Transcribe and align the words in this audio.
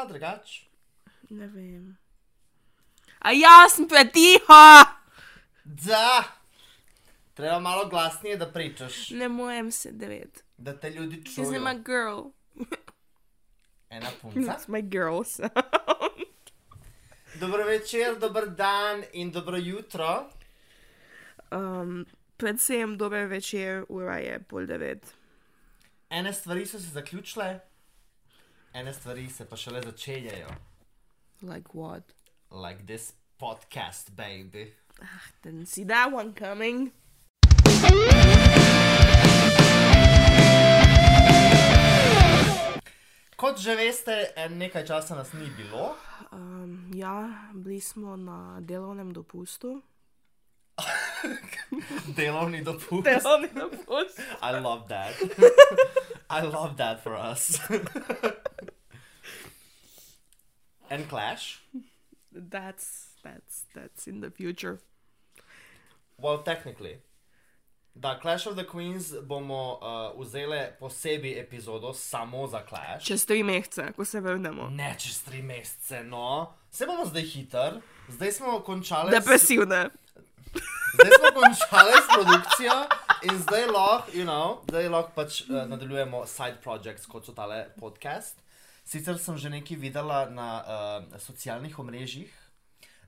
pa 0.00 0.06
drugače. 0.06 0.66
Ne 1.30 1.46
vem. 1.46 1.96
A 3.18 3.32
jaz 3.32 3.72
sem 3.72 3.88
pretiha! 3.88 4.84
Da, 5.64 6.24
treba 7.34 7.58
malo 7.60 7.88
glasnije, 7.88 8.36
da 8.36 8.46
pričaš, 8.48 9.10
Ne 9.10 9.28
morem 9.28 9.70
se 9.70 9.92
devet. 9.92 10.44
da 10.56 10.72
te 10.74 10.90
ljudi 10.90 11.16
She's 11.16 11.34
čujejo. 11.36 11.62
my 11.62 11.74
girl. 11.76 12.30
Ena 13.90 14.10
punca. 14.22 14.40
That's 14.40 14.68
my 14.68 14.82
girl 14.82 15.22
sound. 15.22 15.50
Dobro 17.34 17.64
večer, 17.64 18.18
dober 18.18 18.48
dan 18.48 19.04
in 19.12 19.30
dobro 19.30 19.56
jutro. 19.56 20.30
Um, 21.50 22.06
predvsem 22.36 22.98
dober 22.98 23.26
večer, 23.26 23.84
ura 23.88 24.16
je 24.16 24.40
pol 24.40 24.66
devet. 24.66 25.14
Ene 26.10 26.32
stvari 26.32 26.66
so 26.66 26.78
se 26.78 26.86
zaključile, 26.86 27.60
ene 28.72 28.94
stvari 28.94 29.30
se 29.30 29.44
pa 29.44 29.56
šele 29.56 29.82
začenjajo. 29.82 30.48
Like 31.42 31.70
what? 31.72 32.02
Like 32.50 32.86
this 32.86 33.12
podcast, 33.38 34.10
baby. 34.10 34.72
Didn't 35.42 35.66
see 35.66 35.84
that 35.84 36.12
one 36.12 36.32
coming. 36.34 36.92
Kot 43.36 43.58
že 43.58 43.74
veste, 43.74 44.34
nekaj 44.50 44.86
časa 44.86 45.14
nas 45.14 45.32
ni 45.32 45.48
bilo. 45.56 45.96
Um, 46.32 46.90
ja, 46.94 47.48
bili 47.54 47.80
smo 47.80 48.16
na 48.16 48.60
delovnem 48.60 49.12
dopustu. 49.12 49.82
Delovni 52.16 52.62
dopust. 52.64 53.04
Delovni 53.04 53.48
dopust. 53.54 54.20
I 54.42 54.58
love 54.60 54.88
that. 54.88 55.14
I 56.30 56.42
love 56.42 56.76
that 56.76 57.02
for 57.02 57.14
us. 57.16 57.58
and 60.90 61.08
Clash. 61.08 61.60
That's, 62.32 63.08
that's, 63.24 63.64
that's 63.74 64.06
in 64.06 64.20
the 64.20 64.30
future. 64.30 64.78
Well, 66.18 66.38
technically. 66.38 66.98
Da, 67.98 68.14
Clash 68.14 68.46
of 68.46 68.54
the 68.56 68.64
Queens 68.64 69.12
bomo 69.20 69.78
uh, 70.14 70.20
vzeli 70.20 70.66
posebej 70.80 71.40
epizodo 71.40 71.92
samo 71.92 72.46
za 72.46 72.62
Clash. 72.62 73.04
Čez 73.04 73.26
tri 73.26 73.42
mesece, 73.42 73.92
ko 73.92 74.04
se 74.04 74.20
vrnemo. 74.20 74.68
Ne 74.70 74.94
čez 74.98 75.22
tri 75.22 75.42
mesece, 75.42 76.04
no. 76.04 76.52
Se 76.70 76.86
bomo 76.86 77.04
zdaj 77.06 77.22
hiter. 77.22 77.80
Zdaj 78.08 78.32
smo 78.32 78.60
končali. 78.60 79.10
s- 79.10 79.14
Depresivne. 79.14 79.88
Zdaj 80.94 81.10
smo 81.18 81.28
končali 81.40 81.92
s 81.92 82.06
produkcijo 82.14 82.76
in 83.22 83.38
zdaj 83.38 83.66
lahko, 83.66 84.10
you 84.12 84.24
know, 84.24 84.58
zdaj 84.68 84.88
lahko 84.88 85.12
pač 85.14 85.40
uh, 85.46 85.64
nadaljujemo 85.70 86.26
side 86.26 86.58
projects, 86.62 87.06
kot 87.06 87.26
so 87.26 87.32
tale 87.32 87.68
podcast. 87.80 88.36
Sicer 88.84 89.18
sem 89.18 89.38
že 89.38 89.50
nekaj 89.50 89.76
videla 89.76 90.26
na 90.30 90.48
uh, 90.60 91.20
socialnih 91.20 91.78
omrežjih, 91.78 92.32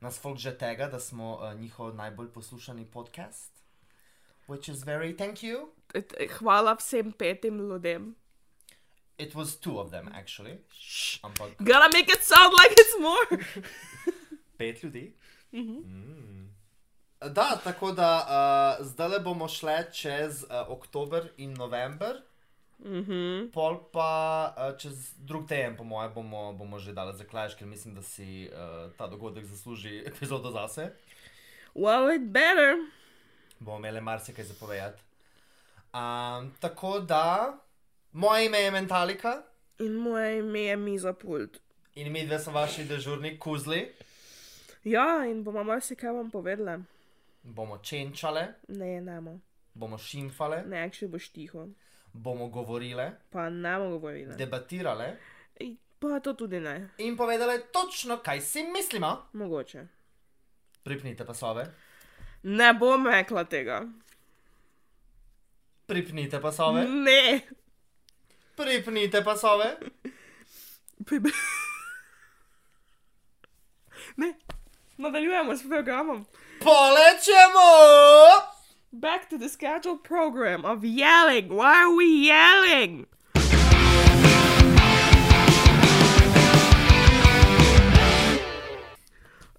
nas 0.00 0.18
folk 0.18 0.38
že 0.38 0.54
tega, 0.58 0.86
da 0.88 1.00
smo 1.00 1.36
uh, 1.36 1.54
njihov 1.58 1.94
najbolj 1.94 2.30
poslušani 2.32 2.86
podcast. 2.86 3.50
Which 4.46 4.68
is 4.68 4.84
very 4.84 5.16
thank 5.16 5.42
you. 5.42 5.70
Hvala 6.38 6.74
vsem 6.74 7.12
petim 7.12 7.58
ljudem. 7.58 8.14
It 9.18 9.34
was 9.34 9.56
two 9.56 9.78
of 9.78 9.90
them, 9.90 10.08
actually. 10.14 10.58
Shh. 10.72 11.18
Ampak 11.22 11.58
Gotta 11.58 11.88
make 11.92 12.08
it 12.08 12.22
sound 12.24 12.52
like 12.52 12.74
it's 12.74 12.96
more. 13.00 13.44
pet 14.58 14.82
ljudi. 14.82 15.14
Mm. 15.52 16.51
Da, 17.30 17.60
tako 17.64 17.92
da 17.92 18.26
uh, 18.80 18.86
zdaj 18.86 19.18
bomo 19.18 19.48
šli 19.48 19.72
čez 19.92 20.42
uh, 20.42 20.48
oktober 20.68 21.28
in 21.36 21.54
november. 21.54 22.16
Mhm. 22.84 23.50
Pol 23.54 23.78
pa 23.92 24.54
uh, 24.56 24.78
čez 24.78 25.14
drug 25.16 25.48
teden, 25.48 25.76
po 25.76 25.84
mojem, 25.84 26.14
bomo, 26.14 26.52
bomo 26.52 26.78
že 26.78 26.92
dali 26.92 27.16
za 27.16 27.24
Clash, 27.30 27.56
ker 27.58 27.66
mislim, 27.66 27.94
da 27.94 28.02
si 28.02 28.50
uh, 28.52 28.92
ta 28.98 29.06
dogodek 29.06 29.44
zasluži 29.44 30.02
epizodo 30.10 30.50
zase. 30.50 30.90
Well, 31.74 32.14
it 32.16 32.22
better. 32.22 32.76
Bomo 33.58 33.78
imeli 33.78 34.00
marsikaj 34.00 34.44
za 34.44 34.54
povedati. 34.60 35.02
Um, 35.94 36.54
tako 36.60 37.00
da, 37.00 37.58
moje 38.12 38.46
ime 38.46 38.58
je 38.58 38.70
Mentalika 38.70 39.42
In 39.78 39.92
moje 39.92 40.38
ime 40.38 40.60
je 40.60 40.76
Miza 40.76 41.12
Pult. 41.12 41.58
in 41.94 42.12
mi 42.12 42.26
dve 42.26 42.38
smo 42.38 42.52
vaši 42.52 42.84
dežurni 42.84 43.38
kuzli. 43.38 43.92
Ja, 44.84 45.24
in 45.26 45.44
bomo 45.44 45.64
marsikaj 45.64 46.10
vam 46.10 46.30
povedali. 46.30 46.82
Bomo 47.44 47.78
čenčale, 47.78 48.54
Ne, 48.68 49.00
nemo. 49.00 49.40
bomo 49.74 49.98
šimfale, 49.98 50.62
Ne, 50.64 50.76
actually 50.80 51.08
boš 51.08 51.28
tiho. 51.28 51.68
bomo 52.12 52.48
govorile, 52.48 53.12
Pa 53.30 53.50
ne 53.50 53.78
bomo 53.78 53.90
govorili. 53.90 54.34
debatirale 54.36 55.16
Pa 56.00 56.20
to 56.20 56.32
tudi 56.34 56.60
ne. 56.60 56.88
in 56.98 57.16
povedale 57.16 57.60
točno, 57.62 58.16
kaj 58.18 58.40
si 58.40 58.62
mislimo. 58.64 59.26
Mogoče. 59.32 59.86
Pripnite 60.82 61.24
pasove, 61.24 61.66
Ne 62.44 62.74
bom 62.74 63.06
rekla 63.06 63.44
tega. 63.44 63.82
pripnite 65.86 66.40
pasove, 66.40 66.84
Ne. 66.84 67.40
pripnite 68.56 69.22
pasove. 69.22 69.76
Pri- 71.00 71.32
ne. 74.16 74.34
Nadaljujemo 74.98 75.56
s 75.56 75.62
programom. 75.64 76.26
Polečemo! 76.62 78.38
Back 78.92 79.28
to 79.30 79.38
the 79.38 79.48
scheduled 79.48 80.04
program 80.04 80.64
of 80.64 80.84
yelling. 80.84 81.48
Why 81.54 81.82
are 81.82 81.94
we 81.94 82.06
yelling? 82.26 83.06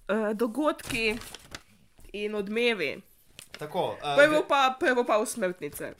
Uh, 0.08 0.34
dogodki 0.34 1.18
in 2.12 2.32
odmevi. 2.34 3.02
Tako, 3.58 3.96
uh, 4.02 4.16
Prvo 4.16 4.42
pa, 4.48 4.76
prvo 4.80 5.04
pa 5.04 5.18
usmrtnice. 5.18 5.94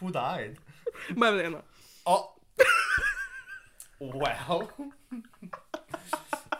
who 0.00 0.10
died? 0.10 0.56
Marlena. 1.16 1.62
Oh. 2.06 2.32
Well. 4.00 4.68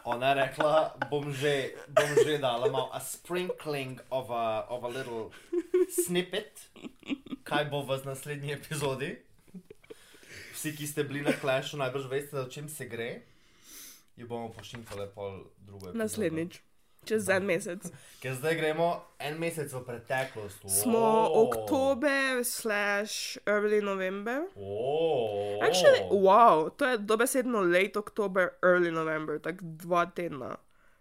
Ona 0.08 0.28
je 0.28 0.34
rekla, 0.34 0.96
bom 1.10 1.32
že, 1.32 1.76
bom 1.92 2.10
že 2.24 2.38
dala 2.40 2.72
malo 2.72 2.88
a 2.96 3.00
sprinkling 3.00 4.00
of 4.08 4.30
a, 4.32 4.64
of 4.72 4.80
a 4.84 4.88
little 4.88 5.28
snippet, 5.92 6.64
kaj 7.44 7.68
bo 7.68 7.84
v 7.84 8.00
naslednji 8.08 8.56
epizodi. 8.56 9.20
Vsi, 10.56 10.72
ki 10.72 10.86
ste 10.88 11.04
bili 11.04 11.20
na 11.20 11.36
Clashu, 11.36 11.76
najbrž 11.76 12.08
veste, 12.08 12.40
o 12.40 12.48
čem 12.48 12.72
se 12.72 12.88
gre. 12.88 13.20
Jo 14.16 14.26
bomo 14.26 14.48
pošinkali 14.48 15.12
pol 15.12 15.44
drugo 15.60 15.92
epizodo. 15.92 16.00
Naslednjič. 16.00 16.56
Čez 17.04 17.28
en 17.28 17.46
mesec. 17.46 17.78
Ker 18.20 18.34
zdaj 18.34 18.54
gremo 18.54 19.04
en 19.18 19.38
mesec 19.40 19.72
v 19.72 19.80
preteklost. 19.86 20.58
Smo 20.66 20.98
Wow. 20.98 21.48
oktober 21.48 22.44
slash 22.44 23.38
early 23.46 23.80
November. 23.80 24.42
Oh. 24.56 25.58
Actually, 25.62 26.02
wow, 26.10 26.68
to 26.76 26.84
je 26.84 26.98
dobesedno 26.98 27.60
late 27.62 27.96
October, 27.98 28.50
early 28.62 28.90
November, 28.90 29.38
tako 29.38 29.58
dva 29.62 30.06
tedna 30.06 30.56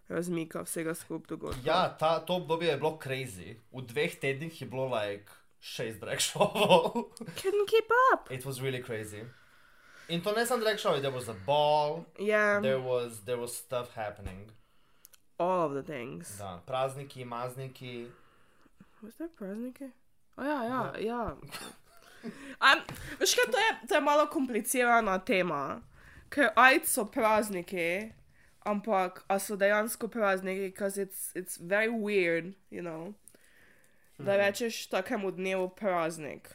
razmika 0.08 0.62
vsega 0.62 0.94
skupaj 0.94 1.28
dogodka. 1.28 1.60
Ja, 1.64 1.96
ta, 1.98 2.20
to 2.24 2.36
obdobje 2.36 2.68
je 2.68 2.76
bilo 2.76 2.98
crazy. 3.04 3.56
V 3.72 3.82
dveh 3.82 4.14
tednih 4.20 4.62
je 4.62 4.66
bilo 4.68 4.86
like 4.88 5.28
šest 5.60 6.00
drag 6.00 6.18
showov. 6.18 6.92
Couldn't 7.42 7.68
keep 7.68 7.90
up. 8.14 8.30
It 8.30 8.44
was 8.46 8.60
really 8.62 8.82
crazy. 8.82 9.24
In 10.08 10.22
to 10.22 10.32
ne 10.32 10.46
samo 10.46 10.62
drag 10.64 10.78
show, 10.78 11.00
there 11.00 11.12
was 11.12 11.28
a 11.28 11.36
ball, 11.46 12.06
Yeah, 12.18 12.62
there 12.62 12.80
was, 12.80 13.20
there 13.24 13.36
was 13.36 13.52
stuff 13.56 13.92
happening. 13.94 14.50
All 15.38 15.66
of 15.66 15.72
the 15.74 15.82
things. 15.92 16.38
Da, 16.38 16.60
prazniki, 16.66 17.24
mazniki. 17.24 18.06
Was 19.02 19.16
there 19.16 19.28
praznike? 19.38 19.90
O 20.36 20.42
ja, 20.44 20.64
ja, 20.64 20.92
ja. 20.98 21.36
Um, 22.60 22.80
veš 23.20 23.34
kaj, 23.34 23.50
to 23.52 23.58
je, 23.58 23.88
to 23.88 23.94
je 23.94 24.00
malo 24.00 24.26
komplicirana 24.26 25.18
tema, 25.18 25.80
ker 26.30 26.50
ajc 26.56 26.86
so 26.90 27.04
prazniki, 27.04 28.12
ampak 28.66 29.22
a 29.28 29.38
so 29.38 29.56
dejansko 29.56 30.08
prazniki, 30.08 30.70
because 30.70 30.98
it's, 30.98 31.30
it's 31.34 31.56
very 31.56 31.88
weird, 31.88 32.54
you 32.70 32.82
know, 32.82 33.14
da 34.18 34.36
rečeš 34.36 34.86
takemu 34.90 35.30
dnevu 35.30 35.68
praznik. 35.68 36.50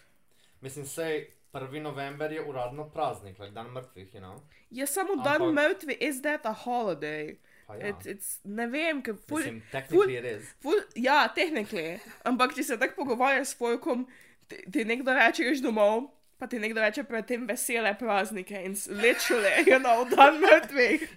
Mislim, 0.61 0.85
sej 0.85 1.31
1. 1.53 1.81
november 1.81 2.31
je 2.31 2.43
uradno 2.43 2.89
praznik, 2.89 3.39
like 3.39 3.53
dan 3.53 3.71
mrtvih, 3.71 4.13
you 4.15 4.21
know. 4.21 4.39
Je 4.69 4.87
samo 4.87 5.15
dan 5.15 5.41
Ampak- 5.41 5.53
mrtvi, 5.53 5.93
is 5.99 6.21
that 6.21 6.45
a 6.45 6.53
holiday? 6.53 7.37
Ja. 7.79 7.87
It, 7.89 8.05
it's, 8.05 8.37
ne 8.43 8.67
vem, 8.67 9.01
ker 9.01 9.15
ful, 9.27 9.37
Mislim, 9.39 9.61
technically 9.71 10.17
it 10.17 10.25
is. 10.25 10.49
ful, 10.61 10.79
ja, 10.95 11.27
tehnikli, 11.27 11.99
ampak 12.25 12.55
če 12.55 12.63
se 12.63 12.77
tako 12.77 12.95
pogovarjaš 13.03 13.47
s 13.47 13.57
folkom, 13.57 14.07
ti, 14.47 14.63
ti 14.71 14.85
nekdo 14.85 15.13
reče, 15.13 15.43
greš 15.43 15.61
domov, 15.61 16.09
pa 16.39 16.47
ti 16.47 16.59
nekdo 16.59 16.81
reče 16.81 17.03
predtem 17.03 17.47
vesele 17.47 17.95
praznike 17.99 18.61
in 18.65 18.75
literally, 18.89 19.63
you 19.71 19.79
know, 19.79 20.05
dan 20.05 20.39
mrtvih. 20.41 21.07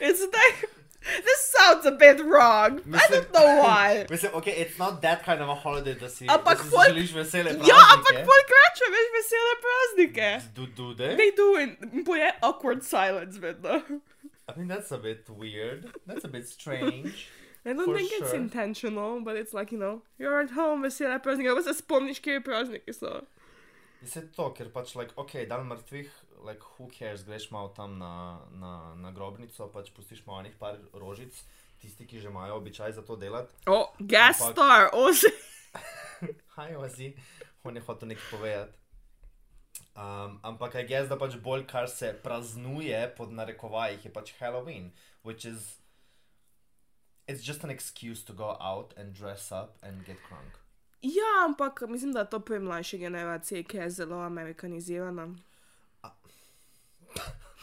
It's 0.00 0.20
like, 0.22 0.72
This 1.06 1.38
sounds 1.54 1.86
a 1.86 1.92
bit 1.92 2.18
wrong. 2.18 2.80
I 2.80 2.88
Mislim- 2.90 3.22
don't 3.22 3.30
know 3.32 3.46
why. 3.62 4.06
Mislim, 4.10 4.32
ok, 4.34 4.46
it's 4.48 4.76
not 4.76 5.00
that 5.02 5.22
kind 5.24 5.40
of 5.40 5.48
a 5.48 5.54
holiday, 5.54 5.94
da 5.94 6.08
si, 6.08 6.26
Ampak 6.26 6.58
da 6.58 6.64
si 6.64 6.70
folk- 6.70 6.88
želiš 6.88 7.12
vesele 7.14 7.50
Ja, 7.62 7.76
ampak 7.94 8.10
praznike. 8.10 8.24
folk 8.26 8.48
reče, 8.56 8.84
veš, 8.94 9.06
vesele 9.18 9.52
praznike. 9.66 10.40
Do, 10.56 10.66
do 10.66 10.94
they? 10.98 11.14
They 11.16 11.30
do 11.36 11.46
in 11.62 12.02
boje 12.04 12.32
awkward 12.42 12.82
silence 12.82 13.38
vedno. 13.38 13.78
I 14.48 14.58
mean, 14.58 14.68
that's 14.68 14.92
a 14.92 14.98
bit 14.98 15.28
weird. 15.28 15.92
That's 16.06 16.24
a 16.24 16.28
bit 16.28 16.48
strange. 16.48 17.28
I 17.64 17.72
don't 17.72 17.96
think 17.96 18.12
it's 18.12 18.30
sure. 18.30 18.36
intentional, 18.36 19.20
but 19.20 19.36
it's 19.36 19.52
like, 19.52 19.72
you 19.72 19.78
know, 19.78 20.02
you're 20.18 20.40
at 20.40 20.50
home, 20.50 20.82
vesele 20.82 21.18
praznike. 21.22 21.54
Pa 21.54 21.62
se 21.62 21.74
spomniš, 21.74 22.20
kje 22.22 22.44
prazniki 22.44 22.92
so. 22.94 23.26
Je 24.02 24.08
se 24.08 24.22
to, 24.36 24.52
ker 24.54 24.70
pač, 24.70 24.94
like, 24.94 25.10
ok, 25.16 25.48
dan 25.50 25.66
mrtvih, 25.66 26.10
like, 26.46 26.62
who 26.76 26.86
cares, 26.98 27.24
greš 27.26 27.50
malo 27.50 27.72
tam 27.74 27.98
na, 27.98 28.38
na, 28.54 28.94
na 28.94 29.10
grobnico, 29.10 29.66
pač 29.74 29.90
pustiš 29.90 30.22
malo 30.26 30.44
enih 30.44 30.54
par 30.60 30.78
rožic, 30.94 31.34
tisti, 31.82 32.06
ki 32.06 32.22
že 32.22 32.30
imajo 32.30 32.60
običaj 32.60 32.92
za 32.92 33.02
to 33.02 33.16
delati. 33.16 33.50
Oh, 33.66 33.90
guest 33.98 34.46
Ampak- 34.46 34.54
star, 34.54 34.90
osi. 34.92 35.32
Haj, 36.56 36.76
ozi, 36.76 37.14
on 37.64 37.76
je 37.76 37.82
hotel 37.82 38.14
nekaj 38.14 38.30
povedati. 38.30 38.78
Um, 39.96 40.38
ampak 40.42 40.74
je 40.74 40.86
jaz, 40.88 41.08
da 41.08 41.16
pač 41.16 41.36
bolj, 41.40 41.66
kar 41.66 41.88
se 41.88 42.12
praznuje 42.22 43.14
pod 43.16 43.32
narekovajih, 43.32 44.04
je 44.04 44.12
pač 44.12 44.32
Halloween, 44.38 44.92
which 45.24 45.44
is. 45.44 45.80
It's 47.26 47.42
just 47.42 47.64
an 47.64 47.70
excuse 47.70 48.24
to 48.24 48.32
go 48.32 48.56
out 48.60 48.94
and 48.96 49.12
dress 49.14 49.50
up 49.52 49.78
and 49.82 50.04
get 50.06 50.16
crunk. 50.28 50.60
Ja, 51.02 51.44
ampak 51.44 51.80
mislim, 51.88 52.12
da 52.12 52.24
to 52.24 52.40
pri 52.40 52.58
mlajši 52.58 52.98
generaciji, 52.98 53.64
ki 53.64 53.76
je 53.76 53.90
zelo 53.90 54.20
amerikanizirana. 54.22 55.28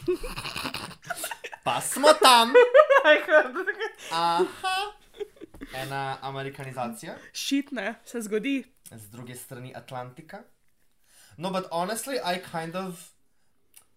Pa 1.64 1.80
smo 1.80 2.08
tam! 2.22 2.52
Aha! 4.12 4.92
Ena 5.74 6.18
amerikanizacija 6.22 7.14
Šitne, 7.32 7.94
se 8.04 8.20
zgodi. 8.20 8.64
z 8.90 9.10
druge 9.10 9.34
strani 9.34 9.72
Atlantika. 9.76 10.42
No, 11.36 11.50
but 11.50 11.68
honestly, 11.72 12.18
I 12.22 12.38
kind 12.38 12.76
of. 12.76 13.10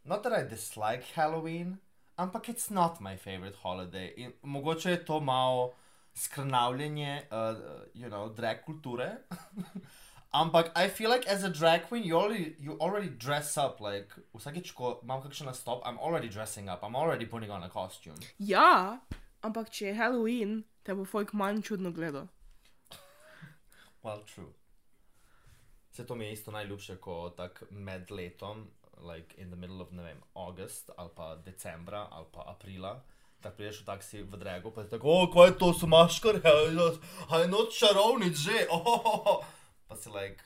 Not 0.05 0.23
that 0.23 0.33
I 0.33 0.43
dislike 0.43 1.03
Halloween, 1.15 1.79
ampak 2.17 2.49
it's 2.49 2.71
not 2.71 3.01
my 3.01 3.17
favorite 3.17 3.55
holiday. 3.55 4.13
In 4.17 4.33
mogoče 4.43 4.89
je 4.89 5.05
to 5.05 5.19
malo 5.19 5.73
skrnavljenje, 6.15 7.21
uh, 7.31 7.55
you 7.93 8.09
know, 8.09 8.29
drag 8.29 8.63
kulture. 8.65 9.17
ampak 10.33 10.71
I 10.75 10.89
feel 10.89 11.09
like 11.09 11.27
as 11.27 11.43
a 11.43 11.49
drag 11.49 11.87
queen, 11.87 12.03
you 12.03 12.15
already, 12.15 12.55
you 12.59 12.77
already 12.79 13.09
dress 13.09 13.57
up. 13.57 13.79
Like, 13.81 14.09
vsakeč, 14.35 14.73
ko 14.73 14.99
imam 15.03 15.21
kakšen 15.21 15.47
nastop, 15.47 15.81
I'm 15.85 15.99
already 15.99 16.29
dressing 16.29 16.69
up, 16.69 16.83
I'm 16.83 16.95
already 16.95 17.25
putting 17.25 17.51
on 17.51 17.63
a 17.63 17.69
costume. 17.69 18.17
Ja, 18.37 18.99
ampak 19.43 19.69
če 19.69 19.91
je 19.91 19.95
Halloween, 19.95 20.63
te 20.83 20.95
bo 20.95 21.05
folk 21.05 21.33
manj 21.33 21.63
čudno 21.69 21.91
gledal. 21.91 22.27
Well, 24.03 24.23
true. 24.25 24.53
Se 25.97 26.05
to 26.05 26.15
mi 26.15 26.25
je 26.25 26.33
isto 26.33 26.51
najljubše, 26.51 26.95
ko 26.97 27.29
tak 27.29 27.63
med 27.69 28.11
letom, 28.11 28.67
like 29.01 29.41
in 29.41 29.47
the 29.47 29.55
middle 29.55 29.81
of, 29.81 29.91
ne 29.91 30.03
vem, 30.03 30.21
August 30.33 30.89
ali 30.97 31.09
pa 31.15 31.35
decembra 31.35 32.07
ali 32.11 32.25
pa 32.31 32.44
aprila, 32.47 33.01
tako 33.41 33.55
prideš 33.55 33.81
v 33.81 33.85
taksi 33.85 34.21
v 34.23 34.38
drago, 34.38 34.71
pa 34.71 34.81
je 34.81 34.89
tako, 34.89 35.07
o, 35.09 35.31
kaj 35.33 35.47
je 35.47 35.57
to, 35.57 35.73
so 35.73 35.88
maškar, 35.88 36.38
a 37.29 37.39
je 37.41 37.47
noč 37.47 37.79
čarovnic 37.79 38.38
že, 38.38 38.67
oh, 38.69 39.41
pa 39.89 39.95
si 39.97 40.09
like, 40.09 40.44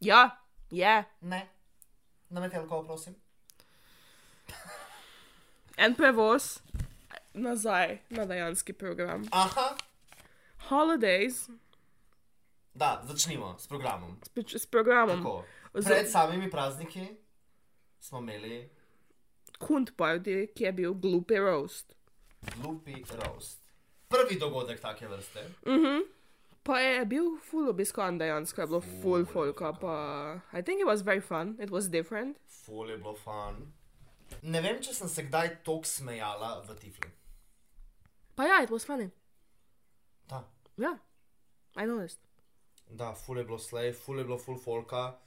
Ja, 0.00 0.36
je. 0.70 1.04
ne, 1.20 1.48
na 2.28 2.40
metelko, 2.40 2.82
prosim. 2.84 3.16
En 5.76 5.94
prevoz 5.94 6.58
nazaj 7.32 7.98
na 8.10 8.26
dejanski 8.28 8.72
program. 8.72 9.24
Aha, 9.32 9.72
Holidays 10.68 11.48
da, 12.74 13.02
začnimo 13.04 13.56
s 13.58 13.66
programom. 13.66 14.18
s, 14.46 14.54
s 14.54 14.66
programom. 14.66 15.16
Tako, 15.16 15.44
pred 15.72 16.10
samimi 16.10 16.50
prazniki 16.50 17.06
smo 18.00 18.18
imeli 18.18 18.70
Kunt 19.58 19.96
party, 19.96 20.46
ki 20.54 20.64
je 20.64 20.72
bil 20.72 20.94
Gloopy 20.94 21.38
Roast. 21.38 21.94
glupi 22.56 23.04
roast. 23.10 23.62
Prvi 24.08 24.38
dogodek 24.38 24.80
take 24.80 25.08
vrste. 25.08 25.44
Pa 26.62 26.78
je 26.78 27.06
bil 27.06 27.38
full 27.40 27.68
obiskan 27.68 28.18
dejansko, 28.18 28.60
je 28.60 28.66
bilo 28.66 28.80
full 28.80 29.24
folka, 29.24 29.72
pa 29.72 29.94
I 30.52 30.62
think 30.62 30.80
it 30.80 30.86
was 30.86 31.02
very 31.02 31.20
fun, 31.20 31.56
it 31.60 31.70
was 31.70 31.88
different. 31.88 32.36
Ful 32.48 32.90
je 32.90 32.96
bilo 32.98 33.14
fun. 33.14 33.72
Ne 34.42 34.60
vem, 34.60 34.80
če 34.82 34.94
sem 34.94 35.08
se 35.08 35.22
kdaj 35.22 35.56
tako 35.64 35.84
smejala 35.84 36.62
v 36.68 36.74
Tifli. 36.74 37.10
Pa 38.34 38.44
ja, 38.44 38.62
it 38.62 38.70
was 38.70 38.86
funny. 38.86 39.10
Da, 40.28 40.44
Ja, 40.76 40.98
I 41.76 41.86
noticed. 41.86 42.18
Da 42.94 43.14
ful 43.14 43.38
je 43.38 43.44
bilo 43.44 43.58
slej, 43.58 43.92
ful 43.92 44.18
je 44.18 44.24
bilo 44.24 44.38
ful 44.38 44.58
folka. 44.58 45.18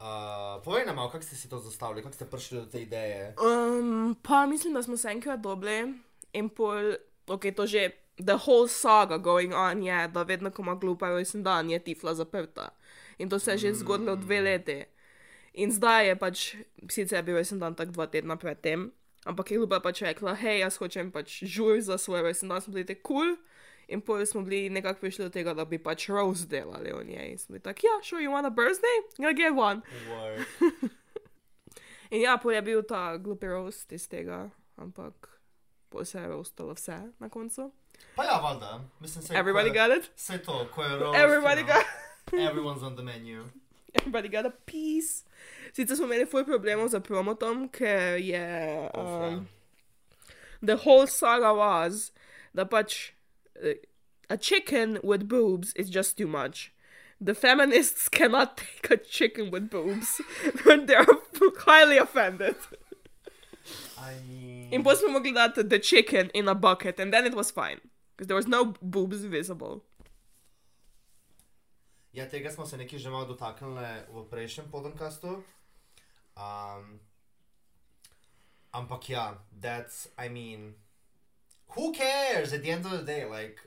Uh, 0.00 0.62
povej 0.64 0.86
nam, 0.88 0.96
kako 1.12 1.24
ste 1.24 1.36
si 1.36 1.48
to 1.48 1.58
zastavili, 1.58 2.02
kako 2.02 2.14
ste 2.14 2.24
prišli 2.24 2.58
do 2.58 2.66
te 2.66 2.82
ideje. 2.82 3.34
Um, 3.36 4.16
pa 4.22 4.46
mislim, 4.46 4.74
da 4.74 4.82
smo 4.82 4.96
se 4.96 5.08
enkrat 5.08 5.40
dobili 5.40 5.94
in 6.32 6.48
pol, 6.48 6.96
ok, 7.26 7.42
to 7.56 7.66
že, 7.66 7.90
the 8.16 8.36
whole 8.36 8.68
saga 8.68 9.18
going 9.18 9.52
on 9.54 9.82
je, 9.82 10.08
da 10.08 10.22
vedno, 10.22 10.50
ko 10.50 10.62
ima 10.62 10.74
glupa 10.74 11.08
rojsten 11.08 11.42
dan, 11.42 11.70
je 11.70 11.78
tifla 11.78 12.14
zaprta. 12.14 12.68
In 13.18 13.28
to 13.28 13.38
se 13.38 13.50
je 13.50 13.58
že 13.58 13.74
zgodilo 13.74 14.16
dve 14.16 14.40
leti. 14.40 14.84
In 15.52 15.72
zdaj 15.72 16.08
je 16.08 16.16
pač, 16.16 16.56
sicer 16.88 17.18
je 17.18 17.22
bil 17.22 17.34
rojsten 17.34 17.58
dan 17.58 17.74
tak 17.74 17.90
dva 17.90 18.06
tedna 18.06 18.36
predtem, 18.36 18.92
ampak 19.24 19.50
je 19.50 19.58
glupa 19.58 19.80
pač 19.80 20.00
rekla, 20.02 20.34
hej, 20.34 20.60
jaz 20.60 20.76
hočem 20.76 21.12
pač 21.12 21.44
žur 21.44 21.80
za 21.80 21.98
svoj 21.98 22.22
rojsten 22.22 22.48
dan, 22.48 22.60
smo 22.60 22.72
bili 22.72 22.86
te 22.86 22.94
kul. 22.94 23.36
Cool. 23.36 23.49
In 23.90 24.00
pol 24.00 24.26
smo 24.26 24.42
bili 24.42 24.70
nekako 24.70 25.00
prišli 25.00 25.24
do 25.24 25.30
tega, 25.34 25.54
da 25.54 25.64
bi 25.64 25.78
pač 25.82 26.08
roast 26.08 26.48
delali 26.48 26.92
o 26.92 27.02
njej. 27.02 27.30
In 27.30 27.38
smo 27.38 27.52
bili 27.52 27.62
tako, 27.62 27.80
ja, 27.86 28.02
sure, 28.02 28.22
you 28.22 28.30
want 28.30 28.46
a 28.46 28.50
birthday? 28.50 28.96
Ja, 29.18 29.32
get 29.32 29.52
one. 29.58 29.80
In 32.14 32.20
ja, 32.22 32.36
pol 32.42 32.52
je 32.52 32.62
bil 32.62 32.82
ta 32.82 33.16
glupi 33.16 33.46
roast 33.46 33.92
iz 33.92 34.08
tega, 34.08 34.50
ampak 34.76 35.28
pol 35.90 36.04
se 36.04 36.18
je 36.18 36.28
roastalo 36.28 36.74
vse 36.74 36.98
na 37.18 37.28
koncu. 37.28 37.72
Pa 38.14 38.24
ja, 38.24 38.38
valjda, 38.42 38.80
mislim 39.00 39.22
se. 39.24 39.34
Everybody 39.34 39.70
ko 39.70 39.76
je, 39.76 39.88
got 39.88 39.98
it? 39.98 40.10
Vse 40.16 40.38
to, 40.38 40.66
ko 40.74 40.82
je 40.82 40.98
roast. 40.98 41.18
Everybody 41.18 41.60
you 41.60 41.66
know, 41.66 41.76
got 41.76 41.86
Everyone's 42.32 42.82
on 42.82 42.96
the 42.96 43.02
menu. 43.02 43.44
Everybody 43.94 44.28
got 44.28 44.46
a 44.46 44.52
piece. 44.66 45.24
Sicer 45.72 45.96
smo 45.96 46.06
imeli 46.06 46.26
full 46.26 46.44
problemov 46.44 46.88
za 46.88 47.00
promotom, 47.00 47.68
ker 47.68 48.16
je. 48.18 48.90
Oh, 48.94 49.26
Um, 49.26 49.48
the 50.62 50.76
whole 50.76 51.06
saga 51.06 51.52
was, 51.54 52.12
da 52.54 52.64
pač 52.64 53.12
a 54.30 54.36
chicken 54.36 54.98
with 55.02 55.28
boobs 55.28 55.72
is 55.74 55.90
just 55.90 56.16
too 56.16 56.26
much. 56.26 56.72
The 57.20 57.34
feminists 57.34 58.08
cannot 58.18 58.56
take 58.56 58.90
a 58.90 58.96
chicken 58.96 59.50
with 59.50 59.68
boobs. 59.68 60.20
They're 60.64 61.06
highly 61.58 61.98
offended. 61.98 62.56
I 63.98 64.14
mean. 64.28 64.72
In 64.72 64.82
mogli 64.82 65.32
dati 65.34 65.68
the 65.68 65.78
chicken 65.78 66.30
in 66.32 66.48
a 66.48 66.54
bucket, 66.54 66.98
and 67.00 67.12
then 67.12 67.26
it 67.26 67.34
was 67.34 67.50
fine. 67.50 67.80
Because 68.16 68.28
there 68.28 68.36
was 68.36 68.46
no 68.46 68.74
boobs 68.80 69.24
visible. 69.24 69.84
Ja, 72.12 72.26
tega 72.26 72.50
smo 72.50 72.66
se 72.66 72.76
nekaj 72.76 72.98
že 72.98 73.10
malo 73.10 73.26
dotaknili 73.26 74.02
v 74.10 74.24
prejšnjem 74.30 74.70
podcastu. 74.70 75.44
Um, 76.36 77.00
ampak 78.72 79.08
ja, 79.08 79.38
that's, 79.60 80.08
I 80.18 80.28
mean, 80.28 80.74
who 81.74 81.92
cares 81.92 82.52
at 82.52 82.62
the 82.62 82.70
end 82.70 82.86
of 82.86 82.92
the 82.92 83.04
day? 83.04 83.24
Like, 83.24 83.60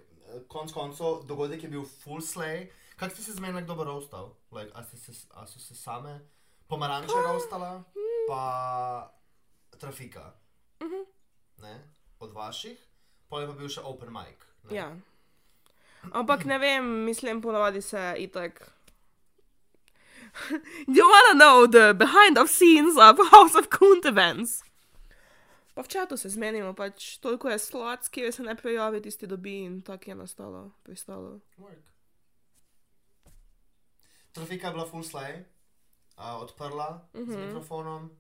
konc 0.48 0.72
koncev, 0.74 1.26
dogodek 1.28 1.64
je 1.64 1.70
bil 1.70 1.86
full 2.04 2.22
slay. 2.22 2.68
Kako 2.96 3.14
ste 3.14 3.24
se 3.24 3.34
zmenili, 3.34 3.64
kdo 3.64 3.76
bo 3.76 3.84
roastal? 3.84 4.36
Like, 4.52 4.72
a, 4.76 4.84
se, 4.84 5.12
a 5.34 5.48
so 5.48 5.60
se 5.60 5.76
same 5.76 6.20
pomaranče 6.68 7.14
roastala, 7.28 7.84
pa 8.28 9.14
trafika? 9.80 10.34
Ne? 11.62 11.80
Od 12.20 12.34
vaših? 12.34 12.78
Pa 13.30 13.42
je 13.42 13.48
pa 13.48 13.54
bil 13.54 13.70
še 13.70 13.82
open 13.82 14.14
mic. 14.14 14.46
Ne? 14.64 14.76
Ja. 14.78 14.92
Ampak 16.12 16.46
ne 16.46 16.58
vem, 16.60 16.86
mislim, 17.06 17.42
ponavadi 17.42 17.82
se 17.82 18.14
itak. 18.18 18.70
you 20.88 21.06
wanna 21.06 21.36
know 21.38 21.68
the 21.68 21.94
behind 21.94 22.36
the 22.36 22.48
scenes 22.48 22.98
of 22.98 23.20
House 23.32 23.56
of 23.56 23.70
Kunt 23.70 24.06
events? 24.06 24.64
Pa 25.74 25.82
v 25.84 25.88
čatu 25.88 26.18
se 26.18 26.30
zmenimo, 26.30 26.74
pač 26.74 27.18
toliko 27.18 27.50
je 27.50 27.60
slots, 27.60 28.10
ki 28.10 28.32
se 28.32 28.44
ne 28.44 28.54
prijavi, 28.56 29.02
tisti 29.02 29.28
dobi 29.28 29.64
in 29.66 29.82
tako 29.82 30.12
je 30.12 30.16
nastalo, 30.16 30.72
pristalo. 30.84 31.40
Work. 31.58 31.90
Trafika 34.34 34.68
je 34.68 34.74
bila 34.74 34.86
full 34.86 35.04
slay, 35.04 35.44
uh, 36.18 36.42
odprla 36.42 37.10
mm 37.14 37.22
-hmm. 37.22 37.34
z 37.34 37.38
mikrofonom, 37.38 38.12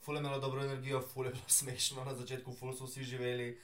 full 0.00 0.16
je 0.16 0.20
imela 0.20 0.38
dobro 0.38 0.62
energijo, 0.64 1.00
full 1.00 1.26
je 1.26 1.32
bilo 1.32 1.44
smešno 1.60 2.04
na 2.04 2.14
začetku, 2.14 2.52
full 2.52 2.76
so 2.76 2.84
vsi 2.84 3.04
živeli. 3.04 3.58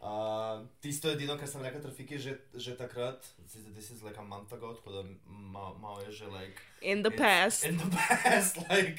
Uh, 0.00 0.66
tisto 0.80 1.08
je 1.08 1.14
edino, 1.14 1.38
kar 1.38 1.48
sem 1.48 1.62
rekel 1.62 1.82
trafiki 1.82 2.18
že, 2.18 2.38
že 2.54 2.76
takrat, 2.76 3.26
zdaj 3.46 3.72
this 3.72 3.90
is 3.90 4.02
like 4.02 4.18
a 4.18 4.22
month 4.22 4.52
ago, 4.52 4.74
tako 4.74 4.92
da 4.92 5.02
malo 5.26 5.78
ma 5.78 6.00
je 6.02 6.12
že 6.12 6.26
like. 6.26 6.62
In 6.80 7.02
the 7.02 7.10
past. 7.10 7.64
In 7.64 7.78
the 7.78 7.90
past, 7.96 8.56
like. 8.56 8.98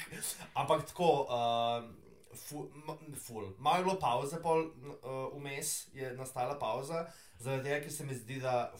Ampak 0.56 0.86
tako, 0.88 1.28
uh, 1.28 2.03
ful. 2.36 3.54
Malo 3.58 3.78
je 3.78 3.84
bilo 3.84 4.00
pauze, 4.00 4.42
pol 4.42 4.66
uh, 4.66 5.38
vmes 5.38 5.88
je 5.94 6.14
nastala 6.18 6.60
pauza, 6.60 7.06
zaradi 7.40 7.70
tega, 7.70 7.80
ker 7.84 7.92
se 7.92 8.06
mi 8.06 8.16
zdi, 8.16 8.40
da 8.40 8.74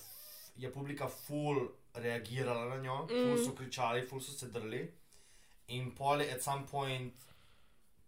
je 0.56 0.72
publika 0.74 1.08
ful 1.08 1.68
reagirala 1.94 2.66
na 2.76 2.82
njo, 2.82 3.04
mm. 3.04 3.08
ful 3.10 3.46
so 3.46 3.56
kričali, 3.58 4.08
ful 4.08 4.22
so 4.22 4.32
se 4.32 4.48
drli. 4.48 4.84
In 5.68 5.92
pol 5.96 6.22
je 6.22 6.32
at 6.34 6.44
some 6.44 6.68
point 6.68 7.14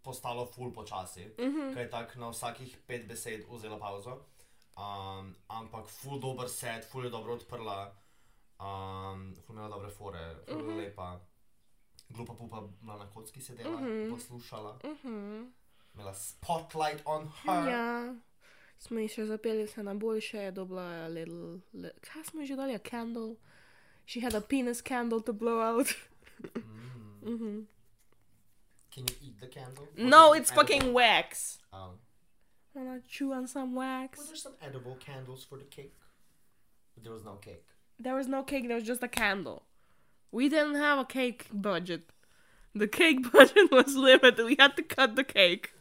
postalo 0.02 0.46
ful 0.46 0.72
počasi, 0.72 1.24
mm 1.38 1.44
-hmm. 1.44 1.74
ker 1.74 1.82
je 1.82 1.90
tako 1.90 2.18
na 2.18 2.28
vsakih 2.28 2.76
pet 2.86 3.08
besed 3.08 3.44
vzela 3.50 3.78
pauzo. 3.78 4.20
Um, 4.76 5.34
ampak 5.48 5.86
ful 5.88 6.20
dober 6.20 6.48
set, 6.48 6.84
ful 6.84 7.04
je 7.04 7.10
dobro 7.10 7.32
odprla, 7.32 7.94
um, 8.60 9.34
ful 9.46 9.56
ima 9.56 9.68
dobre 9.68 9.90
fore, 9.90 10.36
ful 10.48 10.62
mm 10.62 10.68
-hmm. 10.68 10.76
lepa. 10.76 11.20
Glupa 12.08 12.34
pupa 12.34 12.60
bila 12.80 12.96
na 12.96 13.06
kocki 13.06 13.40
sedela, 13.40 13.80
mm 13.80 13.86
-hmm. 13.86 14.10
poslušala. 14.10 14.78
Imela 15.94 16.14
spotlight 16.14 17.02
on 17.04 17.28
her. 17.28 17.68
Ja. 17.68 18.14
Smo 18.78 18.98
ji 18.98 19.08
še 19.08 19.24
zapeli 19.26 19.66
se 19.66 19.82
na 19.82 19.94
boljše, 19.94 20.38
je 20.38 20.50
dobila 20.52 20.82
a 20.82 21.08
little, 21.08 21.60
li, 21.72 21.90
kaj 22.00 22.24
smo 22.24 22.40
ji 22.40 22.46
že 22.46 22.56
dali, 22.56 22.74
a 22.74 22.78
candle. 22.78 23.36
She 24.06 24.20
had 24.20 24.34
a 24.34 24.40
penis 24.40 24.82
candle 24.82 25.20
to 25.20 25.32
blow 25.32 25.60
out. 25.60 25.86
mm-hmm. 27.22 27.66
Can 28.94 29.04
you 29.08 29.16
eat 29.22 29.40
the 29.40 29.48
candle? 29.48 29.88
no, 29.96 30.32
it's 30.34 30.50
edible? 30.50 30.62
fucking 30.62 30.92
wax. 30.92 31.58
Um, 31.72 31.98
Wanna 32.74 33.00
chew 33.08 33.32
on 33.32 33.46
some 33.48 33.74
wax? 33.74 34.18
was 34.18 34.28
there 34.28 34.36
some 34.36 34.54
edible 34.60 34.96
candles 34.96 35.44
for 35.44 35.58
the 35.58 35.64
cake? 35.64 35.96
But 36.94 37.04
there 37.04 37.12
was 37.12 37.24
no 37.24 37.36
cake. 37.36 37.66
There 37.98 38.14
was 38.14 38.28
no 38.28 38.42
cake, 38.42 38.68
there 38.68 38.76
was 38.76 38.86
just 38.86 39.02
a 39.02 39.08
candle. 39.08 39.65
We 40.36 40.48
didn't 40.54 40.74
have 40.86 40.98
a 40.98 41.04
cake 41.18 41.42
budget. 41.50 42.02
The 42.74 42.88
cake 43.00 43.20
budget 43.32 43.70
was 43.72 43.96
limited. 43.96 44.44
We 44.44 44.56
had 44.58 44.76
to 44.76 44.82
cut 44.96 45.16
the 45.16 45.24
cake. 45.24 45.72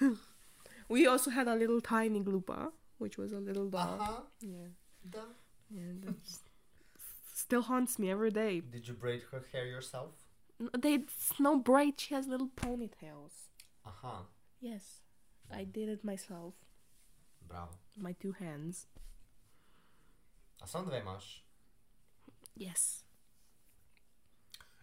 we 0.94 1.06
also 1.06 1.30
had 1.30 1.48
a 1.48 1.54
little 1.54 1.80
tiny 1.80 2.20
glupa, 2.20 2.72
which 2.98 3.16
was 3.16 3.32
a 3.32 3.40
little 3.48 3.68
doll. 3.70 3.96
Uh-huh. 4.00 4.20
Yeah. 4.40 4.68
Da. 5.08 5.20
Yeah, 5.70 5.92
that's 6.04 6.40
still 7.34 7.62
haunts 7.62 7.98
me 7.98 8.10
every 8.10 8.30
day. 8.30 8.60
Did 8.60 8.86
you 8.88 8.94
braid 8.94 9.22
her 9.32 9.42
hair 9.52 9.66
yourself? 9.66 10.10
N- 10.60 10.68
They 10.84 10.94
no 11.38 11.58
braid. 11.58 11.94
She 12.00 12.14
has 12.14 12.26
little 12.26 12.50
ponytails. 12.64 13.34
Aha, 13.86 14.26
Yes, 14.60 15.00
I 15.50 15.64
did 15.64 15.88
it 15.88 16.04
myself. 16.04 16.54
bravo. 17.48 17.72
My 17.96 18.12
two 18.22 18.32
hands. 18.32 18.86
A 20.62 20.66
samo 20.66 20.84
dve 20.90 21.00
imaš. 21.00 21.26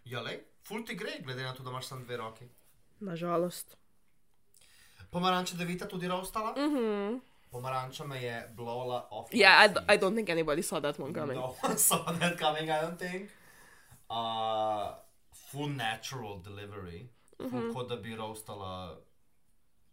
Yes. 0.08 0.12
Jale, 0.12 0.34
ful 0.62 0.86
ti 0.86 0.96
gre, 0.96 1.12
glede 1.22 1.44
na 1.44 1.54
to, 1.54 1.64
da 1.64 1.70
imaš 1.70 1.86
samo 1.86 2.04
dve 2.04 2.18
roki. 2.18 2.46
Nažalost. 3.00 3.78
Pomaranča 5.10 5.56
devita 5.56 5.88
tudi 5.88 6.08
roastala. 6.08 6.54
Mm-hmm. 6.54 7.22
Pomaranča 7.52 8.06
me 8.06 8.18
je 8.18 8.54
blowla 8.56 9.08
off. 9.12 9.30
my 9.32 9.40
Yeah, 9.40 9.62
I, 9.62 9.68
d-. 9.70 9.80
I 9.88 9.98
don't 9.98 10.16
think 10.16 10.30
anybody 10.30 10.62
saw 10.62 10.80
that 10.80 11.00
one 11.00 11.14
coming. 11.14 11.38
No 11.38 11.56
one 11.64 11.78
saw 11.90 12.12
that 12.12 12.38
coming, 12.38 12.70
I 12.70 12.82
don't 12.82 13.00
think. 13.00 13.30
Uh, 14.10 14.96
full 15.34 15.70
natural 15.70 16.42
delivery. 16.42 17.10
Full 17.40 17.48
Mhm. 17.50 17.74
kot 17.74 17.90
da 17.90 17.96
bi 17.96 18.16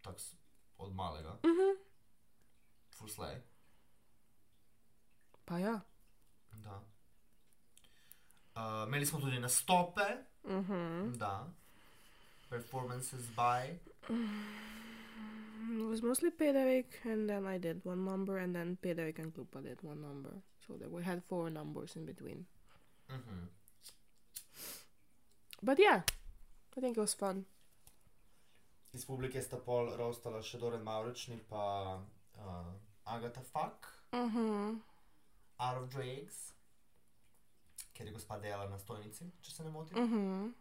tak 0.02 0.16
s- 0.16 0.35
od 0.78 0.94
malega. 0.94 1.30
Mm-hmm. 1.42 1.76
Full 2.90 3.09
slay. 3.09 3.37
Pa 5.44 5.59
ja. 5.59 5.80
Da. 6.54 6.80
Uh, 8.56 8.61
imeli 8.87 9.06
smo 9.06 9.20
tudi 9.20 9.38
nastope, 9.38 10.06
Mm-hmm. 10.44 11.18
da. 11.18 11.46
Performances 12.49 13.26
by. 13.37 13.78
It 15.73 15.88
was 15.90 16.02
mostly 16.02 16.30
Pederik, 16.30 16.87
and 17.04 17.28
then 17.28 17.46
I 17.46 17.58
did 17.58 17.80
one 17.84 18.04
number, 18.04 18.38
and 18.38 18.54
then 18.54 18.76
Pederik 18.76 19.18
and 19.18 19.32
Klupa 19.34 19.62
did 19.62 19.82
one 19.82 20.00
number. 20.02 20.30
So 20.66 20.75
there 20.76 20.88
we 20.88 21.02
had 21.02 21.23
four 21.28 21.50
numbers 21.50 21.96
in 21.96 22.04
between. 22.06 22.46
Mhm. 23.08 23.49
But 25.62 25.78
yeah, 25.78 26.02
I 26.76 26.80
think 26.80 26.96
it 26.96 27.00
was 27.00 27.14
fun. 27.14 27.46
Iz 28.92 29.04
publike 29.06 29.42
sta 29.42 29.56
pol 29.56 29.87
roastala 29.96 30.42
še 30.42 30.58
Doren 30.61 30.82
Maurični 30.84 31.38
pa 31.49 31.96
uh, 32.38 32.73
Agatha 33.06 33.40
Fuck, 33.40 33.88
Mm-hmm. 34.12 34.76
Out 35.58 35.76
of 35.82 35.88
Drags, 35.90 36.53
ker 37.94 38.06
je 38.06 38.12
gospa 38.12 38.38
delala 38.42 38.68
na 38.70 38.78
stojnici, 38.78 39.30
če 39.42 39.50
se 39.50 39.64
ne 39.64 39.70
motim. 39.70 39.98
Mm-hmm. 39.98 40.54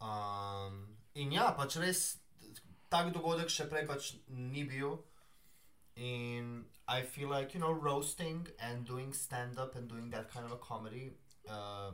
Um, 0.00 0.82
in 1.14 1.32
ja, 1.32 1.50
pač 1.56 1.76
res 1.80 2.04
tak 2.90 3.12
dogodek 3.14 3.52
še 3.52 3.68
prej 3.70 3.86
pač 3.88 4.14
ni 4.28 4.64
bil. 4.64 4.98
In 5.96 6.64
I 6.88 7.02
feel 7.02 7.28
like, 7.28 7.54
you 7.54 7.60
know, 7.60 7.72
roasting 7.72 8.48
and 8.58 8.86
doing 8.86 9.12
stand 9.12 9.58
up 9.58 9.76
and 9.76 9.88
doing 9.88 10.10
that 10.10 10.32
kind 10.32 10.46
of 10.46 10.52
a 10.52 10.56
comedy 10.56 11.12
uh, 11.48 11.92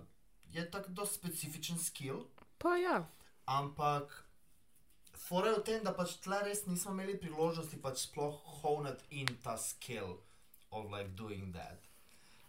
je 0.51 0.71
tak 0.71 0.89
dosti 0.89 1.19
specifičen 1.19 1.79
skill, 1.79 2.27
Pa 2.59 2.77
ja. 2.77 3.05
ampak 3.45 4.25
fora 5.15 5.49
je 5.49 5.59
v 5.59 5.63
tem, 5.65 5.85
da 5.85 5.93
pač 5.93 6.17
tle 6.25 6.39
res 6.45 6.65
nismo 6.67 6.95
imeli 6.95 7.19
priložnosti 7.19 7.77
pač 7.83 8.07
sploh 8.07 8.39
honati 8.63 9.05
in 9.21 9.29
ta 9.43 9.57
skill 9.57 10.23
of 10.71 10.91
like 10.91 11.17
doing 11.17 11.53
that. 11.53 11.86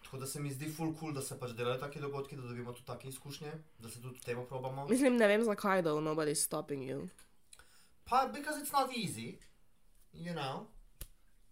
Tako 0.07 0.17
da 0.17 0.27
se 0.27 0.39
mi 0.39 0.51
zdi 0.51 0.69
full 0.73 0.93
cool, 0.99 1.11
da 1.13 1.21
se 1.21 1.35
pač 1.39 1.51
delajo 1.51 1.79
taki 1.79 1.99
dogodki, 1.99 2.35
da 2.35 2.41
dobimo 2.41 2.73
tudi 2.73 2.85
take 2.85 3.07
izkušnje, 3.07 3.51
da 3.79 3.89
se 3.89 4.01
tudi 4.01 4.19
temu 4.19 4.45
probamo. 4.45 4.87
Mislim, 4.87 5.17
ne 5.17 5.27
vem 5.27 5.43
zakaj, 5.43 5.81
though, 5.81 6.03
nobody's 6.03 6.43
stopping 6.43 6.83
you. 6.89 7.09
Part 8.05 8.31
because 8.33 8.61
it's 8.61 8.71
not 8.71 8.97
easy, 8.97 9.37
you 10.13 10.33
know. 10.33 10.67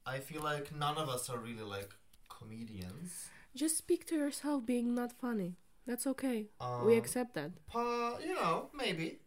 I 0.06 0.22
feel 0.22 0.42
like 0.54 0.72
none 0.72 1.02
of 1.04 1.10
us 1.10 1.30
are 1.30 1.38
really 1.38 1.78
like 1.78 1.90
comedians. 2.30 3.30
Just 3.56 3.78
speak 3.78 4.06
to 4.06 4.16
yourself 4.16 4.66
being 4.66 4.96
not 4.96 5.12
funny. 5.22 5.58
That's 5.88 6.08
okay. 6.08 6.48
Um, 6.62 6.86
we 6.86 6.98
accept 6.98 7.34
that. 7.34 7.52
Pa, 7.68 8.18
you 8.20 8.36
know, 8.36 8.70
maybe. 8.74 9.20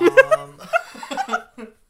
Um, 0.00 0.60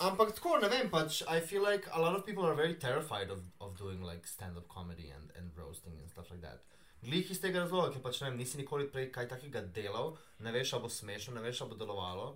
ampak 0.00 0.34
tako, 0.34 0.58
ne 0.62 0.68
vem, 0.68 0.90
pač, 0.90 1.22
I 1.28 1.40
feel 1.40 1.62
like 1.62 1.86
a 1.92 2.00
lot 2.00 2.14
of 2.14 2.24
people 2.24 2.44
are 2.46 2.54
very 2.54 2.74
terrified 2.74 3.30
of, 3.30 3.40
of 3.60 3.76
doing 3.78 4.02
like 4.02 4.26
stand-up 4.26 4.68
comedy 4.68 5.10
and, 5.10 5.30
and 5.36 5.50
roasting 5.56 5.98
and 6.00 6.08
stuff 6.10 6.30
like 6.30 6.40
that. 6.42 6.64
Glih 7.02 7.30
iz 7.30 7.38
tega 7.40 7.60
razloga, 7.62 7.92
ker 7.92 8.02
pač 8.02 8.20
ne 8.20 8.30
vem, 8.30 8.38
nisi 8.38 8.58
nikoli 8.58 8.88
prej 8.90 9.10
kaj 9.14 9.28
takega 9.28 9.62
delal, 9.72 10.16
ne 10.40 10.52
veš, 10.52 10.72
ali 10.72 10.82
bo 10.82 10.88
smešno, 10.90 11.34
ne 11.34 11.42
veš, 11.42 11.60
ali 11.60 11.70
bo 11.70 11.76
delovalo. 11.76 12.28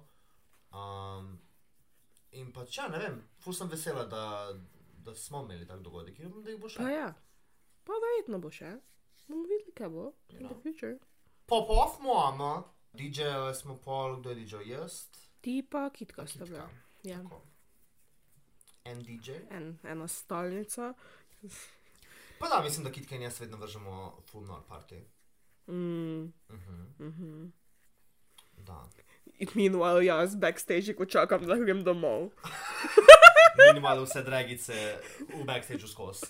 Um, 0.73 1.33
in 2.33 2.53
pač, 2.53 2.79
ja, 2.79 2.89
ne 2.89 2.99
vem, 2.99 3.17
ful 3.39 3.53
sem 3.53 3.69
vesela, 3.69 4.05
da, 4.07 4.53
da 5.03 5.15
smo 5.15 5.43
imeli 5.43 5.67
tak 5.67 5.83
dogodek 5.83 6.19
in 6.21 6.31
da 6.39 6.51
jih 6.51 6.59
bo 6.59 6.69
Pa 6.69 6.77
še. 6.79 6.93
ja. 6.93 7.09
Pa 7.85 7.99
verjetno 7.99 8.39
bo 8.39 8.51
še. 8.51 8.71
Bomo 9.27 9.45
videli, 9.45 9.73
kaj 9.73 9.91
bo 9.91 10.07
in 10.31 10.39
the 10.39 10.55
Ja. 10.55 10.61
future. 10.63 10.95
Pop-off 11.47 11.99
imamo, 12.01 12.53
DJ 12.95 13.27
smo 13.53 13.77
pol, 13.77 14.21
kdo 14.21 14.31
je 14.31 14.37
DJ 14.37 14.63
jaz? 14.69 15.03
Ti 15.41 15.63
pa 15.65 15.91
kitka 15.91 16.27
sta 16.27 16.45
bila. 16.45 16.69
Ja. 17.03 17.19
Tako. 17.19 17.43
En 18.85 19.03
DJ. 19.03 19.31
En, 19.51 19.79
ena 19.85 20.09
stalnica. 20.09 20.95
Pa 22.39 22.49
da, 22.49 22.63
mislim, 22.63 22.85
da 22.85 22.91
kitke 22.91 23.15
in 23.15 23.23
jaz 23.23 23.41
vedno 23.41 23.57
vržemo 23.57 24.23
full 24.31 24.47
nor 24.47 24.63
party. 24.69 25.01
Mm. 25.67 26.33
Mhm. 26.51 26.95
Mhm. 26.99 27.53
Da. 28.57 28.89
Meanwhile, 29.55 30.05
jaz 30.05 30.35
backstage, 30.37 30.95
ko 30.95 31.05
čakam, 31.05 31.47
da 31.47 31.57
grem 31.57 31.85
domov. 31.85 32.31
Minimalno 33.69 34.03
vse 34.05 34.23
dragice 34.23 34.99
v 35.35 35.45
backstage 35.45 35.89
skozi. 35.89 36.27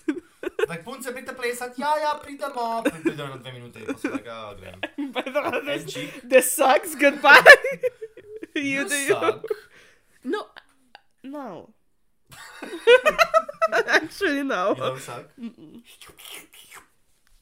Tako 0.67 0.83
punce 0.83 1.11
pridete 1.13 1.37
plesati, 1.37 1.81
ja, 1.81 1.97
ja, 1.97 2.19
pridemo. 2.23 2.83
Pridemo 3.03 3.29
na 3.29 3.37
dve 3.37 3.51
minute 3.51 3.79
in 3.79 3.85
potem 3.85 4.11
tako, 4.11 4.55
grem. 4.59 4.81
The 5.23 5.61
this, 5.65 5.93
čik. 5.93 6.21
this 6.29 6.55
sucks. 6.55 6.95
Goodbye. 6.99 7.43
you 8.55 8.61
You 8.63 8.89
do 8.89 8.95
you. 8.95 9.07
suck. 9.07 9.45
No. 10.23 10.45
No. 11.23 11.73
Actually, 14.01 14.43
no. 14.43 14.75
Suck. 14.99 15.25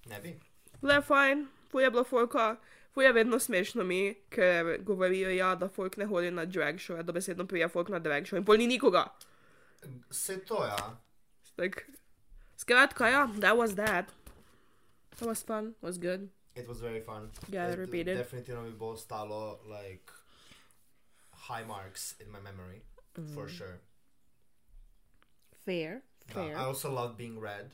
Ne 0.10 0.20
bi. 0.24 0.36
Le 0.82 1.02
fajn, 1.02 1.48
fuj 1.72 1.84
je 1.84 1.92
bila 1.92 2.04
folka, 2.04 2.56
fuj 2.94 3.06
je 3.06 3.14
vedno 3.14 3.40
smešno 3.40 3.84
mi, 3.84 4.16
ker 4.30 4.78
govorijo, 4.82 5.30
ja, 5.30 5.56
da 5.56 5.70
folk 5.70 5.98
ne 5.98 6.06
hodi 6.06 6.32
na 6.32 6.46
drag 6.46 6.82
show, 6.82 7.04
da 7.04 7.12
besedno 7.14 7.46
prija 7.48 7.70
folk 7.70 7.90
na 7.90 8.00
drag 8.00 8.26
show 8.26 8.38
in 8.38 8.46
pol 8.46 8.58
ni 8.58 8.68
nikoga. 8.68 9.06
Se 10.12 10.40
to, 10.46 10.64
ja. 10.66 10.98
Like, 11.58 11.86
skratka, 12.58 13.08
ja, 13.08 13.28
that 13.40 13.58
was 13.58 13.76
that. 13.76 14.06
That 15.20 15.28
was 15.28 15.44
fun, 15.44 15.76
was 15.82 15.98
good. 15.98 16.30
It 16.56 16.68
was 16.68 16.82
very 16.82 17.02
fun. 17.02 17.30
Yeah, 17.50 17.72
It 17.72 17.80
repeat 17.80 18.08
it. 18.08 18.18
Definitivno 18.18 18.64
mi 18.64 18.72
bo 18.72 18.94
ostalo, 18.96 19.60
like, 19.70 20.12
high 21.32 21.64
marks 21.64 22.16
in 22.20 22.32
my 22.32 22.40
memory. 22.40 22.82
For 23.14 23.46
mm. 23.46 23.50
sure. 23.50 23.80
Fair, 25.66 26.02
Uh, 26.30 26.34
fair. 26.34 26.58
I 26.58 26.64
also 26.64 26.90
love 26.92 27.18
being 27.18 27.40
red. 27.40 27.72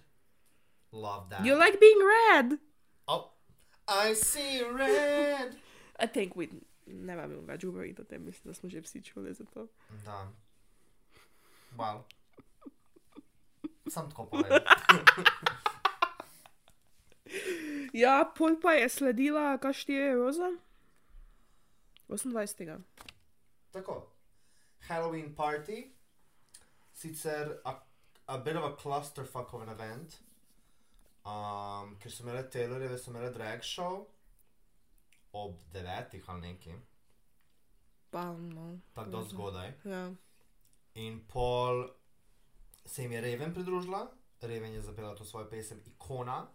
Love 0.91 1.29
that. 1.29 1.46
You 1.46 1.56
like 1.56 1.79
being 1.79 2.00
red? 2.00 2.58
Oh, 3.08 3.29
I 3.88 4.13
see 4.13 4.63
red. 4.63 5.56
I 6.00 6.08
think 6.08 6.36
we 6.36 6.50
ne 6.88 7.15
vem 7.15 7.34
več 7.46 7.65
govoriti 7.65 8.01
o 8.01 8.06
tem, 8.06 8.24
mislim, 8.25 8.51
da 8.51 8.53
smo 8.53 8.70
že 8.70 8.82
vsi 8.82 9.01
čuli 9.03 9.34
za 9.34 9.46
to. 9.53 9.67
Da. 10.06 10.27
Wow. 11.77 12.03
Sam 13.89 14.10
tako 14.10 14.25
povem. 14.25 14.62
Ja, 17.94 18.32
pol 18.38 18.56
pa 18.62 18.74
je 18.74 18.89
sledila, 18.89 19.58
kaj 19.58 19.74
štiri 19.74 20.13
roza? 20.15 20.51
28. 22.08 22.79
Tako. 23.72 24.08
Halloween 24.88 25.36
party, 25.36 25.91
sicer 26.98 27.60
a, 27.66 27.74
a 28.27 28.38
bit 28.38 28.56
of 28.56 28.63
a 28.63 28.75
clusterfuck 28.75 29.54
of 29.54 29.62
an 29.62 29.70
event, 29.70 30.18
um, 31.25 31.96
ker 32.01 32.10
so 32.10 32.24
imeli 32.25 32.44
Taylorjeve, 32.50 32.98
so 32.98 33.12
imeli 33.12 33.34
drag 33.34 33.63
show 33.63 34.08
ob 35.38 35.60
devetih 35.74 36.30
ali 36.30 36.42
nekaj, 36.42 36.80
Pa, 38.10 38.24
no. 38.34 38.80
tako 38.96 39.10
do 39.10 39.22
zgodaj. 39.30 39.74
Ja. 39.86 40.12
In 40.96 41.20
pol 41.27 41.84
se 42.86 43.04
jim 43.04 43.12
je 43.12 43.22
Raven 43.22 43.54
pridružila, 43.54 44.08
Raven 44.42 44.74
je 44.74 44.82
zapela 44.82 45.16
to 45.16 45.25
svojo 45.25 45.50
pesem 45.50 45.82
Ikona. 45.86 46.46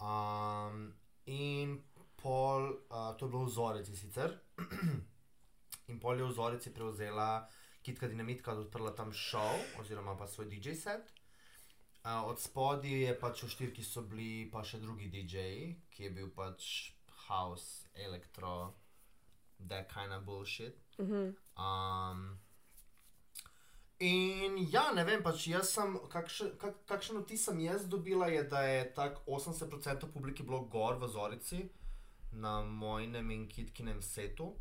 Um, 0.00 0.94
in 1.26 1.82
pol, 2.16 2.70
uh, 2.90 3.16
to 3.18 3.26
je 3.26 3.30
bilo 3.30 3.44
v 3.44 3.50
Zorici 3.50 3.96
sicer. 3.96 4.38
in 5.90 6.00
pol 6.00 6.18
je 6.18 6.24
v 6.24 6.32
Zorici 6.32 6.70
prevzela 6.74 7.48
Kitka 7.84 8.08
Dinamitka, 8.08 8.54
odprla 8.56 8.94
tam 8.96 9.12
šov, 9.12 9.60
oziroma 9.80 10.16
pa 10.16 10.26
svoj 10.26 10.46
DJ 10.48 10.72
set. 10.72 11.12
Uh, 12.04 12.24
od 12.28 12.40
spodaj 12.40 12.90
je 12.90 13.12
pač 13.20 13.42
v 13.44 13.48
štirki 13.48 13.84
so 13.84 14.02
bili 14.08 14.48
pa 14.52 14.60
še 14.64 14.80
drugi 14.80 15.10
DJ-ji, 15.12 15.68
ki 15.92 16.06
je 16.06 16.10
bil 16.16 16.30
pač 16.32 16.92
house, 17.28 17.84
elektro, 17.94 18.74
that 19.68 19.88
kind 19.92 20.12
of 20.12 20.24
bullshit. 20.24 20.80
Mhm. 20.98 21.36
Um, 21.60 22.24
in 24.00 24.58
ja, 24.72 24.90
ne 24.96 25.04
vem, 25.04 25.22
pač 25.22 25.48
jaz 25.48 25.72
sem, 25.76 25.96
kakšen, 26.12 26.56
kak, 26.60 26.82
kakšen 26.88 27.22
vtis 27.22 27.44
sem 27.48 27.60
jaz 27.64 27.88
dobila, 27.88 28.28
je, 28.32 28.44
da 28.48 28.64
je 28.64 28.84
tako 28.96 29.38
80% 29.38 30.08
publiki 30.12 30.42
bilo 30.42 30.64
gor 30.68 31.00
v 31.00 31.08
Zorici 31.08 31.66
na 32.32 32.62
mojnem 32.62 33.30
in 33.30 33.48
kitkinem 33.48 34.02
setu. 34.02 34.54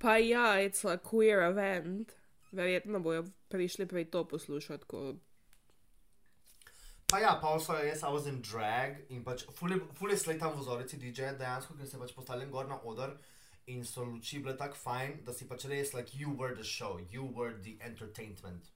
Pa 0.00 0.16
ja, 0.16 0.56
it's 0.64 0.84
a 0.88 0.96
queer 0.96 1.44
event. 1.50 2.12
Verjetno 2.52 3.00
bojo 3.00 3.26
prišli 3.48 3.86
prej 3.86 4.10
to 4.10 4.24
poslušati, 4.28 4.84
ko 4.88 5.14
Pa 7.10 7.18
ja, 7.18 7.38
pa 7.42 7.58
so 7.58 7.74
jaz, 7.74 8.02
was 8.02 8.26
in 8.26 8.40
drag 8.40 9.02
in 9.10 9.24
pač 9.24 9.42
fully 9.58 10.16
slej 10.16 10.38
tam 10.38 10.54
v 10.54 10.62
Zorici 10.62 10.96
DJ 10.96 11.34
dejansko, 11.34 11.74
ker 11.74 11.86
se 11.86 11.98
pač 11.98 12.12
postavljam 12.14 12.52
gor 12.54 12.68
na 12.70 12.78
oder. 12.86 13.16
In 13.66 13.82
so 13.84 14.04
luči 14.06 14.38
bile 14.38 14.54
tako 14.56 14.78
fajn, 14.78 15.16
da 15.26 15.34
si 15.34 15.48
pač 15.50 15.66
res, 15.66 15.90
like, 15.92 16.14
you 16.14 16.30
were 16.30 16.54
the 16.54 16.64
show, 16.64 17.00
you 17.10 17.26
were 17.26 17.52
the 17.66 17.76
entertainment. 17.82 18.70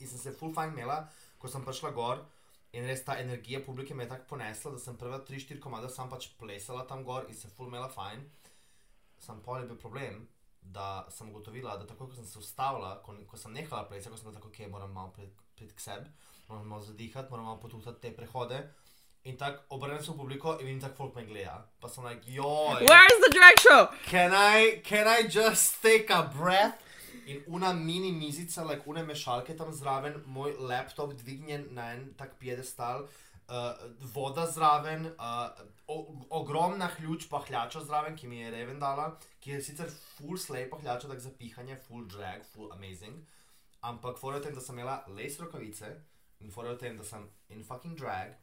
In 0.00 0.10
sem 0.10 0.18
se 0.18 0.34
full 0.34 0.52
fajn 0.52 0.74
imela, 0.74 1.06
ko 1.38 1.48
sem 1.48 1.62
prišla 1.62 1.94
gor 1.94 2.26
in 2.72 2.86
res 2.88 3.04
ta 3.06 3.16
energija 3.20 3.62
publike 3.62 3.94
me 3.94 4.04
je 4.04 4.10
tako 4.10 4.34
ponesla, 4.34 4.74
da 4.74 4.82
sem 4.82 4.98
prva 4.98 5.22
3-4 5.28 5.60
komada 5.62 5.88
sam 5.88 6.10
pač 6.10 6.32
plesala 6.40 6.82
tam 6.88 7.04
gor 7.06 7.28
in 7.28 7.36
se 7.38 7.50
full 7.54 7.70
imela 7.70 7.88
fajn. 7.94 8.26
Sam 9.22 9.42
pol 9.46 9.62
je 9.62 9.70
bil 9.70 9.78
problem, 9.78 10.24
da 10.62 11.06
sem 11.10 11.28
ugotovila, 11.28 11.76
da 11.76 11.86
tako 11.86 12.06
ko 12.08 12.14
sem 12.14 12.26
se 12.26 12.38
ustavila, 12.38 13.02
ko, 13.02 13.16
ko 13.26 13.36
sem 13.36 13.52
nehala 13.52 13.84
plesati, 13.88 14.10
ko 14.10 14.16
sem 14.16 14.30
bila 14.30 14.38
tako, 14.38 14.48
ok, 14.48 14.70
moram 14.70 14.92
malo 14.92 15.12
priti 15.12 15.42
prid 15.56 15.74
k 15.74 15.80
sebi, 15.80 16.10
moram 16.48 16.68
malo 16.68 16.82
zadihati, 16.82 17.30
moram 17.30 17.44
malo 17.44 17.60
potuhtati 17.60 18.00
te 18.00 18.14
prehode. 18.16 18.62
In 19.24 19.36
tako 19.38 19.76
obrnem 19.76 20.02
se 20.02 20.10
v 20.10 20.16
publiko 20.18 20.56
in 20.60 20.66
vidim 20.66 20.80
tako 20.80 20.96
folk 20.96 21.14
me 21.14 21.26
gleda. 21.26 21.68
Pa 21.80 21.88
sem 21.88 22.04
like, 22.04 22.26
joj. 22.26 22.82
Where's 22.82 23.20
the 23.22 23.30
drag 23.30 23.60
show? 23.60 23.86
Can 24.10 24.32
I, 24.34 24.80
can 24.82 25.06
I 25.06 25.28
just 25.28 25.82
take 25.82 26.10
a 26.10 26.22
breath? 26.38 26.82
In 27.26 27.44
una 27.46 27.72
mini 27.72 28.10
mizica, 28.12 28.64
like 28.64 28.82
une 28.86 29.04
mešalke 29.06 29.54
tam 29.56 29.70
zraven, 29.72 30.18
moj 30.26 30.56
laptop 30.58 31.14
dvignjen 31.14 31.68
na 31.70 31.92
en 31.92 32.08
tak 32.18 32.34
piedestal, 32.40 33.06
uh, 33.48 33.90
voda 34.14 34.46
zraven, 34.46 35.06
uh, 35.06 35.66
o, 35.86 35.96
ogromna 36.30 36.88
ključ 36.96 37.28
pahljača 37.30 37.84
zraven, 37.84 38.16
ki 38.16 38.28
mi 38.28 38.38
je 38.38 38.50
Reven 38.50 38.80
dala, 38.80 39.16
ki 39.40 39.56
je 39.56 39.62
sicer 39.62 39.90
full 39.90 40.38
slay 40.38 40.68
pahljača, 40.70 41.08
tak 41.08 41.20
za 41.20 41.30
pihanje, 41.38 41.76
full 41.88 42.06
drag, 42.06 42.44
full 42.54 42.72
amazing. 42.72 43.24
Ampak 43.80 44.22
je 44.22 44.38
v 44.38 44.42
tem, 44.42 44.54
da 44.54 44.60
sem 44.60 44.78
imela 44.78 45.04
les 45.08 45.38
rokavice 45.40 45.90
in 46.40 46.50
je 46.50 46.54
v 46.54 46.78
tem, 46.78 46.96
da 46.96 47.04
sem 47.04 47.28
in 47.48 47.64
fucking 47.64 47.98
drag 47.98 48.36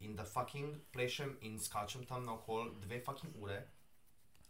in 0.00 0.14
da 0.16 0.24
fucking 0.24 0.76
plešem 0.92 1.36
in 1.40 1.58
skačem 1.58 2.04
tam 2.06 2.24
naokol 2.24 2.70
dve 2.80 3.00
fucking 3.04 3.34
ure. 3.42 3.62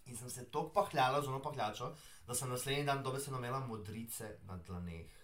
In 0.07 0.17
sem 0.17 0.31
se 0.31 0.45
tako 0.45 0.69
pahljala 0.75 1.23
z 1.23 1.29
ono 1.29 1.41
pahljačo, 1.43 1.95
da 2.27 2.35
sem 2.35 2.49
naslednji 2.49 2.85
dan 2.85 3.03
dobesedno 3.03 3.39
imela 3.39 3.61
modrice 3.61 4.37
na 4.47 4.57
dlaneh. 4.57 5.19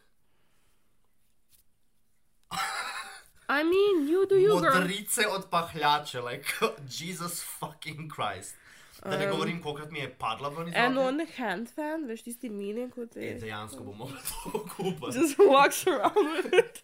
I 3.48 3.62
mean, 3.64 4.09
you 4.09 4.26
do 4.28 4.37
you, 4.37 4.61
girl. 4.61 4.74
Modrice 4.74 5.26
od 5.28 5.50
pahljače, 5.50 6.20
like 6.20 6.46
Jesus 6.98 7.42
fucking 7.59 8.11
Christ. 8.11 8.54
Da 9.04 9.18
ne 9.18 9.26
Um, 9.26 9.33
govorim, 9.33 9.62
kolikrat 9.62 9.90
mi 9.90 9.98
je 9.98 10.14
padla 10.18 10.48
ven 10.48 10.68
iz 10.68 10.74
En 10.76 10.94
roke. 10.96 11.09
on 11.09 11.20
hand 11.37 11.68
fan, 11.74 12.07
veš 12.07 12.22
tisti 12.22 12.48
mini, 12.48 12.90
kot 12.90 13.16
E, 13.16 13.20
je. 13.20 13.35
dejansko 13.40 13.83
bom 13.85 13.96
mogla 13.96 14.16
to 14.18 14.50
kupiti. 14.76 15.12
Just 15.20 15.38
walks 15.38 15.87
around 15.87 16.37
with 16.37 16.54
it. 16.54 16.83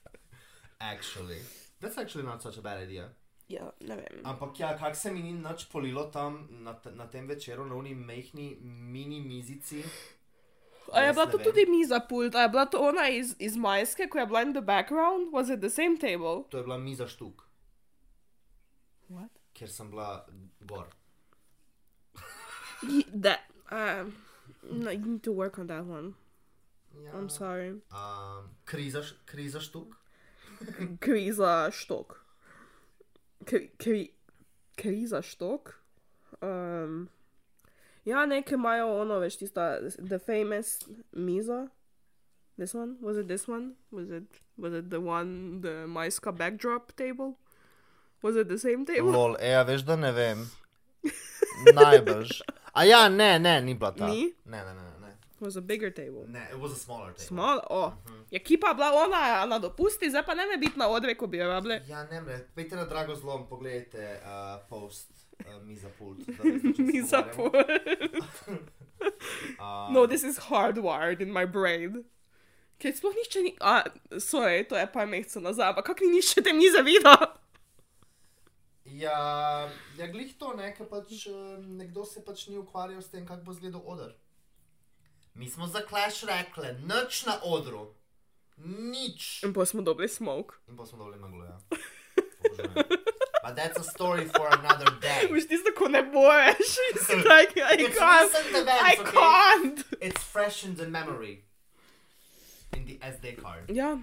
Actually. 0.81 1.41
That's 1.81 1.99
actually 1.99 2.27
not 2.27 2.43
such 2.43 2.59
a 2.59 2.63
bad 2.63 2.83
idea. 2.83 3.09
Ja, 3.49 3.71
ne 3.81 3.97
vem. 3.97 4.21
Ampak 4.25 4.61
ja, 4.61 4.77
kak 4.79 4.97
se 4.97 5.11
mi 5.13 5.23
ni 5.23 5.33
nič 5.33 5.65
polilo 5.73 6.05
tam 6.13 6.49
na, 6.51 6.75
na 6.95 7.07
tem 7.07 7.27
večeru, 7.29 7.65
na 7.65 7.75
uni 7.75 7.95
mehni 7.95 8.57
mini 8.63 9.21
mizici. 9.21 9.85
A 10.93 11.13
bila 11.13 11.25
ne 11.25 11.31
to 11.33 11.39
tudi 11.39 11.67
miza 11.67 12.01
pult, 12.09 12.35
a 12.35 12.49
bila 12.49 12.67
to 12.67 12.79
ona 12.79 13.09
iz, 13.09 13.37
iz 13.39 13.57
Majske, 13.57 14.09
ko 14.09 14.19
je 14.19 14.27
bila 14.27 14.43
in 14.43 14.53
the 14.53 14.61
background? 14.61 15.33
Was 15.33 15.51
it 15.51 15.61
the 15.61 15.71
same 15.71 15.97
table? 15.99 16.45
To 16.51 16.59
je 16.59 16.63
bila 16.63 16.79
miza 16.79 17.07
štuk, 17.07 17.47
What? 19.09 19.31
ker 19.55 19.69
sem 19.69 19.91
bila 19.91 20.27
gor. 20.61 20.87
That, 23.15 23.41
um, 23.71 24.17
no, 24.63 24.91
you 24.91 25.07
need 25.07 25.23
to 25.23 25.33
work 25.33 25.59
on 25.59 25.67
that 25.67 25.85
one. 25.85 26.15
Ja. 27.05 27.13
I'm 27.13 27.29
sorry. 27.29 27.71
Um, 27.93 28.51
kriza, 28.65 29.03
kriza 29.27 29.61
štuk. 29.61 29.97
Kriza 31.01 31.71
štok. 31.71 32.25
Kri, 33.45 33.71
kri, 33.79 34.11
kriza 34.77 35.23
štok? 35.23 35.75
Um, 36.43 37.09
ja, 38.05 38.27
nekaj 38.27 38.55
imajo 38.55 39.01
ono, 39.01 39.19
veš, 39.19 39.37
tista, 39.37 39.79
the 40.09 40.19
famous 40.19 40.79
miza. 41.13 41.69
This 42.57 42.75
one? 42.75 42.97
Was 43.01 43.17
it 43.17 43.27
this 43.27 43.49
one? 43.49 43.73
Was 43.91 44.11
it, 44.11 44.41
was 44.59 44.75
it 44.75 44.91
the 44.91 45.01
one, 45.01 45.61
the 45.63 45.87
Majska 45.89 46.33
backdrop 46.37 46.93
table? 46.97 47.39
Was 48.23 48.37
it 48.37 48.49
the 48.49 48.59
same 48.59 48.85
table? 48.85 49.13
Lol, 49.13 49.37
e, 49.41 49.55
a 49.55 49.63
veš, 49.65 49.83
da 49.89 49.97
ne 49.97 50.13
vem. 50.13 50.51
Najbrž. 51.75 52.41
A 52.73 52.85
ja, 52.85 53.09
ne, 53.09 53.39
ne, 53.39 53.61
ni 53.61 53.75
bila 53.75 53.95
ta. 53.97 54.07
Ni? 54.07 54.33
Ne, 54.45 54.65
ne, 54.65 54.75
ne, 54.75 54.83
ne. 55.01 55.13
It 55.41 55.47
was 55.47 55.57
a 55.57 55.63
bigger 55.63 55.91
table. 55.91 56.27
Ne, 56.29 56.43
it 56.53 56.61
was 56.61 56.73
a 56.73 56.77
smaller 56.77 57.13
table. 57.13 57.27
Small, 57.27 57.61
oh. 57.71 57.93
Je 58.31 58.39
kipa 58.39 58.75
bila 58.75 58.93
ona 58.93 59.47
na 59.47 59.59
dopusti, 59.59 60.11
zdaj 60.11 60.27
pa 60.27 60.35
ne 60.35 60.47
me 60.47 60.57
biti 60.61 60.79
na 60.79 60.89
odre, 60.89 61.15
ko 61.15 61.27
bi 61.27 61.39
jo 61.39 61.49
rabile. 61.49 61.81
Ja, 61.89 62.05
ne 62.05 62.21
mre, 62.21 62.39
pejte 62.55 62.77
na 62.77 62.85
drago 62.85 63.17
zlom, 63.17 63.49
pogledajte 63.49 64.21
uh, 64.21 64.61
post 64.69 65.09
uh, 65.47 65.63
Miza 65.67 65.89
Pult. 65.99 66.19
da 66.27 66.43
veste, 66.43 66.69
o 66.69 66.73
čem 66.73 66.87
se 66.87 66.93
Miza 66.93 67.23
pogovarjamo. 67.37 68.27
pult. 68.47 68.61
Um, 69.61 69.95
No, 69.95 70.07
this 70.07 70.23
is 70.25 70.39
hardwired 70.39 71.21
in 71.21 71.33
my 71.33 71.47
brain. 71.47 72.05
Ker 72.79 72.93
sploh 72.93 73.15
nišče 73.17 73.43
ni... 73.43 73.53
A, 73.61 73.83
sorry, 74.21 74.65
to 74.69 74.77
je 74.77 74.85
par 74.93 75.07
mesecev 75.09 75.43
nazaj, 75.43 75.71
ampak 75.73 75.87
kak 75.87 76.01
ni 76.05 76.11
nišče 76.19 76.43
te 76.45 76.53
mize 76.53 76.83
videl? 76.85 77.17
Ja, 78.85 79.17
ja 79.97 80.07
glih 80.07 80.35
to, 80.39 80.53
ne, 80.57 80.75
ker 80.77 80.89
pač 80.91 81.27
uh, 81.31 81.57
nekdo 81.65 82.05
se 82.05 82.21
pač 82.25 82.47
ni 82.49 82.59
ukvarjal 82.61 83.01
s 83.01 83.09
tem, 83.13 83.25
kako 83.29 83.45
bo 83.49 83.53
izgledal 83.57 83.81
odr. 83.87 84.13
Mi 85.35 85.49
smo 85.49 85.67
za 85.67 85.81
Clash 85.89 86.25
rekli, 86.29 86.75
nič 86.85 87.25
na 87.25 87.39
odru. 87.45 87.87
Nič. 88.61 89.41
In 89.49 89.57
pa 89.57 89.65
smo 89.65 89.81
dobili 89.83 90.09
smoke. 90.09 90.61
In 90.69 90.77
pa 90.77 90.85
smo 90.85 90.99
dobili 90.99 91.17
meglo, 91.23 91.45
ja. 91.45 91.57
But 93.43 93.57
that's 93.57 93.79
a 93.81 93.85
story 93.85 94.25
for 94.27 94.47
another 94.49 94.91
day. 95.01 95.29
Tisto, 95.49 95.73
ko 95.77 95.89
ne 95.89 96.03
boješ. 96.03 96.77
In 96.93 96.99
si 97.05 97.17
like, 97.25 97.57
I 97.57 97.77
It's 97.79 97.99
can't. 97.99 98.33
recent 98.33 98.55
I 98.55 98.61
events, 98.61 99.01
okay? 99.01 99.11
can't. 99.13 99.85
It's 100.01 100.23
fresh 100.23 100.65
in 100.65 100.75
the 100.77 100.87
memory. 100.89 101.45
In 102.77 102.85
the 102.87 102.99
SD 103.03 103.41
card. 103.43 103.71
Ja, 103.71 103.97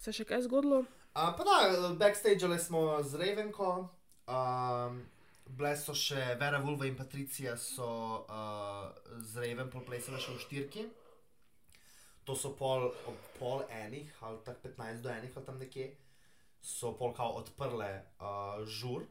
se 0.00 0.12
še 0.12 0.24
kaj 0.24 0.46
zgodilo? 0.48 0.84
Uh, 1.14 1.30
pa 1.36 1.44
da, 1.46 1.90
backstage 1.94 2.42
smo 2.58 3.02
z 3.02 3.14
Ravenko, 3.20 3.88
um, 4.26 4.96
bile 5.46 5.76
so 5.76 5.94
še 5.94 6.34
Vera 6.40 6.58
Vulva 6.58 6.88
in 6.88 6.96
Patricija 6.96 7.54
so 7.56 8.24
uh, 8.26 8.90
z 9.22 9.44
Raven 9.44 9.70
plesale 9.70 10.18
še 10.18 10.32
v 10.34 10.40
štirki. 10.42 10.86
To 12.24 12.34
so 12.34 12.54
pol, 12.56 12.88
pol 13.38 13.62
enih, 13.68 14.08
ali 14.24 14.38
tako 14.44 14.72
15 14.72 15.02
do 15.04 15.10
enih, 15.12 15.30
ali 15.36 15.44
tam 15.46 15.58
nekje, 15.60 15.90
so 16.64 16.94
pol 16.96 17.12
kao 17.14 17.36
odprle 17.42 17.90
uh, 18.20 18.64
žur. 18.66 19.04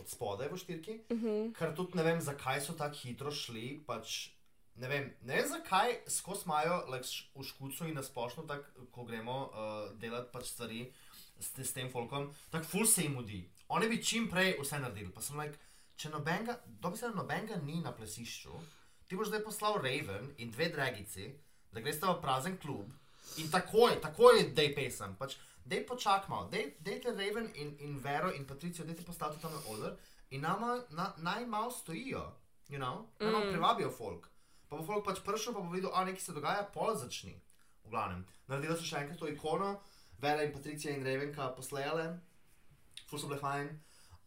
od 0.00 0.08
spodaj 0.12 0.48
v 0.52 0.56
štirki, 0.56 0.94
Uh 1.08 1.20
-huh. 1.20 1.54
ker 1.56 1.74
tudi 1.76 1.96
ne 1.96 2.02
vem, 2.02 2.20
zakaj 2.20 2.60
so 2.60 2.72
tako 2.72 2.96
hitro 2.96 3.30
šli. 3.30 3.80
Pač, 3.86 4.28
ne, 4.74 4.88
vem, 4.88 5.16
ne 5.22 5.36
vem, 5.36 5.48
zakaj 5.48 6.00
skozi 6.08 6.42
imajo 6.44 6.84
like, 6.92 7.08
v 7.34 7.42
škucu 7.42 7.88
in 7.88 7.94
nasplošno, 7.94 8.42
tak, 8.42 8.70
ko 8.90 9.04
gremo 9.04 9.48
uh, 9.48 9.98
delati 9.98 10.28
pač 10.32 10.44
stvari 10.44 10.92
s, 11.40 11.58
s 11.58 11.72
tem 11.72 11.90
folkom, 11.90 12.34
tako 12.50 12.64
ful 12.64 12.86
se 12.86 13.02
jim 13.02 13.12
mudi. 13.12 13.48
Oni 13.68 13.88
bi 13.88 14.02
čim 14.04 14.28
prej 14.30 14.56
vse 14.60 14.78
naredili. 14.78 15.12
Pa 15.12 15.20
sem 15.20 15.40
like, 15.40 15.58
če 15.96 16.08
nobenega, 16.08 16.60
dobesedno 16.66 17.22
nobenega 17.22 17.56
ni 17.56 17.80
na 17.80 17.92
plesišču, 17.92 18.52
ti 19.08 19.16
boš 19.16 19.28
zdaj 19.28 19.44
poslal 19.44 19.74
Raven 19.80 20.34
in 20.38 20.50
dve 20.50 20.68
dragici, 20.68 21.32
da 21.72 21.80
greš 21.80 21.96
v 22.02 22.20
prazen 22.20 22.58
klub 22.58 22.92
in 23.36 23.50
takoj, 23.50 24.00
takoj 24.00 24.42
dej 24.54 24.74
pesem. 24.74 25.16
Pač, 25.18 25.36
dej 25.64 25.86
počak 25.86 26.28
malo, 26.28 26.48
dej, 26.50 26.76
dejte 26.80 27.10
Raven 27.10 27.50
in, 27.54 27.76
in 27.80 27.98
Vero 27.98 28.30
in 28.32 28.46
Patricijo, 28.46 28.86
dejte 28.86 29.02
postaviti 29.04 29.42
tam 29.42 29.52
na 29.52 29.60
oder 29.70 29.96
in 30.30 30.40
nama, 30.40 30.78
na, 30.90 31.12
naj 31.18 31.46
malo 31.46 31.70
stojijo, 31.70 32.22
you 32.68 32.78
know? 32.78 33.06
naj 33.20 33.32
malo 33.32 33.44
Mm. 33.44 33.52
privabijo 33.52 33.90
folk. 33.90 34.30
Pa 34.68 34.76
bo 34.76 34.82
folk 34.82 35.04
pač 35.04 35.20
prišel, 35.22 35.54
pa 35.54 35.60
bo 35.60 35.70
videl, 35.70 35.90
a 35.94 36.04
nekaj 36.04 36.20
se 36.20 36.32
dogaja, 36.32 36.64
pol 36.74 36.96
začni. 36.96 37.34
V 37.84 37.90
glavnem, 37.90 38.24
naredili 38.48 38.74
so 38.76 38.82
še 38.82 39.02
enkrat 39.04 39.18
to 39.18 39.28
ikono, 39.28 39.76
Vera 40.18 40.42
in 40.42 40.52
Patricija 40.52 40.94
in 40.96 41.04
Ravenka 41.04 41.52
poslejale, 41.54 42.18
ful 43.06 43.18
so 43.18 43.28
bile 43.28 43.38
fajn. 43.38 43.68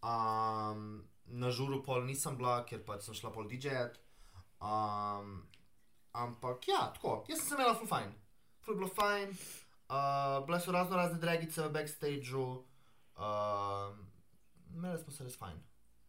Um, 0.03 1.03
na 1.25 1.51
žuru 1.51 1.81
pol 1.83 2.05
nisem 2.07 2.37
bila, 2.37 2.63
ker 2.65 2.79
pač 2.85 3.03
sem 3.03 3.13
šla 3.17 3.31
pol 3.33 3.49
DJ-jat. 3.49 3.97
Um, 4.61 5.43
ampak 6.13 6.67
ja, 6.67 6.87
tako, 6.95 7.25
jaz 7.27 7.39
sem 7.41 7.47
se 7.49 7.55
imela 7.55 7.75
ful 7.75 7.87
fajn. 7.87 8.13
Ful 8.69 8.75
je 8.75 8.85
bilo 8.85 8.93
fajn. 8.95 9.29
Uh, 9.89 10.45
bile 10.45 10.59
so 10.59 10.71
razno 10.71 10.95
razne 10.95 11.17
dragice 11.17 11.61
v 11.61 11.71
backstageu. 11.73 12.41
Uh, 13.17 13.97
imeli 14.75 14.97
smo 14.97 15.13
se 15.13 15.23
res 15.23 15.37
fajn. 15.37 15.57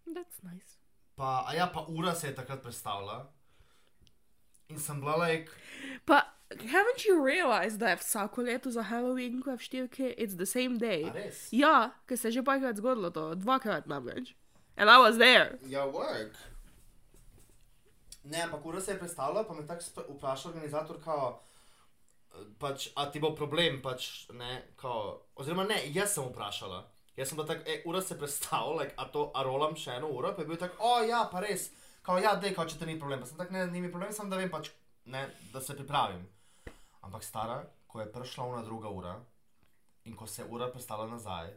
That's 0.07 0.43
nice. 0.43 0.77
Pa, 1.15 1.45
a 1.49 1.55
ja, 1.55 1.71
pa 1.75 1.87
ura 1.89 2.15
se 2.15 2.27
je 2.27 2.35
takrat 2.35 2.63
predstavila. 2.63 3.33
In 4.69 4.79
sem 4.79 5.01
bila 5.01 5.17
like, 5.17 5.51
Pa, 6.05 6.21
haven't 6.51 7.09
you 7.09 7.25
realized 7.25 7.79
da 7.79 7.89
je 7.89 7.97
vsako 7.97 8.43
leto 8.43 8.71
za 8.71 8.83
Halloween, 8.83 9.41
ko 9.43 9.51
je 9.51 9.57
v 9.57 9.63
štirki, 9.63 10.15
it's 10.19 10.37
the 10.37 10.47
same 10.47 10.77
day? 10.77 11.33
Ja, 11.51 11.91
ker 12.07 12.19
se 12.19 12.29
je 12.29 12.33
že 12.33 12.45
parkrat 12.45 12.77
zgodilo 12.77 13.11
to, 13.11 13.35
dvakrat 13.35 13.87
namreč. 13.87 14.37
And 14.77 14.91
I 14.91 14.99
was 14.99 15.17
there. 15.17 15.59
Ja, 15.65 15.89
work. 15.89 16.37
Ne, 18.25 18.43
ampak 18.43 18.67
ura 18.67 18.81
se 18.81 18.93
je 18.93 18.99
predstavila, 18.99 19.45
pa 19.45 19.55
me 19.55 19.67
tako 19.67 20.05
vpraša 20.09 20.49
organizator, 20.49 21.01
kao, 21.05 21.41
pač, 22.59 22.89
a 22.97 23.07
ti 23.11 23.21
bo 23.23 23.33
problem, 23.37 23.81
pač, 23.83 24.29
ne, 24.37 24.73
kao, 24.81 25.21
oziroma 25.41 25.67
ne, 25.69 25.81
jaz 25.95 26.17
sem 26.17 26.27
vprašala. 26.29 26.83
Jaz 27.17 27.31
sem 27.31 27.39
bila 27.41 27.49
tako, 27.51 27.67
e, 27.67 27.83
ura 27.91 28.03
se 28.03 28.15
je 28.15 28.19
predstavila, 28.19 28.83
like, 28.83 28.95
a 28.97 29.07
to, 29.13 29.31
a 29.35 29.45
rolam 29.45 29.77
še 29.77 29.99
eno 29.99 30.11
uro, 30.15 30.33
pa 30.37 30.43
je 30.43 30.49
bil 30.49 30.61
tako, 30.61 30.79
o 30.87 30.93
ja, 31.05 31.25
pa 31.33 31.43
res, 31.45 31.71
kao, 32.07 32.21
ja, 32.23 32.37
dej, 32.41 32.55
kao, 32.57 32.69
če 32.69 32.79
te 32.81 32.89
ni 32.89 32.99
problem, 33.01 33.21
pa 33.23 33.29
sem 33.29 33.41
tako, 33.41 33.57
ne, 33.57 33.67
ni 33.73 33.83
mi 33.85 33.91
problem, 33.93 34.13
sem 34.17 34.31
da 34.31 34.39
vem, 34.41 34.53
pač, 34.53 34.71
ne, 35.11 35.27
da 35.53 35.63
se 35.65 35.77
pripravim. 35.77 36.23
Ampak 37.05 37.25
stara, 37.27 37.61
ko 37.91 38.01
je 38.01 38.13
prišla 38.13 38.47
ona 38.47 38.63
druga 38.63 38.93
ura 38.93 39.19
in 40.05 40.15
ko 40.17 40.27
se 40.27 40.43
je 40.43 40.47
ura 40.49 40.71
predstavila 40.73 41.11
nazaj, 41.11 41.51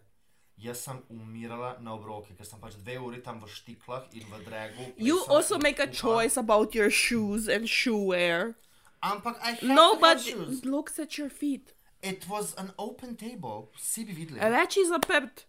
jaz 0.57 0.81
sem 0.83 0.99
umirala 1.09 1.77
na 1.79 1.93
obroke, 1.93 2.35
ker 2.35 2.45
sem 2.45 2.59
pač 2.61 2.75
dve 2.81 2.97
uri 2.99 3.21
tam 3.23 3.39
v 3.41 3.49
štiklah 3.49 4.09
in 4.13 4.25
v 4.29 4.41
dregu. 4.45 4.87
You 4.97 5.23
also 5.29 5.57
make 5.57 5.79
a 5.79 5.87
choice 5.87 6.37
about 6.37 6.75
your 6.75 6.89
shoes 6.89 7.47
and 7.47 7.69
shoe 7.69 8.11
wear. 8.11 8.55
Ampak 9.03 9.35
I 9.43 9.51
had 9.51 9.63
Nobody 9.63 10.31
shoes. 10.31 10.63
looks 10.65 10.97
at 10.99 11.17
your 11.17 11.29
feet. 11.29 11.73
It 12.01 12.25
was 12.29 12.53
an 12.57 12.71
open 12.77 13.15
table. 13.15 13.69
Vsi 13.77 14.05
bi 14.07 14.13
videli. 14.13 14.39
Reči 14.39 14.83
zaprt. 14.89 15.45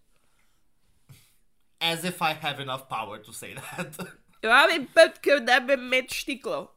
As 1.81 2.05
if 2.05 2.23
I 2.23 2.33
have 2.33 2.61
enough 2.61 2.89
power 2.89 3.19
to 3.19 3.33
say 3.33 3.55
that. 3.55 3.93
Rabim 4.43 4.87
pet, 4.95 5.21
ker 5.23 5.41
ne 5.41 5.59
bi 5.61 5.75
imel 5.75 6.09
štiklov. 6.09 6.69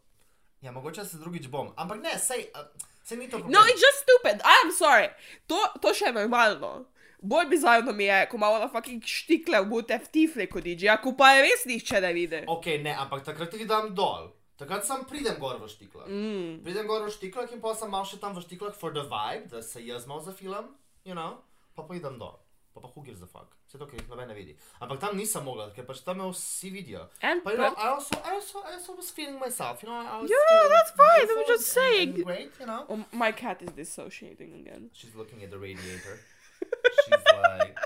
ja, 0.61 0.71
mogoče 0.71 1.05
se 1.05 1.17
drugič 1.17 1.47
bom. 1.47 1.73
Ampak 1.77 2.01
ne, 2.01 2.13
sej, 2.19 2.45
uh, 2.55 2.65
sej 3.03 3.17
ni 3.17 3.27
to 3.27 3.37
problem. 3.39 3.51
No, 3.51 3.59
it's 3.71 3.81
just 3.81 3.99
stupid. 4.05 4.41
I 4.43 4.61
am 4.65 4.71
sorry. 4.71 5.09
To, 5.47 5.59
to 5.81 5.93
še 5.93 6.05
je 6.09 6.13
normalno. 6.13 6.85
Bolj 7.21 7.47
bizarno 7.49 7.93
mi 7.93 8.03
je, 8.05 8.25
ko 8.31 8.37
malo 8.37 8.59
na 8.59 8.67
fucking 8.69 9.01
štikle 9.03 9.61
bote 9.69 9.97
v 9.97 10.09
tifle 10.13 10.47
kot 10.47 10.63
DJ, 10.63 10.97
ko 11.03 11.13
pa 11.17 11.31
je 11.35 11.45
res 11.47 11.65
nihče 11.69 12.01
ne 12.03 12.11
vidi. 12.13 12.41
Ok, 12.47 12.65
ne, 12.83 12.93
ampak 12.93 13.23
takrat 13.25 13.53
jih 13.53 13.67
dam 13.69 13.93
dol. 13.95 14.29
Takrat 14.57 14.85
sem 14.85 15.03
pridem 15.05 15.37
gor 15.39 15.59
v 15.61 15.67
štiklah. 15.69 16.07
Mm. 16.09 16.63
Pridem 16.65 16.87
gor 16.89 17.05
v 17.05 17.11
štiklah 17.13 17.51
in 17.53 17.61
pa 17.61 17.75
sem 17.77 17.91
mal 17.93 18.03
še 18.09 18.17
tam 18.17 18.33
v 18.33 18.41
štiklah 18.41 18.73
for 18.73 18.89
the 18.91 19.03
vibe, 19.05 19.49
da 19.51 19.61
se 19.61 19.83
jaz 19.85 20.07
mal 20.09 20.19
za 20.19 20.33
film, 20.33 20.73
you 21.05 21.13
know, 21.13 21.37
pa 21.77 21.83
pa 21.85 21.93
idem 21.93 22.17
dol. 22.17 22.39
Pa 22.73 22.81
pa 22.81 22.89
hugir 22.93 23.13
za 23.17 23.25
fuck. 23.25 23.53
Vse 23.67 23.77
to, 23.81 23.85
ker 23.89 23.97
jih 23.99 24.09
noben 24.09 24.27
ne 24.29 24.33
vidi. 24.37 24.53
Ampak 24.81 24.99
tam 25.01 25.17
nisem 25.17 25.43
mogla, 25.45 25.69
ker 25.73 25.85
pač 25.85 26.01
tam 26.05 26.17
me 26.21 26.27
vsi 26.29 26.69
vidijo. 26.73 27.05
And 27.21 27.43
But 27.43 27.53
you 27.53 27.59
know, 27.61 27.73
I 27.77 27.87
also, 27.89 28.17
I 28.23 28.33
also, 28.37 28.61
I 28.61 28.73
also 28.77 28.93
was 28.95 29.09
feeling 29.09 29.39
myself, 29.39 29.81
you 29.83 29.89
know, 29.89 29.97
I 29.97 30.21
was 30.21 30.29
Yeah, 30.29 30.69
that's 30.73 30.91
fine, 30.93 31.25
I'm 31.25 31.45
just 31.47 31.67
saying. 31.73 32.21
great, 32.21 32.51
you 32.59 32.65
know. 32.65 32.85
Oh, 32.89 33.03
my 33.11 33.31
cat 33.31 33.61
is 33.61 33.69
dissociating 33.73 34.53
again. 34.61 34.89
She's 34.93 35.13
looking 35.15 35.43
at 35.43 35.49
the 35.51 35.57
radiator. 35.57 36.17
She's 37.05 37.25
like. 37.33 37.77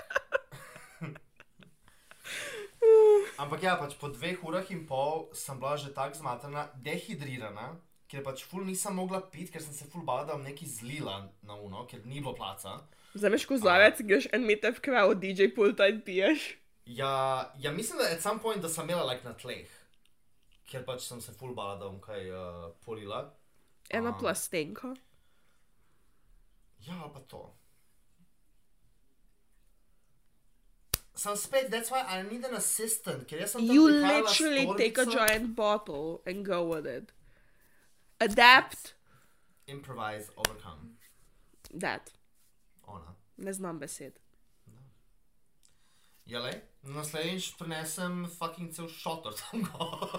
Ampak 3.38 3.62
ja, 3.62 3.76
pač 3.80 3.94
po 3.96 4.08
dveh 4.12 4.42
urah 4.44 4.66
in 4.70 4.84
pol 4.86 5.28
sem 5.32 5.58
bila 5.58 5.76
že 5.76 5.92
tako 5.94 6.18
zmatrana, 6.20 6.68
dehidrirana, 6.84 7.76
ker 8.08 8.22
pač 8.22 8.44
ful 8.44 8.64
nisem 8.64 8.94
mogla 8.94 9.20
piti, 9.24 9.52
ker 9.52 9.62
sem 9.64 9.72
se 9.72 9.86
ful 9.88 10.02
bala, 10.04 10.26
da 10.28 10.34
bom 10.36 10.44
nekaj 10.44 10.68
zlila 10.68 11.28
na 11.42 11.54
uno, 11.56 11.86
ker 11.88 12.04
ni 12.04 12.20
bilo 12.20 12.34
placa. 12.36 12.80
Vzameš 13.14 13.46
kozarec, 13.48 14.00
greš 14.04 14.28
en 14.32 14.44
meter 14.48 14.72
v 14.72 14.80
krav, 14.84 15.14
DJ 15.20 15.48
pulta 15.56 15.88
in 15.88 16.00
piješ. 16.04 16.56
Ja, 16.86 17.52
ja, 17.58 17.70
mislim, 17.72 17.98
da 17.98 18.10
at 18.12 18.20
some 18.20 18.40
point, 18.40 18.60
da 18.62 18.68
sem 18.68 18.84
imela 18.84 19.04
like 19.08 19.24
na 19.24 19.32
tleh, 19.32 19.68
ker 20.68 20.84
pač 20.84 21.04
sem 21.08 21.20
se 21.20 21.32
ful 21.32 21.54
bala, 21.54 21.76
da 21.80 21.88
bom 21.88 22.00
kaj 22.00 22.28
uh, 22.30 22.68
polila. 22.84 23.30
Ena 23.90 24.10
Ah. 24.12 24.18
plastenka. 24.20 24.94
Ja, 26.82 27.08
pa 27.14 27.20
to. 27.30 27.48
Sem 31.22 31.36
spet, 31.36 31.70
that's 31.70 31.88
why 31.88 32.00
I 32.00 32.22
need 32.22 32.44
an 32.44 32.54
assistant, 32.58 33.28
ker 33.30 33.36
jaz 33.38 33.52
sem 33.54 33.66
tam 33.66 33.74
You 33.76 33.82
literally 33.88 34.64
take 34.78 34.96
a 34.98 35.04
giant 35.06 35.54
bottle 35.54 36.20
and 36.26 36.44
go 36.44 36.64
with 36.70 36.86
it. 36.86 37.12
Adapt 38.20 38.94
Improvise, 39.68 40.30
overcome. 40.36 40.96
that. 41.84 42.10
Ona. 42.88 43.14
Ne 43.38 43.52
znam 43.52 43.78
besed. 43.78 44.18
Jale, 46.26 46.52
naslednjič 46.96 47.46
prinesem 47.60 48.26
fucking 48.40 48.72
cel 48.74 48.88
šotor 48.88 49.38
tam 49.38 49.62
gor. 49.62 50.10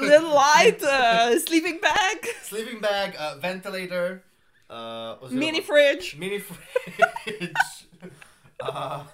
Little 0.00 0.32
light, 0.34 0.82
uh, 0.82 1.38
sleeping 1.44 1.80
bag, 1.84 2.32
Sleeping 2.48 2.80
bag, 2.80 3.14
uh, 3.18 3.36
ventilator, 3.44 4.22
uh, 4.70 5.20
oziroma- 5.20 5.38
mini 5.44 5.60
fridge. 5.60 6.16
Mini 6.16 6.38
fridge. 6.38 7.86
uh, 8.60 9.04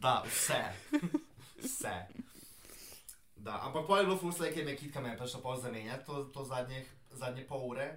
da, 0.00 0.22
vse. 0.26 0.60
Vse. 1.60 1.94
Da, 3.36 3.60
ampak 3.64 3.86
pol 3.86 3.98
je 4.00 4.06
bilo 4.08 4.16
ful 4.20 4.32
slej, 4.32 4.52
ker 4.54 4.64
me 4.64 4.76
kitka 4.76 5.00
me 5.00 5.12
je 5.12 5.18
prišla 5.20 5.40
pol 5.40 5.56
zamenjati 5.56 6.06
to, 6.06 6.24
to 6.32 6.44
zadnje, 6.44 6.84
zadnje 7.10 7.44
pol 7.48 7.68
ure. 7.70 7.88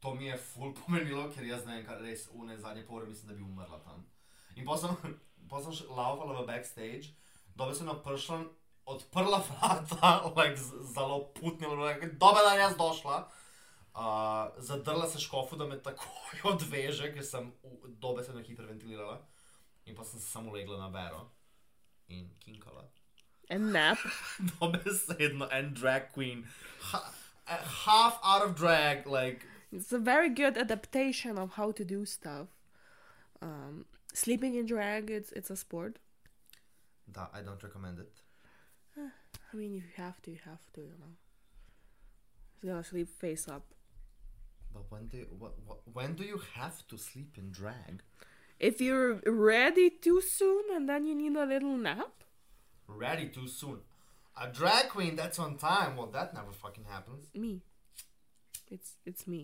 To 0.00 0.12
mi 0.14 0.26
je 0.28 0.36
ful 0.36 0.74
pomenilo, 0.76 1.30
ker 1.32 1.44
jaz 1.48 1.64
ne 1.64 1.78
vem, 1.78 1.86
kaj 1.86 2.02
res 2.04 2.26
une 2.36 2.56
zadnje 2.60 2.84
pol 2.84 3.00
ure 3.00 3.08
mislim, 3.08 3.30
da 3.30 3.36
bi 3.38 3.44
umrla 3.44 3.80
tam. 3.84 4.04
In 4.56 4.66
potem 4.68 4.92
sem, 4.92 5.14
pol 5.48 5.64
sem 5.64 5.88
laufala 5.88 6.42
v 6.42 6.46
backstage, 6.50 7.14
dobe 7.56 7.72
sem 7.76 7.88
prišla, 8.04 8.42
odprla 8.84 9.40
vrata, 9.48 10.10
like, 10.36 10.60
zelo 10.92 11.32
putnila, 11.32 11.88
like, 11.88 12.12
dobe 12.20 12.44
da 12.44 12.52
jaz 12.60 12.76
došla. 12.76 13.24
Uh, 13.94 14.50
zadrla 14.58 15.06
se 15.06 15.20
škofu, 15.22 15.56
da 15.56 15.68
me 15.70 15.78
takoj 15.78 16.44
odveže, 16.52 17.12
ker 17.14 17.24
sem 17.24 17.52
v- 17.62 17.94
dobesedno 18.02 18.42
hiperventilirala. 18.42 19.20
In 19.86 19.94
pa 19.94 20.02
sem 20.02 20.20
se 20.20 20.26
samo 20.26 20.52
legla 20.52 20.78
na 20.78 20.88
vero 20.90 21.30
in 22.08 22.30
kinkala. 22.40 22.84
And 23.50 23.72
nap. 23.72 23.98
Dobesedno 24.60 25.48
en 25.52 25.74
drag 25.74 26.12
queen. 26.12 26.44
Ha, 26.80 27.12
half 27.46 28.18
out 28.24 28.42
of 28.42 28.56
drag, 28.56 29.06
like. 29.06 29.46
It's 29.72 29.92
a 29.92 29.98
very 29.98 30.28
good 30.28 30.56
adaptation 30.56 31.36
of 31.38 31.52
how 31.52 31.72
to 31.72 31.84
do 31.84 32.04
stuff. 32.04 32.48
Um, 33.42 33.86
sleeping 34.14 34.54
in 34.54 34.66
drag, 34.66 35.10
it's 35.10 35.32
it's 35.32 35.50
a 35.50 35.56
sport. 35.56 35.98
Da, 37.10 37.26
I 37.34 37.42
don't 37.42 37.62
recommend 37.62 37.98
it. 37.98 38.12
I 38.96 39.56
mean, 39.56 39.76
if 39.76 39.84
you 39.84 40.02
have 40.02 40.20
to, 40.22 40.30
you 40.30 40.38
have 40.44 40.72
to, 40.74 40.80
you 40.80 40.96
know. 40.98 41.14
It's 42.56 42.64
gonna 42.64 42.82
sleep 42.82 43.08
face 43.08 43.46
up. 43.48 43.62
But 44.72 44.84
when 44.88 45.06
do 45.06 45.18
you, 45.18 45.26
what, 45.38 45.52
what, 45.64 45.78
when 45.92 46.14
do 46.14 46.24
you 46.24 46.40
have 46.54 46.86
to 46.88 46.98
sleep 46.98 47.36
in 47.38 47.52
drag? 47.52 48.02
If 48.68 48.80
you're 48.80 49.20
ready 49.26 49.90
too 49.90 50.20
soon 50.20 50.64
and 50.74 50.88
then 50.88 51.04
you 51.08 51.14
need 51.14 51.36
a 51.36 51.44
little 51.44 51.76
nap, 51.76 52.14
Ready 52.88 53.28
too 53.32 53.48
soon. 53.48 53.78
A 54.36 54.46
drag 54.52 54.88
queen 54.88 55.16
that's 55.16 55.38
on 55.38 55.56
time. 55.58 55.96
Well, 55.96 56.10
that 56.12 56.34
never 56.34 56.52
fucking 56.52 56.84
happens. 56.84 57.24
me. 57.34 57.52
It's 58.70 58.90
it's 59.06 59.26
me. 59.26 59.42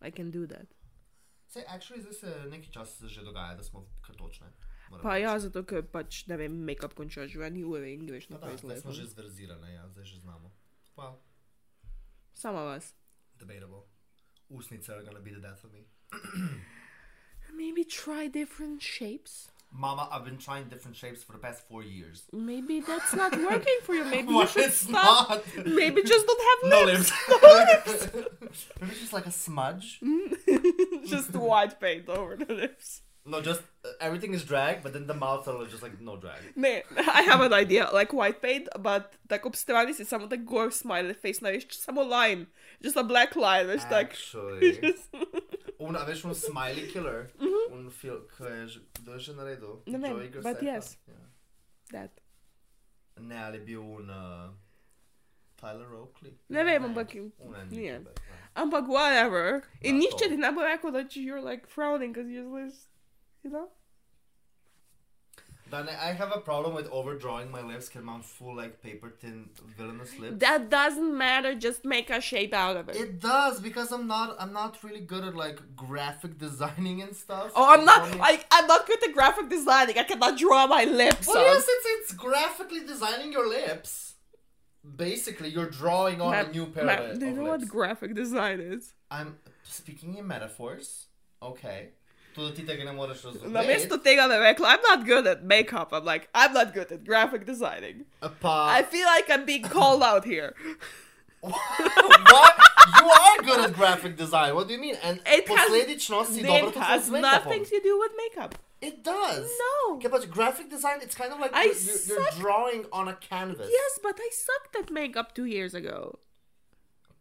I 0.00 0.10
can 0.10 0.30
do 0.30 0.46
that. 0.46 0.66
Say, 1.48 1.62
actually, 1.68 2.00
zdaj 2.02 2.14
se 2.14 2.30
nekaj 2.50 2.70
časa 2.72 3.08
že 3.08 3.20
dogaja, 3.22 3.54
da 3.54 3.62
smo 3.62 3.84
kar 4.02 4.16
točne. 4.16 4.46
moram 4.90 5.02
Pa 5.02 5.14
reči. 5.14 5.22
ja, 5.22 5.38
zato 5.38 5.62
ker 5.64 5.82
pač, 5.86 6.26
ne 6.26 6.36
vem, 6.36 6.52
make-up 6.66 6.94
končaš 6.94 7.30
življenje, 7.30 7.64
ure 7.64 7.92
in 7.92 8.06
greš 8.06 8.28
No, 8.30 8.38
da, 8.38 8.46
naprej 8.46 8.58
zdaj 8.58 8.80
smo 8.80 8.92
z 8.92 8.96
že 8.96 9.02
lepom. 9.02 9.12
zverzirane, 9.14 9.74
ja, 9.74 9.88
zdaj 9.88 10.04
že 10.04 10.16
znamo. 10.18 10.48
Well, 10.96 11.14
Sama 12.34 12.62
vas. 12.64 12.94
debatable. 13.38 13.82
Usnice 14.50 14.88
are 14.94 15.04
gonna 15.04 15.20
be 15.20 15.30
the 15.30 15.40
death 15.40 15.64
of 15.64 15.72
me. 15.72 15.84
Maybe 17.56 17.84
try 17.84 18.26
different 18.28 18.82
shapes. 18.82 19.48
Mama, 19.74 20.06
I've 20.12 20.24
been 20.24 20.36
trying 20.36 20.68
different 20.68 20.96
shapes 20.96 21.22
for 21.22 21.32
the 21.32 21.38
past 21.38 21.66
four 21.66 21.82
years. 21.82 22.24
Maybe 22.32 22.80
that's 22.80 23.14
not 23.14 23.32
working 23.32 23.78
for 23.84 23.94
you. 23.94 24.04
Maybe 24.04 24.32
you 24.40 24.46
should 24.46 24.72
stop. 24.72 25.30
not. 25.30 25.66
Maybe 25.66 26.02
just 26.02 26.26
don't 26.26 26.42
have 26.50 26.70
No 26.70 26.82
lips. 26.84 27.12
lips. 27.30 28.08
Maybe 28.80 28.94
just 28.94 29.12
like 29.14 29.26
a 29.26 29.30
smudge. 29.30 30.00
just 31.06 31.34
white 31.34 31.80
paint 31.80 32.08
over 32.08 32.36
the 32.36 32.52
lips. 32.52 33.00
No, 33.24 33.40
just 33.40 33.62
uh, 33.84 33.88
everything 34.00 34.34
is 34.34 34.42
drag, 34.44 34.82
but 34.82 34.92
then 34.92 35.06
the 35.06 35.14
mouth 35.14 35.46
are 35.46 35.64
just 35.66 35.82
like 35.82 36.00
no 36.00 36.16
drag. 36.16 36.40
Ne, 36.56 36.82
I 36.96 37.22
have 37.22 37.40
an 37.40 37.52
idea, 37.52 37.88
like 37.92 38.12
white 38.12 38.42
paint, 38.42 38.68
but 38.80 39.14
tako 39.28 39.46
ob 39.50 39.54
strani 39.54 39.94
si 39.94 40.02
samo 40.04 40.28
tak 40.28 40.44
gor 40.44 40.70
smiley 40.72 41.14
face 41.14 41.38
narediš, 41.38 41.70
samo 41.86 42.02
line, 42.04 42.48
just 42.82 42.96
a 42.96 43.04
black 43.04 43.36
line, 43.36 43.68
tak. 43.78 44.10
Actually. 44.10 44.76
Un, 44.82 44.94
a 45.96 46.04
veš, 46.04 46.24
un 46.24 46.34
smiley 46.34 46.88
killer. 46.92 47.30
Un 47.72 47.90
film, 47.90 48.26
ko 48.36 48.46
je 48.46 48.66
že, 48.68 48.80
kdo 49.00 49.12
je 49.12 49.18
že 49.18 49.32
naredil? 49.34 49.82
Ne 49.86 49.98
vem, 49.98 50.42
but 50.42 50.62
yes. 50.62 50.96
Ja. 51.08 51.14
That. 51.92 52.20
Ne, 53.20 53.44
ali 53.44 53.58
je 53.58 53.64
bil 53.64 53.80
un 53.80 54.10
uh, 54.10 54.50
Tyler 55.56 55.94
Oakley? 55.94 56.38
Ne 56.48 56.64
vem, 56.64 56.84
ampak 56.84 57.14
ja. 57.14 58.00
Ampak 58.54 58.88
whatever. 58.88 59.62
In 59.80 59.98
nihče 59.98 60.28
ti 60.28 60.36
ne 60.36 60.52
bo 60.52 60.60
rekel, 60.60 60.92
da 60.92 61.04
you're 61.14 61.40
like 61.40 61.66
frowning 61.66 62.12
because 62.12 62.30
you're 62.30 62.64
just, 62.64 62.88
you 63.42 63.50
know? 63.50 63.68
Then 65.72 65.88
I 65.88 66.12
have 66.12 66.32
a 66.36 66.38
problem 66.38 66.74
with 66.74 66.86
overdrawing 66.90 67.50
my 67.50 67.62
lips 67.62 67.88
ker 67.88 68.00
imam 68.00 68.20
full 68.20 68.54
like 68.54 68.82
paper 68.82 69.08
thin 69.20 69.48
villainous 69.78 70.18
lips. 70.18 70.36
That 70.40 70.68
doesn't 70.68 71.16
matter, 71.16 71.54
just 71.54 71.86
make 71.86 72.10
a 72.10 72.20
shape 72.20 72.52
out 72.52 72.76
of 72.76 72.90
it. 72.90 72.96
It 72.96 73.20
does 73.20 73.58
because 73.58 73.90
I'm 73.90 74.06
not 74.06 74.36
I'm 74.38 74.52
not 74.52 74.76
really 74.84 75.00
good 75.12 75.24
at 75.24 75.34
like 75.34 75.58
graphic 75.74 76.36
designing 76.46 77.00
and 77.00 77.16
stuff. 77.16 77.52
Oh, 77.56 77.72
I'm 77.72 77.86
not. 77.86 78.02
I, 78.20 78.44
I'm 78.50 78.66
not 78.66 78.86
good 78.86 79.02
at 79.02 79.14
graphic 79.14 79.48
designing. 79.48 79.96
I 79.98 80.02
cannot 80.02 80.36
draw 80.36 80.66
my 80.66 80.84
lips. 80.84 81.26
Well, 81.26 81.38
on. 81.38 81.44
yes, 81.44 81.64
it's 81.66 81.86
it's 81.94 82.12
graphically 82.12 82.84
designing 82.92 83.32
your 83.32 83.48
lips. 83.48 84.16
Basically, 85.06 85.48
you're 85.48 85.70
drawing 85.70 86.20
on 86.20 86.32
Ma'am- 86.32 86.50
a 86.50 86.52
new 86.52 86.66
pair 86.66 86.84
ma'am, 86.84 87.12
of, 87.12 87.18
do 87.18 87.26
you 87.26 87.32
know 87.32 87.44
lips. 87.44 87.62
what 87.62 87.70
graphic 87.70 88.14
design 88.14 88.60
is? 88.60 88.92
I'm 89.10 89.38
speaking 89.62 90.18
in 90.18 90.26
metaphors. 90.26 91.06
Okay. 91.40 91.92
To 92.34 92.50
ti 92.50 92.66
tega 92.66 92.84
ne 92.84 92.92
moreš 92.92 93.22
razumeti. 93.24 93.52
Namesto 93.52 93.98
tega 93.98 94.28
da 94.28 94.38
rekla, 94.40 94.68
I'm 94.74 94.82
not 94.82 95.06
good 95.06 95.26
at 95.26 95.42
makeup. 95.44 95.92
I'm 95.92 96.04
like, 96.04 96.28
I'm 96.34 96.52
not 96.54 96.72
good 96.74 96.92
at 96.92 97.04
graphic 97.04 97.44
designing. 97.46 98.04
Pa... 98.40 98.68
I 98.78 98.82
feel 98.82 99.06
like 99.06 99.30
I'm 99.30 99.44
being 99.44 99.62
called 99.62 100.02
out 100.02 100.24
here. 100.24 100.54
what? 101.40 102.54
You 103.00 103.10
are 103.10 103.42
good 103.42 103.60
at 103.70 103.72
graphic 103.74 104.16
design. 104.16 104.54
What 104.54 104.68
do 104.68 104.74
you 104.74 104.80
mean? 104.80 104.96
And 105.02 105.20
It 105.26 105.48
has- 105.48 105.70
posledično 105.70 106.24
si 106.24 106.42
dobro 106.42 106.68
It 106.68 106.76
has 106.76 107.10
nothing 107.10 107.64
to 107.64 107.80
do 107.80 107.98
with 107.98 108.12
makeup. 108.16 108.54
It 108.80 109.04
does. 109.04 109.48
No. 109.64 109.96
Okay, 109.96 110.08
but 110.08 110.28
graphic 110.30 110.68
design, 110.68 110.98
it's 111.02 111.14
kind 111.14 111.32
of 111.32 111.38
like 111.38 111.52
I 111.54 111.64
you're, 111.64 111.74
you're, 111.74 112.20
you're 112.20 112.30
drawing 112.40 112.84
on 112.92 113.08
a 113.08 113.14
canvas. 113.14 113.68
Yes, 113.70 113.98
but 114.02 114.18
I 114.18 114.28
sucked 114.32 114.76
at 114.76 114.90
makeup 114.90 115.34
two 115.34 115.44
years 115.44 115.74
ago. 115.74 116.18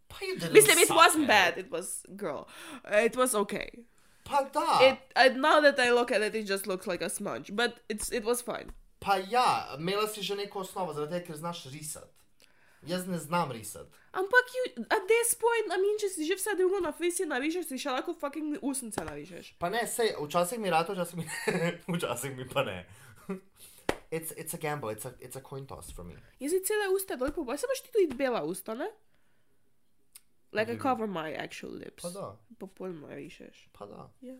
Pa 0.10 0.18
you 0.26 0.40
didn't 0.40 0.54
Listen, 0.54 0.78
it 0.78 0.90
wasn't 0.90 1.24
at 1.24 1.28
bad. 1.28 1.58
It 1.58 1.72
was 1.72 2.04
girl. 2.16 2.48
Uh, 2.84 2.98
it 2.98 3.16
was 3.16 3.36
okay. 3.36 3.70
Pa 4.24 4.44
da. 4.54 4.80
It 4.82 4.98
uh, 5.16 5.36
now 5.38 5.62
that 5.62 5.80
I 5.80 5.92
look 5.92 6.12
at 6.12 6.22
it, 6.22 6.36
it 6.36 6.46
just 6.46 6.68
looks 6.68 6.88
like 6.88 7.02
a 7.02 7.10
smudge. 7.10 7.56
But 7.56 7.80
it's 7.90 8.12
it 8.12 8.24
was 8.24 8.42
fine. 8.42 8.72
Pa 9.00 9.18
ja, 9.18 9.76
imela 9.80 10.08
si 10.08 10.22
že 10.22 10.36
neko 10.36 10.60
osnovo, 10.60 10.94
zaradi 10.94 11.12
tega, 11.12 11.26
ker 11.26 11.38
znaš 11.38 11.66
risati. 11.74 12.14
Jaz 12.88 13.08
ne 13.08 13.18
znam 13.18 13.52
risati. 13.52 13.90
Ampak 14.14 14.46
you, 14.56 14.86
at 14.90 15.08
this 15.08 15.36
point, 15.36 15.66
I 15.72 15.78
mean, 15.82 15.98
če 15.98 16.10
si 16.10 16.26
že 16.28 16.36
vse 16.36 16.56
drugo 16.58 16.82
na 16.84 16.92
fesi 16.92 17.26
narišeš, 17.26 17.66
si 17.70 17.78
še 17.80 17.94
lahko 17.96 18.14
fucking 18.14 18.58
usnice 18.62 19.06
narišeš. 19.08 19.54
Pa 19.62 19.70
ne, 19.72 19.86
sej, 19.88 20.16
včasih 20.20 20.60
mi 20.60 20.70
rado, 20.70 20.94
včasih 20.94 21.22
mi, 21.22 21.26
včasih 21.96 22.36
mi 22.36 22.48
pa 22.50 22.66
ne. 22.68 22.86
It's, 24.12 24.34
it's 24.36 24.54
a 24.54 24.58
gamble, 24.58 24.90
it's 24.90 25.06
a, 25.06 25.14
it's 25.22 25.38
a 25.38 25.42
coin 25.42 25.66
toss 25.66 25.94
for 25.96 26.04
me. 26.04 26.18
Jaz 26.42 26.52
si 26.52 26.60
cele 26.68 26.90
usta 26.92 27.16
dol 27.16 27.32
poboj, 27.32 27.56
samo 27.58 27.78
ti 27.80 27.94
tudi 27.94 28.18
bela 28.20 28.44
usta, 28.44 28.76
ne? 28.76 28.90
Like 30.54 30.70
I 30.70 30.76
cover 30.76 31.08
my 31.08 31.34
actual 31.34 31.72
lips. 31.72 32.04
Pa 32.04 32.10
da, 32.10 32.36
Pa 32.60 32.68
pol 32.68 32.90
narišeš. 32.94 33.68
pa 33.74 33.86
da. 33.86 34.10
Ja. 34.22 34.36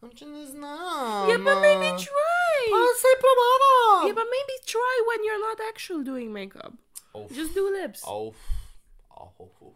No, 0.00 0.08
če 0.14 0.26
ne 0.26 0.44
znam. 0.46 1.28
Yeah, 1.28 1.38
but 1.42 1.58
maybe 1.60 1.88
try. 1.98 2.60
Pa 2.70 2.82
sej 3.02 3.16
probavam. 3.24 4.06
Yeah, 4.06 4.14
but 4.14 4.28
maybe 4.30 4.54
try 4.66 4.94
when 5.08 5.24
you're 5.26 5.40
not 5.42 5.58
actually 5.68 6.04
doing 6.04 6.32
makeup. 6.32 6.72
Auf. 7.12 7.32
Just 7.34 7.54
do 7.54 7.66
lips. 7.72 8.04
Auf. 8.04 8.36
Auf, 9.10 9.40
auf, 9.40 9.62
auf. 9.62 9.74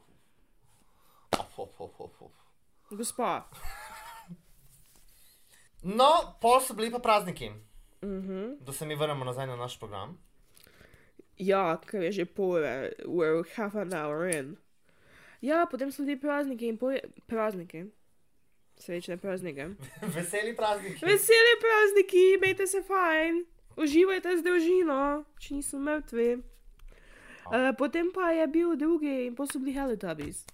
Auf, 1.38 1.58
auf, 1.58 1.80
auf, 1.80 2.00
auf, 2.00 2.22
auf. 2.22 2.96
Gospa. 2.96 3.46
No, 5.84 6.36
pol 6.40 6.60
so 6.60 6.74
bili 6.74 6.90
pa 6.90 6.98
prazniki. 6.98 7.50
Mhm. 8.02 8.58
Da 8.64 8.72
se 8.72 8.86
mi 8.86 8.94
vrnemo 8.94 9.24
nazaj 9.24 9.46
na 9.46 9.56
naš 9.56 9.78
program. 9.78 10.18
Ja, 11.38 11.76
ker 11.86 12.02
je 12.02 12.12
že 12.12 12.24
pol 12.24 12.54
ure, 12.60 12.92
we're 13.04 13.42
half 13.56 13.74
an 13.74 13.92
hour 13.92 14.28
in. 14.30 14.56
Ja, 15.42 15.66
potem 15.66 15.90
so 15.90 16.04
ti 16.06 16.14
prazniki 16.16 16.68
in 16.70 16.78
pol... 16.78 17.00
Prazniki. 17.26 17.84
Srečne 18.78 19.16
praznike. 19.16 19.74
Veseli 20.14 20.56
prazniki. 20.56 21.04
Veseli 21.06 21.54
prazniki, 21.60 22.22
imejte 22.36 22.66
se 22.66 22.82
fajn, 22.82 23.44
uživajte 23.76 24.36
z 24.38 24.46
družino, 24.46 25.24
če 25.42 25.58
niso 25.58 25.78
mrtvi. 25.82 26.28
Uh, 27.46 27.72
potem 27.78 28.12
pa 28.14 28.30
je 28.30 28.46
bil 28.46 28.76
drugi 28.78 29.26
in 29.26 29.34
bili 29.34 29.74
Teletubbies. 29.74 30.44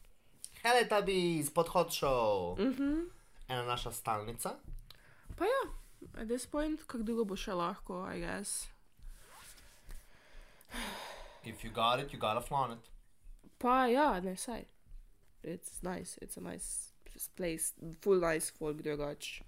Teletubbies, 0.62 1.51
podhod 1.51 1.92
show. 1.92 2.57
Mhm. 2.59 3.11
Ena 3.48 3.62
naša 3.64 3.92
stalnica. 3.92 4.57
Pa 5.37 5.44
ja, 5.44 5.62
at 6.20 6.29
this 6.29 6.46
point, 6.46 6.81
kako 6.87 7.05
dolgo 7.05 7.24
bo 7.24 7.37
še 7.37 7.53
lahko, 7.53 8.05
I 8.09 8.20
guess. 8.20 8.68
If 11.44 11.64
you 11.64 11.70
got 11.70 12.01
it, 12.01 12.12
you 12.12 12.18
gotta 12.18 12.40
flaunt 12.40 12.72
it. 12.72 12.90
Pa 13.59 13.87
ja, 13.87 14.20
ne 14.20 14.37
saj. 14.37 14.64
It's 15.42 15.83
nice, 15.83 16.18
it's 16.22 16.37
a 16.37 16.40
nice 16.40 16.92
place, 17.37 17.74
full 18.01 18.20
nice 18.20 18.53
folk 18.59 18.83
drugač. 18.83 19.42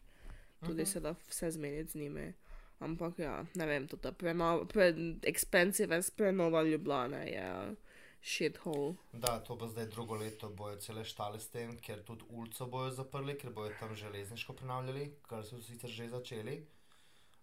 Tudi 0.66 0.86
se 0.86 1.00
da 1.00 1.14
vse 1.28 1.50
zmeniti 1.50 1.90
z 1.90 1.94
njimi. 1.94 2.32
Ampak 2.78 3.18
ja, 3.18 3.44
ne 3.54 3.66
vem, 3.66 3.88
to 3.88 3.96
ta 3.96 4.12
prenova, 4.12 4.64
pre 4.64 4.94
expensive 5.22 5.96
as 5.96 6.10
prenova 6.10 6.62
Ljubljana 6.62 7.22
je 7.22 7.76
shithole. 8.22 8.94
Da, 9.12 9.38
to 9.44 9.56
bo 9.56 9.68
zdaj 9.68 9.86
drugo 9.86 10.14
leto, 10.14 10.48
bojo 10.48 10.76
cele 10.76 11.04
štale 11.04 11.40
s 11.40 11.48
tem, 11.48 11.76
ker 11.78 12.02
tudi 12.04 12.24
ulico 12.28 12.66
bojo 12.66 12.90
zaprli, 12.90 13.36
ker 13.38 13.52
bojo 13.52 13.72
tam 13.80 13.94
železniško 13.96 14.52
prenavljali, 14.52 15.10
kar 15.28 15.44
so 15.44 15.60
sicer 15.60 15.90
že 15.90 16.08
začeli. 16.08 16.66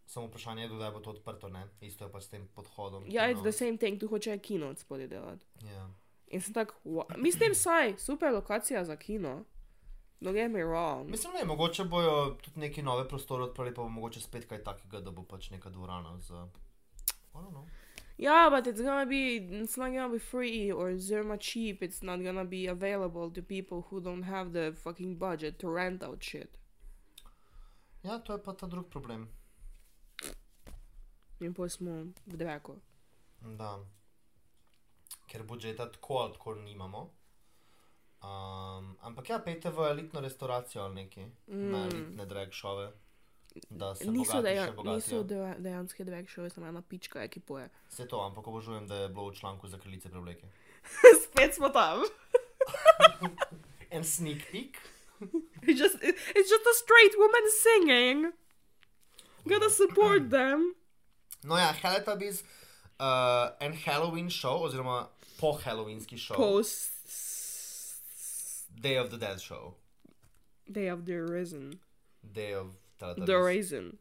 Samo 0.07 0.27
vprašanje 0.27 0.63
je, 0.63 0.69
kdaj 0.69 0.91
bo 0.91 0.99
to 0.99 1.09
odprto, 1.09 1.49
ne? 1.49 1.67
Isto 1.81 2.05
je 2.05 2.11
pa 2.11 2.21
s 2.21 2.29
tem 2.29 2.47
podhodom. 2.55 3.03
Ja, 3.11 3.27
you 3.27 3.35
it's 3.35 3.43
the 3.43 3.51
same 3.51 3.77
thing, 3.77 3.99
tu 3.99 4.07
hoče 4.07 4.37
kino 4.37 4.69
od 4.69 4.79
spodaj 4.79 5.07
delati. 5.07 5.45
Ja. 5.65 5.89
In 6.27 6.41
sem 6.41 6.53
tak, 6.53 6.73
"Wha- 6.85 7.17
mislim, 7.17 7.55
saj, 7.55 7.97
super 7.97 8.33
lokacija 8.33 8.85
za 8.85 8.95
kino. 8.95 9.45
Don't 10.21 10.33
get 10.33 10.51
me 10.51 10.59
wrong. 10.59 11.09
Mislim, 11.09 11.33
ne, 11.33 11.45
mogoče 11.45 11.83
bojo 11.83 12.37
tudi 12.41 12.59
neki 12.59 12.81
nove 12.81 13.07
prostore 13.07 13.43
odprli, 13.43 13.73
pa 13.73 13.81
bo 13.81 13.89
mogoče 13.89 14.21
spet 14.21 14.45
kaj 14.45 14.63
takega, 14.63 14.99
da 15.01 15.11
bo 15.11 15.23
pač 15.23 15.49
neka 15.49 15.69
dvorana 15.69 16.17
za... 16.19 16.47
Know. 17.33 17.65
Yeah, 18.17 18.49
but 18.49 18.65
it's 18.65 18.81
gonna 18.81 19.05
be, 19.05 19.37
it's 19.37 19.77
not 19.77 19.91
gonna 19.91 20.09
be 20.09 20.19
free 20.19 20.71
or 20.71 20.97
zero 20.97 21.37
cheap. 21.37 21.83
It's 21.83 22.01
not 22.01 22.23
gonna 22.23 22.43
be 22.45 22.65
available 22.67 23.29
to 23.33 23.41
people 23.43 23.81
who 23.89 24.01
don't 24.01 24.23
have 24.23 24.51
the 24.51 24.73
fucking 24.75 25.19
budget 25.19 25.59
to 25.59 25.69
rent 25.69 26.03
out 26.03 26.23
shit. 26.23 26.57
Ja, 28.03 28.19
to 28.19 28.33
je 28.33 28.43
pa 28.43 28.53
ta 28.53 28.67
drug 28.67 28.89
problem. 28.89 29.27
In 31.39 31.53
pa 31.53 31.69
smo 31.69 31.91
v 32.25 32.37
draku. 32.37 32.75
Da. 33.41 33.79
Ker 35.27 35.43
budžeta 35.43 35.91
tako 35.91 36.17
ali 36.23 36.33
tako 36.33 36.55
nimamo. 36.55 37.09
Um, 38.17 38.97
ampak 39.01 39.29
ja, 39.29 39.39
pejte 39.39 39.69
v 39.69 39.91
elitno 39.91 40.21
restauracijo 40.21 40.81
ali 40.83 40.95
neki, 40.95 41.25
mm. 41.47 41.71
na 41.71 41.83
elitne 41.85 42.25
drag 42.25 42.51
šove. 42.51 42.91
Da 43.69 43.93
Niso, 44.05 44.41
deja, 44.41 44.73
niso 44.83 45.23
deja, 45.23 45.55
dejanske 45.57 46.03
drag 46.03 46.29
shows, 46.29 46.53
samo 46.53 46.67
ena 46.67 46.81
pička 46.81 47.27
ki 47.27 47.39
poje. 47.39 47.69
Vse 47.89 48.07
to, 48.07 48.19
ampak 48.21 48.47
obožujem, 48.47 48.87
da 48.87 48.95
je 48.95 49.09
bilo 49.09 49.29
v 49.29 49.35
članku 49.35 49.67
za 49.67 49.77
kraljice 49.77 50.09
prevleke. 50.09 50.47
Spet 51.25 51.55
smo 51.55 51.69
tam. 51.69 52.01
En 53.89 54.03
sneak 54.03 54.51
peek. 54.51 54.81
It's 55.61 55.79
just, 55.79 55.95
it, 56.03 56.15
it's 56.35 56.49
just 56.49 56.65
a 56.67 56.75
straight 56.75 57.15
woman 57.17 57.45
singing. 57.63 58.33
Gotta 59.45 59.69
support 59.69 60.29
them. 60.29 60.75
No 61.43 61.57
ja, 61.57 61.73
Teletubbies, 61.81 62.43
uh, 62.99 63.55
en 63.59 63.73
Halloween 63.85 64.29
show, 64.29 64.63
oziroma 64.63 65.09
po 65.37 65.53
Halloweenski 65.63 66.17
show. 66.17 66.35
Post 66.35 66.89
Day 68.81 68.99
of 68.99 69.09
the 69.09 69.17
Dead 69.17 69.41
show. 69.41 69.73
Day 70.67 70.91
of 70.91 71.05
the 71.05 71.21
Risen. 71.21 71.79
Day 72.23 72.55
of. 72.55 72.67
The 72.99 73.37
Raisin. 73.37 73.97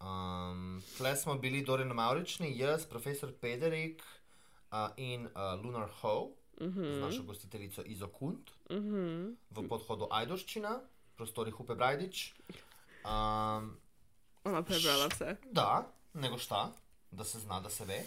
Um, 0.00 0.82
tle 0.96 1.16
smo 1.16 1.34
bili 1.34 1.62
Dorin 1.62 1.88
Maurični, 1.88 2.58
jaz, 2.58 2.84
profesor 2.84 3.32
Pederik 3.40 4.02
uh, 4.72 4.78
in 4.96 5.26
uh, 5.26 5.64
Lunar 5.64 5.88
Ho, 6.00 6.22
uh 6.24 6.32
-huh. 6.60 6.96
z 6.96 7.00
našo 7.00 7.22
gostiteljico 7.22 7.82
Izo 7.82 8.08
Kunt, 8.08 8.50
uh 8.70 8.76
-huh. 8.76 9.36
v 9.50 9.68
podhodu 9.68 10.06
Ajdovščina, 10.10 10.80
prostori 11.16 11.50
Hupe 11.50 11.74
Brajdič. 11.74 12.34
Um, 13.04 13.76
Ona 14.44 14.62
prebrala 14.62 15.06
vse. 15.08 15.36
da, 15.50 15.92
nego 16.14 16.38
šta, 16.38 16.72
da 17.10 17.24
se 17.24 17.38
zna, 17.38 17.60
da 17.60 17.70
se 17.70 17.84
ve. 17.84 18.04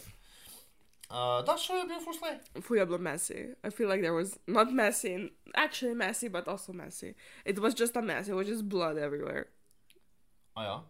Uh, 1.15 1.39
da, 1.47 1.55
šel 1.57 1.77
je 1.77 1.85
bil 1.87 1.99
fuslej. 2.03 2.39
Fuj 2.61 2.77
je 2.79 2.85
bilo 2.85 2.97
messy. 2.99 3.55
I 3.63 3.69
feel 3.71 3.87
like 3.89 4.01
there 4.03 4.11
was 4.13 4.35
not 4.47 4.67
messy, 4.73 5.31
actually 5.55 5.95
messy, 5.95 6.27
but 6.27 6.47
also 6.47 6.73
messy. 6.73 7.13
It 7.45 7.59
was 7.59 7.73
just 7.79 7.95
a 7.95 8.01
mess. 8.01 8.27
It 8.27 8.33
was 8.35 8.47
just 8.47 8.63
blood 8.67 8.97
everywhere. 8.97 9.45
A 10.55 10.63
ja, 10.63 10.83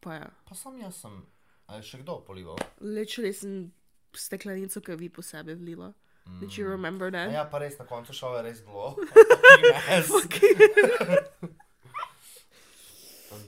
Pa 0.00 0.14
ja. 0.14 0.26
pa 0.48 0.54
sam 0.54 0.78
jaz 0.80 0.94
sem, 1.00 1.26
a 1.66 1.76
je 1.76 1.82
še 1.82 1.98
kdo 2.02 2.20
polival. 2.26 2.56
Literally 2.80 3.32
sem 3.32 3.72
steklenico 4.14 4.80
krvi 4.80 5.08
po 5.08 5.22
sebi 5.22 5.54
vlila. 5.54 5.92
Did 6.40 6.58
you 6.58 6.68
remember 6.68 7.06
A 7.08 7.10
that? 7.10 7.32
ja, 7.32 7.44
pa 7.48 7.58
res 7.58 7.78
na 7.78 7.86
koncu 7.88 8.12
šel 8.12 8.36
je 8.36 8.42
res 8.42 8.60
bilo. 8.60 8.96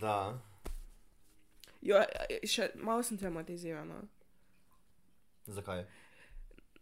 Da. 0.00 0.32
Jo, 1.84 1.98
še 2.48 2.70
malo 2.80 3.02
sem 3.04 3.18
traumatizirana. 3.20 3.98
Zakaj? 5.52 5.84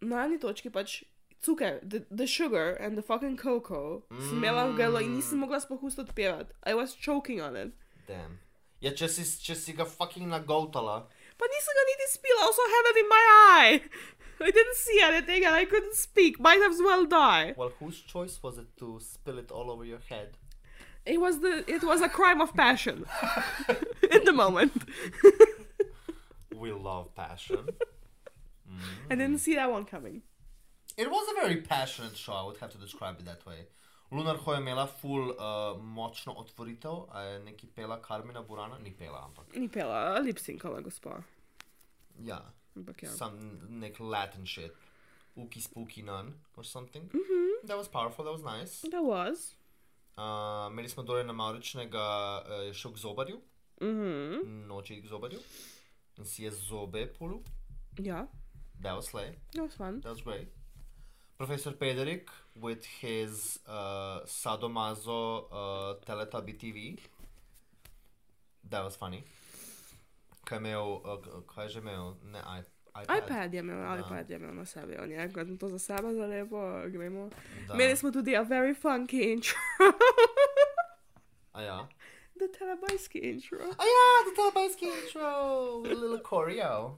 Na 0.00 0.24
eni 0.26 0.38
točki 0.38 0.70
pač 0.70 1.02
cuker, 1.44 1.80
the, 1.82 2.04
the 2.10 2.26
sugar 2.26 2.72
and 2.72 2.96
the 2.98 3.02
fucking 3.02 3.36
cocoa, 3.36 4.02
mm. 4.10 4.20
sem 4.28 4.38
imela 4.38 4.66
v 4.70 4.76
grlu 4.78 5.02
in 5.02 5.14
nisem 5.16 5.42
mogla 5.42 5.60
sploh 5.62 5.82
ust 5.82 5.98
odpirati. 5.98 6.52
I 6.64 6.74
was 6.74 6.94
choking 6.94 7.40
on 7.40 7.56
it. 7.56 7.72
Damn. 8.06 8.38
Ja, 8.80 8.92
če 8.94 9.08
si, 9.10 9.24
če 9.42 9.56
si 9.58 9.74
ga 9.74 9.84
fucking 9.84 10.30
nagotala. 10.30 11.00
Pa 11.38 11.50
nisem 11.54 11.78
ga 11.78 11.84
niti 11.90 12.08
spila, 12.14 12.46
also 12.46 12.62
had 12.74 12.90
it 12.90 13.02
in 13.02 13.08
my 13.08 13.24
eye. 13.32 13.80
I 14.40 14.50
didn't 14.50 14.76
see 14.76 15.00
anything 15.02 15.44
and 15.44 15.54
I 15.54 15.64
couldn't 15.64 15.94
speak. 15.94 16.38
Might 16.38 16.62
as 16.62 16.78
well 16.78 17.04
die. 17.06 17.54
Well, 17.56 17.72
whose 17.80 18.00
choice 18.00 18.38
was 18.42 18.58
it 18.58 18.68
to 18.78 19.00
spill 19.00 19.38
it 19.38 19.50
all 19.50 19.70
over 19.70 19.84
your 19.84 19.98
head? 19.98 20.36
It 21.04 21.20
was 21.20 21.40
the 21.40 21.64
it 21.66 21.82
was 21.82 22.02
a 22.02 22.08
crime 22.08 22.40
of 22.40 22.54
passion. 22.54 23.04
in 24.12 24.24
the 24.24 24.32
moment. 24.32 24.84
We 26.54 26.72
love 26.72 27.14
passion. 27.14 27.68
I 29.10 29.14
didn't 29.16 29.38
see 29.38 29.54
that 29.54 29.70
one 29.70 29.84
coming. 29.84 30.22
It 30.96 31.08
was 31.08 31.26
a 31.28 31.46
very 31.46 31.62
passionate 31.62 32.16
show, 32.16 32.32
I 32.32 32.42
would 32.46 32.60
have 32.60 32.72
to 32.72 32.78
describe 32.78 33.16
it 33.20 33.24
that 33.26 33.46
way. 33.46 33.66
Lunar 34.10 34.36
Ho 34.36 34.52
je 34.54 34.60
imela 34.60 34.86
full 34.86 35.30
uh, 35.30 35.36
močno 35.82 36.32
otvoritev, 36.36 37.04
a 37.12 37.20
je 37.22 37.38
neki 37.40 37.66
pela 37.66 38.00
Karmina 38.02 38.42
Burana, 38.42 38.78
ni 38.78 38.90
pela, 38.98 39.24
ampak 39.24 39.56
Ni 39.56 39.68
pela, 39.68 40.18
lipsinkala 40.18 40.80
gospa. 40.80 41.22
ja, 42.20 42.40
Ampak 42.76 43.02
ja. 43.02 43.10
some 43.10 43.36
nek 43.68 44.00
Latin 44.00 44.46
shit. 44.46 44.72
Uki 45.36 45.60
spooky 45.60 46.02
nun 46.02 46.34
or 46.56 46.64
something. 46.64 47.04
Mm 47.04 47.20
-hmm. 47.20 47.66
That 47.66 47.76
was 47.76 47.88
powerful, 47.88 48.24
that 48.24 48.32
was 48.42 48.58
nice. 48.58 48.88
That 48.90 49.04
was. 49.04 49.54
Uh, 50.16 50.22
imeli 50.72 50.88
smo 50.88 51.02
dole 51.02 51.24
na 51.24 51.32
Mauričnega, 51.32 52.42
uh, 52.48 52.66
je 52.66 52.74
šel 52.74 52.92
k 52.92 52.96
zobarju, 52.98 53.40
Mhm. 53.80 54.66
noči 54.66 55.02
k 55.02 55.06
zobarju 55.06 55.38
in 56.18 56.24
si 56.24 56.42
je 56.44 56.50
zobe 56.50 57.06
pulu. 57.18 57.42
Ja. 57.98 58.26
That 58.82 58.94
was 58.96 59.06
slay. 59.08 59.34
That 59.54 59.62
was 59.62 59.74
fun. 59.74 60.00
That 60.00 60.10
was 60.10 60.22
great. 60.22 60.48
Professor 61.36 61.72
Pederik 61.72 62.28
with 62.56 62.84
his 63.00 63.58
uh, 63.66 64.20
Sadomaso 64.26 65.44
uh, 65.52 65.94
Teletubby 66.04 66.54
TV. 66.54 66.98
That 68.70 68.84
was 68.84 68.96
funny. 68.96 69.24
Kaj 70.44 70.54
je 70.54 70.60
imel, 70.60 70.92
uh, 70.96 71.18
kaj 71.46 71.64
je 71.64 71.68
že 71.68 71.78
imel, 71.78 72.14
ne 72.24 72.38
i- 72.40 72.62
iPad. 72.96 73.18
iPad 73.18 73.54
je 73.54 73.60
imel, 73.60 73.98
iPad 73.98 74.30
je 74.30 74.36
imel 74.36 74.54
na 74.54 74.64
sebi, 74.64 74.96
on 74.96 75.10
je 75.10 75.18
enkrat 75.18 75.46
to 75.60 75.68
za 75.68 75.78
sebe 75.78 76.14
za 76.14 76.26
lepo, 76.26 76.56
gremo. 76.88 77.30
Da. 77.68 77.74
Imeli 77.74 77.96
smo 77.96 78.10
tudi 78.10 78.36
a 78.36 78.42
very 78.42 78.74
funky 78.74 79.32
intro. 79.32 79.58
A 81.52 81.62
ja. 81.62 81.88
The 82.38 82.46
telebajski 82.46 83.18
intro. 83.18 83.58
Oh 83.78 83.86
yeah, 83.94 84.18
the 84.26 84.32
Telebajski 84.38 84.86
intro 84.86 85.80
with 85.82 85.90
a 85.90 85.94
little 85.94 86.18
choreo. 86.18 86.94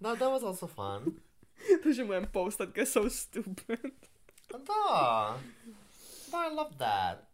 No, 0.00 0.14
that 0.14 0.30
was 0.30 0.42
also 0.42 0.66
fun. 0.66 1.20
To 1.82 1.92
že 1.92 2.04
moram 2.04 2.24
postat, 2.32 2.72
ker 2.72 2.86
so 2.86 3.08
stupid. 3.08 3.92
Da. 4.48 5.36
Da, 6.32 6.38
I 6.38 6.48
love 6.54 6.78
that. 6.78 7.28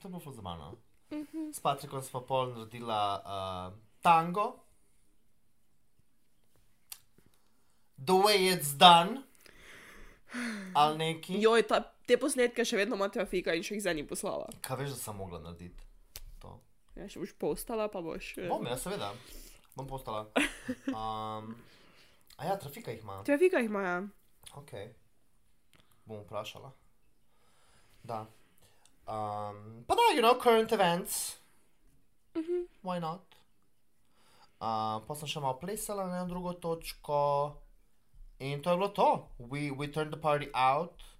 To 0.00 0.08
je 0.08 0.10
bilo 0.10 0.20
ful 0.20 0.32
zabavno. 0.32 0.76
S 1.52 1.60
Patrikom 1.60 2.02
smo 2.02 2.20
pol 2.20 2.52
naredila 2.52 3.22
uh, 3.24 3.72
tango. 4.02 4.60
The 7.96 8.12
way 8.12 8.52
it's 8.52 8.76
done. 8.76 9.24
Ali 10.74 10.98
neki. 10.98 11.40
Joj, 11.40 11.62
ta, 11.62 11.80
te 12.12 12.20
posnetke 12.20 12.64
še 12.68 12.76
vedno 12.76 12.98
ima 12.98 13.08
trafika 13.12 13.54
in 13.56 13.64
še 13.64 13.78
jih 13.78 13.84
zdaj 13.86 13.96
ni 13.96 14.04
poslala. 14.08 14.50
Kaj 14.64 14.82
veš, 14.82 14.96
da 14.96 15.00
sem 15.00 15.16
mogla 15.16 15.40
narediti? 15.40 15.86
To. 16.44 16.58
Ja, 16.98 17.08
še 17.08 17.22
boš 17.22 17.32
postala, 17.40 17.88
pa 17.92 18.02
boš. 18.04 18.34
eh, 18.36 18.50
Bom, 18.52 18.66
ja, 18.68 18.76
seveda. 18.76 19.12
Bom 19.76 19.88
postala. 19.88 20.26
Um, 20.92 21.56
a 22.38 22.46
ja, 22.46 22.54
trafika 22.60 22.92
jih 22.92 23.00
ima. 23.02 23.16
Trafika 23.26 23.58
jih 23.58 23.70
ima, 23.70 23.80
ja. 23.82 23.96
Ok. 24.60 24.70
Bom 26.06 26.20
vprašala. 26.22 26.70
Da. 28.06 28.20
Um, 29.10 29.82
pa 29.88 29.96
da, 29.98 30.04
you 30.14 30.22
know, 30.22 30.36
current 30.38 30.72
events. 30.72 31.38
Mm 32.36 32.44
-hmm. 32.44 32.62
Why 32.82 33.00
not? 33.00 33.24
Uh, 34.60 35.02
pa 35.06 35.14
sem 35.18 35.28
še 35.28 35.40
malo 35.40 35.58
plesala 35.58 36.06
na 36.06 36.20
eno 36.20 36.28
drugo 36.28 36.52
točko. 36.52 37.56
In 38.38 38.62
to 38.62 38.70
je 38.70 38.76
bilo 38.76 38.88
to. 38.88 39.28
We, 39.38 39.70
we 39.70 39.92
turned 39.92 40.12
the 40.12 40.20
party 40.20 40.50
out. 40.54 41.11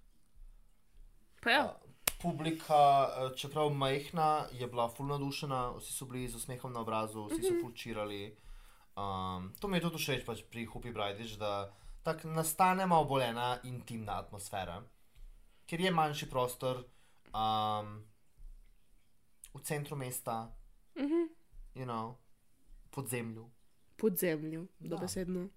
Pa 1.43 1.51
ja. 1.51 1.75
Publika, 2.21 2.75
eh, 3.09 3.35
čeprav 3.37 3.69
majhna, 3.69 4.47
je 4.51 4.67
bila 4.67 4.89
full 4.89 5.07
nadušena, 5.09 5.71
vsi 5.77 5.93
so 5.93 6.05
bili 6.05 6.27
z 6.27 6.35
usmehom 6.35 6.73
na 6.73 6.79
obrazu, 6.79 7.25
vsi 7.27 7.41
so 7.43 7.53
full 7.61 7.73
čirali. 7.73 8.35
Um, 8.95 9.53
to 9.59 9.67
mi 9.67 9.77
je 9.77 9.81
tudi 9.81 9.97
všeč 9.97 10.25
pač 10.25 10.43
pri 10.51 10.65
Hupi 10.65 10.91
Brajdiš, 10.91 11.35
da 11.37 11.73
tako 12.03 12.27
nastane 12.27 12.85
malo 12.85 13.05
bolj 13.05 13.23
ena 13.23 13.57
intimna 13.63 14.19
atmosfera, 14.21 14.83
ker 15.65 15.81
je 15.81 15.91
manjši 15.91 16.29
prostor 16.29 16.83
um, 17.33 18.03
v 19.53 19.61
centru 19.63 19.95
mesta, 19.95 20.51
Uh 20.95 21.01
-huh. 21.03 21.27
you 21.75 21.85
know, 21.85 22.13
pod 22.91 23.07
zemljo. 23.07 23.49
Pod 23.97 24.17
zemljo, 24.17 24.67
Da. 24.79 24.89
dobesedno. 24.89 25.49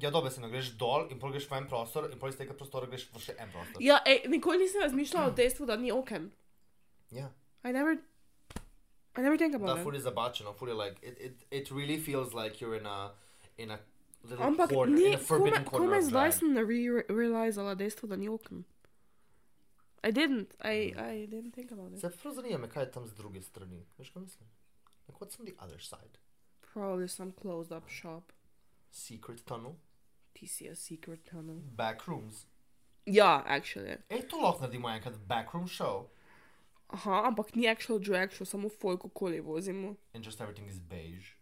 Ja, 0.00 0.10
dobro, 0.10 0.30
se 0.30 0.40
ne 0.40 0.48
greš 0.48 0.72
dol 0.78 1.08
in 1.10 1.18
greš 1.18 1.48
v 1.50 1.56
en 1.58 1.68
prostor, 1.68 2.10
in 2.12 2.28
iz 2.28 2.36
tega 2.36 2.54
prostora 2.54 2.86
greš 2.86 3.08
v 3.14 3.18
še 3.18 3.34
en 3.38 3.50
prostor. 3.50 3.82
Ja, 3.82 3.98
ej, 4.06 4.28
nikoli 4.28 4.58
nisem 4.58 4.82
razmišljala 4.82 5.26
o 5.26 5.34
dejstvu, 5.34 5.66
da 5.66 5.76
ni 5.76 5.92
oken. 5.92 6.30
Ja. 7.10 7.30
I 7.64 7.72
never. 7.72 7.96
I 9.18 9.20
never 9.22 9.36
think 9.38 9.52
Da, 9.52 9.58
about 9.58 9.82
ful 9.82 9.94
it. 9.94 9.98
je 9.98 10.02
zabačeno, 10.02 10.52
ful 10.52 10.68
je 10.68 10.74
like, 10.74 11.02
it, 11.02 11.18
it, 11.20 11.46
it 11.50 11.70
really 11.70 11.98
feels 11.98 12.34
like 12.34 12.60
you're 12.60 12.76
in 12.78 12.86
a, 12.86 13.10
in 13.56 13.70
a 13.70 13.78
little 14.22 14.46
Ampak 14.46 14.70
corner, 14.70 14.94
ni, 14.94 15.06
in 15.06 15.14
a 15.14 15.18
forbidden 15.18 15.64
kome, 15.64 15.78
corner 15.78 15.98
of 15.98 16.04
zdaj 16.04 16.32
sem 16.32 16.56
re 16.56 17.02
realizala 17.08 17.74
dejstvo, 17.74 18.08
da 18.08 18.16
ni 18.16 18.28
oken. 18.28 18.64
I 20.04 20.12
didn't, 20.12 20.54
I, 20.62 20.94
Mm. 20.94 21.00
I 21.00 21.26
didn't 21.26 21.52
think 21.54 21.72
about 21.72 21.92
it. 21.92 22.00
Se 22.00 22.10
prav 22.10 22.34
zanima 22.34 22.58
me, 22.58 22.68
kaj 22.70 22.82
je 22.82 22.90
tam 22.92 23.06
z 23.06 23.14
druge 23.14 23.42
strani. 23.42 23.82
Veš, 23.98 24.10
kaj 24.10 24.22
mislim? 24.22 24.48
Like, 25.08 25.18
what's 25.20 25.40
on 25.40 25.46
the 25.46 25.54
other 25.58 25.80
side? 25.80 26.18
Probably 26.72 27.08
some 27.08 27.32
closed 27.32 27.72
up 27.72 27.88
shop. 27.88 28.32
Secret 28.90 29.44
tunnel? 29.44 29.74
A 30.42 30.74
secret 30.76 31.24
tunnel. 31.26 31.60
Back 31.76 32.06
rooms? 32.06 32.46
Ja, 33.06 33.42
actually. 33.46 33.96
Ej, 34.10 34.28
to 34.28 34.36
lahko 34.36 34.60
naredimo 34.60 34.88
enkrat 34.88 35.16
backroom 35.26 35.66
show. 35.66 36.10
Aha, 36.90 37.26
ampak 37.26 37.56
ni 37.56 37.66
actual 37.66 37.98
drag 37.98 38.30
show, 38.32 38.44
samo 38.44 38.68
folk 38.70 39.02
okoli 39.04 39.40
vozimo. 39.40 39.96
And 40.14 40.24
just 40.24 40.40
everything 40.40 40.68
is 40.68 40.78
beige. 40.78 41.32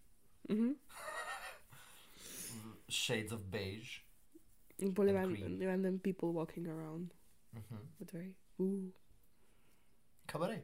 Mhm. 0.48 0.74
Shades 2.88 3.32
of 3.32 3.50
beige. 3.50 4.00
In 4.78 4.92
bolj 4.94 5.08
And 5.08 5.16
random, 5.16 5.58
random 5.68 5.98
people 5.98 6.32
walking 6.32 6.66
around. 6.68 7.12
Mhm. 7.54 7.78
But 7.98 8.10
very, 8.10 8.34
ooh. 8.60 8.92
Cabaret, 10.26 10.62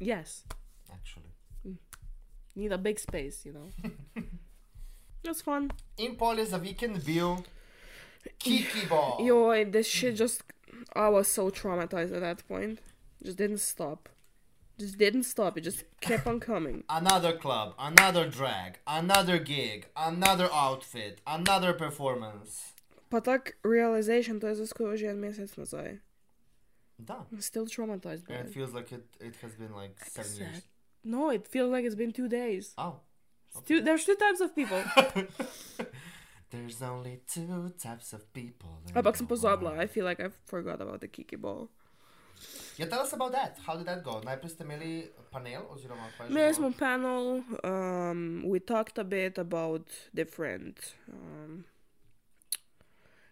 Yes. 0.00 0.44
actually. 0.92 1.30
Need 2.56 2.72
a 2.72 2.78
big 2.78 2.98
space, 2.98 3.44
you 3.46 3.52
know. 3.52 3.70
That's 5.22 5.42
fun. 5.42 5.70
In 5.96 6.16
pol 6.16 6.36
je 6.38 6.46
za 6.46 6.58
vikend 6.58 7.04
bil 7.04 7.44
Kiki 8.38 8.86
Ball. 8.88 9.20
Yo, 9.26 9.64
this 9.64 9.86
shit 9.86 10.16
just. 10.16 10.42
I 10.94 11.08
was 11.08 11.28
so 11.28 11.50
traumatized 11.50 12.12
at 12.14 12.20
that 12.20 12.46
point. 12.48 12.78
Just 13.22 13.36
didn't 13.38 13.58
stop. 13.60 14.08
Just 14.78 14.96
didn't 14.98 15.24
stop. 15.24 15.58
It 15.58 15.64
just 15.64 15.84
kept 16.00 16.26
on 16.26 16.40
coming. 16.40 16.84
Another 16.88 17.36
club, 17.36 17.74
another 17.78 18.26
drag, 18.28 18.78
another 18.86 19.38
gig, 19.38 19.86
another 19.94 20.48
outfit, 20.52 21.20
another 21.26 21.72
performance. 21.74 22.72
Pa 23.10 23.20
tak 23.20 23.56
realization, 23.64 24.40
to 24.40 24.46
je 24.46 24.54
za 24.54 24.66
skoraj 24.66 24.96
že 24.96 25.06
en 25.10 25.20
mesec 25.20 25.56
nazaj. 25.58 25.98
Da. 26.98 27.26
I'm 27.32 27.40
still 27.40 27.66
traumatized 27.66 28.24
by 28.26 28.34
And 28.34 28.46
it 28.46 28.50
it. 28.50 28.54
feels 28.54 28.72
like 28.72 28.92
it, 28.92 29.04
it 29.20 29.36
has 29.42 29.52
been 29.54 29.74
like 29.74 29.98
seven 30.04 30.36
years. 30.36 30.62
No, 31.04 31.30
it 31.30 31.46
feels 31.48 31.70
like 31.70 31.84
it's 31.84 31.96
been 31.96 32.12
two 32.12 32.28
days. 32.28 32.72
Oh. 32.78 33.00
Two, 33.66 33.80
there's 33.82 34.04
two 34.04 34.14
types 34.16 34.40
of 34.40 34.54
people. 34.54 34.80
There's 36.50 36.82
only 36.82 37.20
two 37.30 37.70
types 37.78 38.12
of 38.12 38.26
people. 38.32 38.82
Ampak 38.94 39.16
sem 39.16 39.26
pozabila. 39.26 39.78
I 39.78 39.86
feel 39.86 40.04
like 40.04 40.18
I 40.18 40.30
forgot 40.46 40.80
about 40.82 41.00
the 41.00 41.06
Kiki 41.06 41.36
ball. 41.36 41.68
Yeah, 42.76 42.86
tell 42.90 43.00
us 43.06 43.12
about 43.12 43.30
that. 43.32 43.58
How 43.66 43.76
did 43.76 43.86
that 43.86 44.02
go? 44.02 44.18
Najprej 44.24 44.50
ste 44.50 44.64
imeli 44.66 45.10
panel, 45.30 45.62
oziroma? 45.70 46.10
Imeli 46.26 46.50
smo 46.54 46.72
panel, 46.74 47.44
um, 47.62 48.42
we 48.50 48.58
talked 48.58 48.98
a 48.98 49.04
bit 49.04 49.38
about 49.38 49.86
different 50.14 50.94
um, 51.12 51.64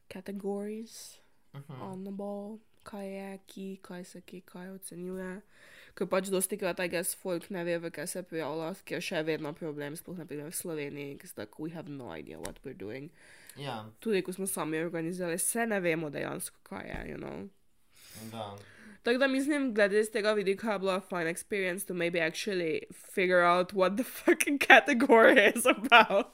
categories 0.09 1.19
Mhm. 1.55 1.81
on 1.83 2.05
the 2.05 2.11
ball, 2.13 2.61
kaj 2.85 3.07
je, 3.07 3.39
ki, 3.47 3.81
kaj 3.83 4.05
se 4.05 4.21
ki, 4.21 4.41
kaj 4.47 4.69
ocenjuje. 4.79 5.41
Ker 5.99 6.07
pač 6.07 6.31
dosti 6.31 6.55
krat, 6.61 6.79
I 6.79 6.91
guess, 6.93 7.17
folk 7.19 7.49
ne 7.51 7.65
ve, 7.67 7.75
v 7.83 7.91
kaj 7.91 8.07
se 8.13 8.23
prijavlja, 8.23 8.71
ki 8.87 8.95
je 8.95 9.01
še 9.09 9.25
vedno 9.27 9.51
problem, 9.57 9.97
sploh 9.99 10.21
naprimer 10.21 10.53
v 10.53 10.55
Sloveniji, 10.55 11.19
ker 11.19 11.33
like, 11.41 11.59
we 11.59 11.75
have 11.75 11.91
no 11.91 12.13
idea 12.15 12.39
what 12.39 12.63
we're 12.63 12.79
doing. 12.79 13.11
Ja, 13.59 13.83
Tudi, 13.99 14.23
ko 14.23 14.33
smo 14.33 14.47
sami 14.47 14.79
organizirali, 14.79 15.39
se 15.43 15.67
ne 15.67 15.81
vemo 15.83 16.11
dejansko, 16.15 16.63
kaj 16.63 16.87
je, 16.87 17.01
you 17.11 17.19
know. 17.19 17.49
da. 18.31 18.55
Tako 19.03 19.19
da 19.19 19.29
mislim, 19.29 19.75
glede 19.75 20.05
z 20.05 20.11
tega 20.11 20.33
vidika 20.33 20.73
je 20.73 20.79
bila 20.79 21.01
fine 21.01 21.35
experience 21.35 21.87
to 21.87 21.95
maybe 21.95 22.21
actually 22.21 22.81
figure 23.15 23.43
out 23.43 23.73
what 23.73 23.97
the 23.97 24.05
fucking 24.05 24.59
category 24.71 25.53
is 25.57 25.67
about. 25.67 26.27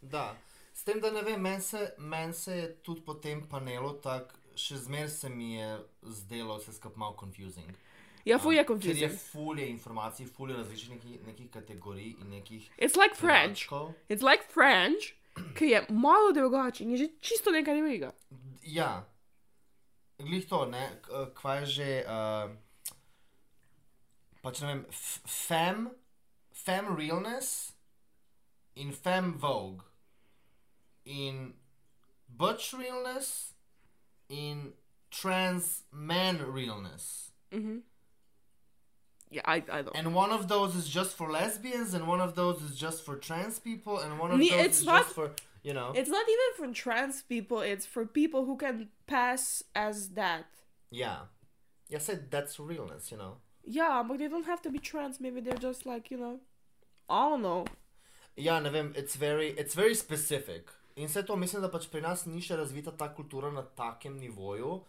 Da. 0.00 0.36
S 0.74 0.84
tem, 0.84 1.00
da 1.00 1.10
ne 1.10 1.22
vem, 1.22 1.40
meni 1.40 1.60
se, 1.60 1.94
men 1.98 2.34
se 2.34 2.56
je 2.56 2.74
tudi 2.74 3.00
po 3.00 3.14
tem 3.14 3.42
panelu 3.48 3.92
tako, 4.02 4.34
še 4.56 4.76
zmeraj 4.76 5.08
se 5.08 5.28
mi 5.28 5.54
je 5.54 5.78
zdelo 6.02 6.58
vse 6.58 6.72
skupaj 6.72 6.98
malo 6.98 7.16
confusing. 7.20 7.70
Ja, 8.24 8.38
fuj 8.38 8.54
je 8.54 8.60
Um, 8.60 8.66
Ker 8.80 8.96
je 8.96 9.08
confusing. 9.08 9.20
fulje 9.20 9.68
informacij, 9.68 10.26
fulje 10.26 10.56
različnih 10.56 11.04
nekih, 11.04 11.26
nekih 11.26 11.50
kategorij 11.50 12.14
in 12.20 12.28
nekih. 12.30 12.70
It's 12.78 12.96
like 12.96 13.14
French. 13.14 13.68
dodatkov. 13.68 13.94
It's 14.08 14.22
like 14.22 14.44
French, 14.48 15.14
ki 15.54 15.66
je 15.66 15.86
malo 15.90 16.32
drugačen, 16.32 16.90
je 16.90 16.96
že 16.96 17.08
čisto 17.20 17.50
nekaj 17.50 17.76
drugega. 17.76 18.12
Ja, 18.62 19.06
glih 20.18 20.48
to, 20.48 20.66
ne, 20.66 21.00
kva 21.34 21.54
je 21.54 21.66
že. 21.66 22.04
Uh, 22.06 22.50
pač 24.42 24.60
ne 24.60 24.66
vem, 24.66 24.84
fem, 25.26 25.90
fem 26.52 26.96
realness 26.96 27.72
in 28.74 28.92
fem 28.92 29.32
vogue. 29.38 29.82
In 31.04 31.54
butch 32.28 32.74
realness 32.74 33.54
in 34.28 34.72
trans 35.10 35.82
man 35.90 36.38
realness. 36.54 37.32
Yeah, 39.32 39.42
I, 39.46 39.56
I 39.78 39.82
don't. 39.82 39.96
And 39.96 40.14
one 40.14 40.30
of 40.30 40.48
those 40.48 40.74
is 40.76 40.86
just 40.88 41.16
for 41.16 41.30
lesbians, 41.30 41.94
and 41.94 42.06
one 42.06 42.20
of 42.20 42.34
those 42.34 42.60
is 42.62 42.76
just 42.76 43.04
for 43.04 43.16
trans 43.16 43.58
people, 43.58 43.98
and 43.98 44.18
one 44.18 44.30
of 44.32 44.38
those 44.38 44.52
it's 44.66 44.80
is 44.80 44.86
not- 44.86 45.02
just 45.02 45.14
for, 45.14 45.30
you 45.62 45.72
know. 45.72 45.92
It's 45.94 46.10
not 46.10 46.26
even 46.34 46.50
for 46.58 46.74
trans 46.74 47.22
people, 47.22 47.60
it's 47.60 47.86
for 47.86 48.04
people 48.06 48.44
who 48.44 48.56
can 48.56 48.88
pass 49.06 49.64
as 49.74 50.10
that. 50.10 50.44
Yeah. 50.90 51.18
Yeah, 51.88 51.96
I 51.96 52.00
said 52.00 52.30
that's 52.30 52.58
realness, 52.60 53.10
you 53.10 53.16
know. 53.18 53.36
Yeah, 53.64 54.02
but 54.06 54.18
they 54.18 54.28
don't 54.28 54.46
have 54.46 54.60
to 54.62 54.70
be 54.70 54.78
trans, 54.78 55.20
maybe 55.20 55.40
they're 55.40 55.64
just 55.70 55.86
like, 55.86 56.10
you 56.10 56.18
know, 56.18 56.40
I 57.08 57.28
don't 57.30 57.42
know. 57.42 57.64
Ja, 58.36 58.60
ne 58.60 58.70
vem, 58.70 58.92
it's 58.96 59.14
very, 59.16 59.48
it's 59.58 59.74
very 59.74 59.94
specific. 59.94 60.70
In 60.96 61.06
vse 61.08 61.22
to 61.26 61.36
mislim, 61.36 61.62
da 61.62 61.68
pač 61.68 61.86
pri 61.90 62.00
nas 62.00 62.26
ni 62.26 62.40
še 62.40 62.56
razvita 62.56 62.96
ta 62.96 63.08
kultura 63.14 63.50
na 63.52 63.62
takem 63.62 64.16
nivoju, 64.18 64.80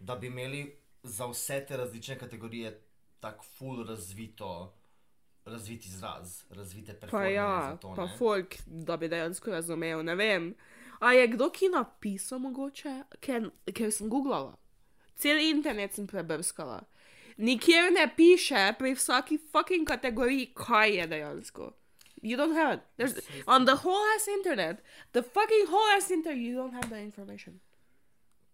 da 0.00 0.14
bi 0.16 0.26
imeli 0.26 0.64
za 1.02 1.26
vse 1.26 1.60
te 1.66 1.76
različne 1.76 2.18
kategorije 2.18 2.72
tako 3.20 3.44
full 3.44 3.86
razvito, 3.86 4.74
razvit 5.44 5.86
izraz, 5.86 6.44
razvite 6.50 6.94
Pa 6.94 7.00
performance 7.00 7.34
ja, 7.34 7.76
to. 7.76 7.94
pa 7.96 8.06
ne. 8.06 8.16
folk, 8.18 8.54
da 8.66 8.96
bi 8.96 9.08
dejansko 9.08 9.50
razumel, 9.50 10.04
ne 10.04 10.14
vem. 10.14 10.54
A 10.98 11.12
je 11.12 11.26
kdo 11.26 11.50
ki 11.50 11.68
napisal 11.68 12.38
mogoče? 12.38 13.02
Ker, 13.20 13.50
ker 13.74 13.92
sem 13.92 14.10
googlala. 14.10 14.56
Cel 15.16 15.38
internet 15.38 15.94
sem 15.94 16.06
prebrskala. 16.06 16.82
Nikjer 17.38 17.92
ne 17.92 18.08
piše 18.16 18.72
pri 18.78 18.94
vsaki 18.94 19.38
fucking 19.52 19.86
kategoriji, 19.88 20.52
kaj 20.54 20.96
je 20.96 21.06
dejansko. 21.06 21.72
You 22.22 22.36
don't 22.36 22.54
have 22.54 22.74
it. 22.74 22.80
There's, 22.96 23.14
on 23.46 23.64
the 23.64 23.76
whole 23.76 24.02
ass 24.16 24.26
internet, 24.28 24.82
the 25.12 25.22
fucking 25.22 25.66
whole 25.70 25.96
ass 25.96 26.10
internet, 26.10 26.42
you 26.42 26.56
don't 26.56 26.74
have 26.74 26.88
the 26.88 27.00
information. 27.02 27.60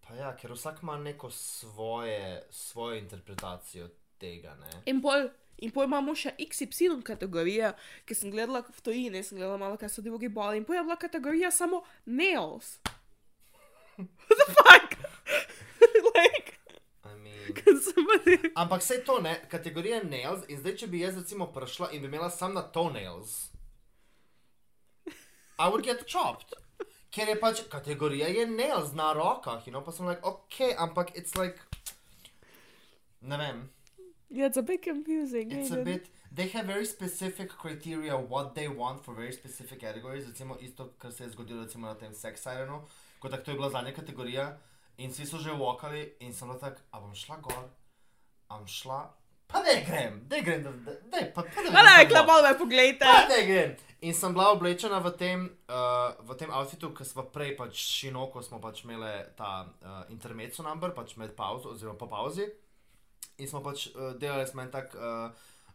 Pa 0.01 0.15
ja, 0.15 0.37
ker 0.37 0.53
vsak 0.53 0.83
ima 0.83 0.99
neko 0.99 1.31
svoje, 1.31 2.43
svojo 2.51 2.99
interpretacijo 2.99 3.89
tega, 4.19 4.55
ne. 4.61 4.83
In 4.91 5.01
pol, 5.05 5.29
in 5.59 5.73
pol 5.75 5.89
imamo 5.89 6.15
še 6.19 6.35
XY 6.41 7.01
kategorije, 7.07 7.73
ki 8.09 8.17
sem 8.19 8.33
gledala 8.35 8.65
v 8.67 8.85
tujini, 8.85 9.23
sem 9.23 9.39
gledala 9.39 9.61
malo, 9.61 9.79
kaj 9.81 9.93
so 9.93 10.05
drugi 10.05 10.29
boli. 10.29 10.61
In 10.61 10.69
pol 10.69 10.79
je 10.79 10.85
bila 10.87 10.99
kategorija 11.01 11.53
samo 11.55 11.85
nails. 12.07 12.79
What 13.97 14.39
the 14.41 14.49
fuck? 14.59 14.97
like, 16.17 16.59
I 17.05 17.15
mean... 17.23 17.55
somebody... 17.89 18.53
Ampak 18.55 18.83
vse 18.83 19.05
to 19.07 19.21
ne, 19.23 19.39
kategorija 19.51 20.03
nails 20.03 20.47
in 20.49 20.59
zdaj, 20.63 20.79
če 20.83 20.93
bi 20.93 21.05
jaz 21.05 21.19
recimo 21.21 21.51
prišla 21.55 21.93
in 21.95 22.03
bi 22.03 22.11
imela 22.11 22.31
sam 22.31 22.57
na 22.57 22.67
toenails, 22.75 23.55
I 25.59 25.69
would 25.69 25.85
get 25.85 26.07
chopped. 26.07 26.55
Ker 27.15 27.29
je 27.31 27.37
pač 27.39 27.63
kategorija 27.71 28.29
je 28.35 28.47
nails 28.47 28.93
na 28.93 29.13
rokah, 29.15 29.63
you 29.67 29.73
know? 29.73 29.85
pa 29.85 29.93
sem 29.93 30.07
like, 30.07 30.25
ok, 30.27 30.75
ampak 30.79 31.15
it's 31.15 31.37
like, 31.39 31.61
ne 33.23 33.39
vem, 33.39 33.61
Yeah, 34.31 34.47
it's 34.47 34.57
a 34.57 34.63
bit 34.63 34.83
confusing. 34.83 35.53
it's 35.53 35.71
a 35.71 35.77
bit, 35.85 36.07
they 36.33 36.49
have 36.49 36.67
very 36.67 36.87
specific 36.87 37.51
criteria 37.51 38.17
what 38.17 38.55
they 38.55 38.69
want 38.69 39.05
for 39.05 39.15
very 39.15 39.33
specific 39.33 39.81
categories, 39.81 40.27
recimo 40.27 40.57
isto, 40.61 40.91
kar 40.99 41.13
se 41.13 41.25
je 41.25 41.31
zgodilo 41.31 41.63
recimo 41.63 41.87
na 41.87 41.95
tem 41.95 42.15
sex 42.15 42.43
sirenu, 42.43 42.83
ko 43.19 43.29
tako 43.29 43.45
to 43.45 43.51
je 43.51 43.57
bila 43.57 43.71
zadnja 43.71 43.93
kategorija 43.93 44.57
in 44.99 45.11
vsi 45.11 45.27
so 45.27 45.39
že 45.39 45.51
vokali 45.51 46.13
in 46.21 46.33
sem 46.33 46.49
bila 46.49 46.59
tak, 46.59 46.81
a 46.91 47.01
bom 47.01 47.15
šla 47.15 47.37
gor, 47.37 47.69
a 48.49 48.59
bom 48.59 48.67
šla, 48.67 49.15
pa 49.47 49.63
da 49.63 49.81
grem, 49.87 50.21
da 50.29 50.41
grem, 50.41 50.63
da, 50.63 50.71
da, 50.71 51.27
pa, 51.35 51.43
pa 51.43 51.63
da 51.63 51.79
Ale, 51.79 52.09
klapal 52.09 52.43
me, 52.43 52.59
poglejte. 52.59 53.05
Pa 53.05 53.29
da 53.29 53.43
grem. 53.47 53.77
In 54.01 54.15
sem 54.15 54.33
bila 54.35 54.51
oblečena 54.53 54.99
v 54.99 55.11
tem, 55.17 55.47
uh, 55.69 56.13
v 56.27 56.37
tem 56.37 56.51
outfitu, 56.51 56.91
ki 56.93 57.05
smo 57.05 57.23
prej 57.33 57.55
pač 57.57 57.79
šinoko 57.79 58.43
smo 58.43 58.61
pač 58.61 58.83
imeli 58.85 59.13
ta 59.37 59.65
uh, 59.65 60.03
intermezzo 60.11 60.63
number, 60.63 60.91
pač 60.91 61.17
med 61.17 61.33
pauzo 61.37 61.73
oziroma 61.73 61.99
po 61.99 62.07
pauzi. 62.11 62.51
In 63.39 63.49
smo 63.51 63.63
pač 63.65 63.89
uh, 63.91 64.15
delali 64.21 64.47
smo 64.47 64.63
en 64.63 64.71
tak 64.71 64.95
uh, 64.95 65.31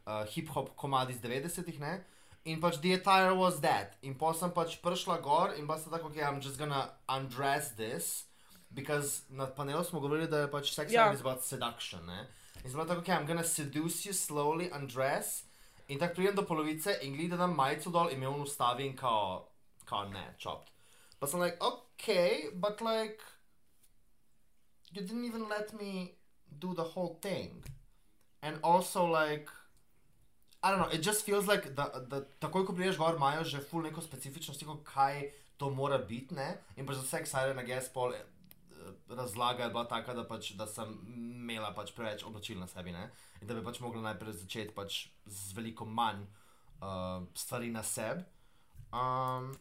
uh, 0.06 0.24
hip-hop 0.32 0.76
komad 0.80 1.10
iz 1.10 1.20
90-ih, 1.24 1.80
ne? 1.80 2.00
In 2.46 2.62
pač 2.64 2.80
the 2.80 2.94
attire 2.96 3.36
was 3.36 3.60
that. 3.62 3.98
In 4.02 4.16
pa 4.16 4.32
sem 4.34 4.52
pač 4.56 4.80
prišla 4.84 5.20
gor 5.22 5.54
in 5.60 5.68
pa 5.68 5.78
sem 5.78 5.92
tako, 5.92 6.08
ok, 6.08 6.22
I'm 6.24 6.40
just 6.42 6.58
gonna 6.58 6.90
undress 7.10 7.76
this. 7.76 8.26
Because 8.72 9.26
na 9.30 9.48
panelu 9.50 9.84
smo 9.84 10.00
govorili, 10.00 10.30
da 10.30 10.46
je 10.46 10.52
pač 10.52 10.72
sex 10.74 10.94
yeah. 10.94 11.14
is 11.14 11.22
about 11.22 11.44
seduction, 11.44 12.06
ne? 12.06 12.28
In 12.64 12.72
sem 12.72 12.80
tako, 12.80 13.02
ok, 13.02 13.12
I'm 13.12 13.28
gonna 13.28 13.44
seduce 13.44 14.06
you 14.06 14.14
slowly, 14.14 14.70
undress. 14.72 15.44
In 15.90 16.00
tako 16.00 16.20
pridem 16.22 16.36
do 16.36 16.46
polovice 16.46 17.00
in 17.02 17.18
gledam 17.18 17.56
majico 17.58 17.92
dol 17.92 18.14
in 18.14 18.20
me 18.20 18.28
on 18.28 18.42
ustavi 18.46 18.86
in 18.86 18.96
kao, 18.96 19.50
kao 19.86 20.08
ne, 20.10 20.36
chopped. 20.38 20.72
Pa 21.20 21.28
sem 21.28 21.42
like, 21.42 21.58
ok, 21.60 22.54
but 22.54 22.80
like, 22.82 23.20
you 24.92 25.02
didn't 25.02 25.26
even 25.26 25.50
let 25.50 25.74
me 25.74 26.19
do 26.60 26.74
the 26.74 26.84
whole 26.84 27.20
thing. 27.22 27.64
And 28.42 28.60
also 28.64 29.06
like, 29.06 29.50
I 30.64 30.72
don't 30.72 30.80
know, 30.80 30.90
it 30.92 31.02
just 31.02 31.26
feels 31.26 31.48
like, 31.48 31.76
da, 31.76 31.90
da 32.08 32.22
takoj 32.42 32.66
ko 32.68 32.74
prideš 32.74 32.98
gor, 32.98 33.16
imajo 33.16 33.44
že 33.44 33.60
full 33.60 33.84
neko 33.84 34.02
specifično 34.02 34.54
sliko, 34.54 34.80
kaj 34.84 35.30
to 35.58 35.70
mora 35.70 35.98
biti, 35.98 36.36
ne? 36.36 36.58
In 36.78 36.88
pa 36.88 36.94
za 36.94 37.04
vse 37.04 37.24
ksare 37.24 37.54
na 37.54 37.64
gas 37.64 37.90
pol 37.94 38.14
eh, 38.16 38.24
razlaga 39.10 39.64
je 39.64 39.70
bila 39.70 39.86
taka, 39.88 40.14
da, 40.14 40.24
pač, 40.28 40.52
da 40.60 40.68
sem 40.68 40.92
imela 41.16 41.72
pač 41.76 41.92
preveč 41.96 42.24
oblačil 42.24 42.60
na 42.60 42.68
sebi, 42.68 42.92
ne? 42.96 43.10
In 43.42 43.48
da 43.48 43.56
bi 43.56 43.64
pač 43.64 43.80
mogla 43.84 44.04
najprej 44.12 44.40
začeti 44.44 44.76
pač 44.76 45.08
z 45.26 45.56
veliko 45.56 45.86
manj 45.86 46.24
uh, 46.80 47.24
stvari 47.36 47.72
na 47.72 47.84
sebi. 47.84 48.24
Um, 48.92 49.52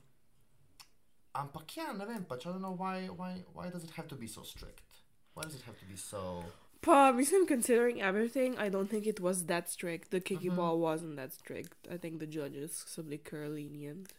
ampak 1.34 1.76
ja, 1.76 1.93
ne 1.93 2.07
vem, 2.07 2.24
pač 2.24 2.47
I 2.47 2.55
don't 2.55 2.62
know 2.62 2.78
why, 2.78 3.09
why, 3.09 3.45
why 3.55 3.70
does 3.70 3.84
it 3.84 3.91
have 3.99 4.09
to 4.09 4.16
be 4.16 4.26
so 4.26 4.43
strict? 4.43 5.03
Why 5.34 5.43
does 5.43 5.55
it 5.55 5.62
have 5.62 5.78
to 5.78 5.86
be 5.86 5.97
so... 5.97 6.43
Pa, 6.81 7.12
mislim, 7.12 7.47
considering 7.47 8.01
everything, 8.01 8.57
I 8.57 8.68
don't 8.68 8.89
think 8.89 9.07
it 9.07 9.20
was 9.20 9.47
that 9.47 9.68
strict. 9.68 10.11
The 10.11 10.20
Kiki 10.20 10.47
mm-hmm. 10.47 10.57
ball 10.57 10.79
wasn't 10.79 11.16
that 11.16 11.33
strict. 11.33 11.89
I 11.91 11.99
think 11.99 12.20
the 12.20 12.26
judges 12.26 12.85
kar 13.24 13.49
lenient. 13.49 14.12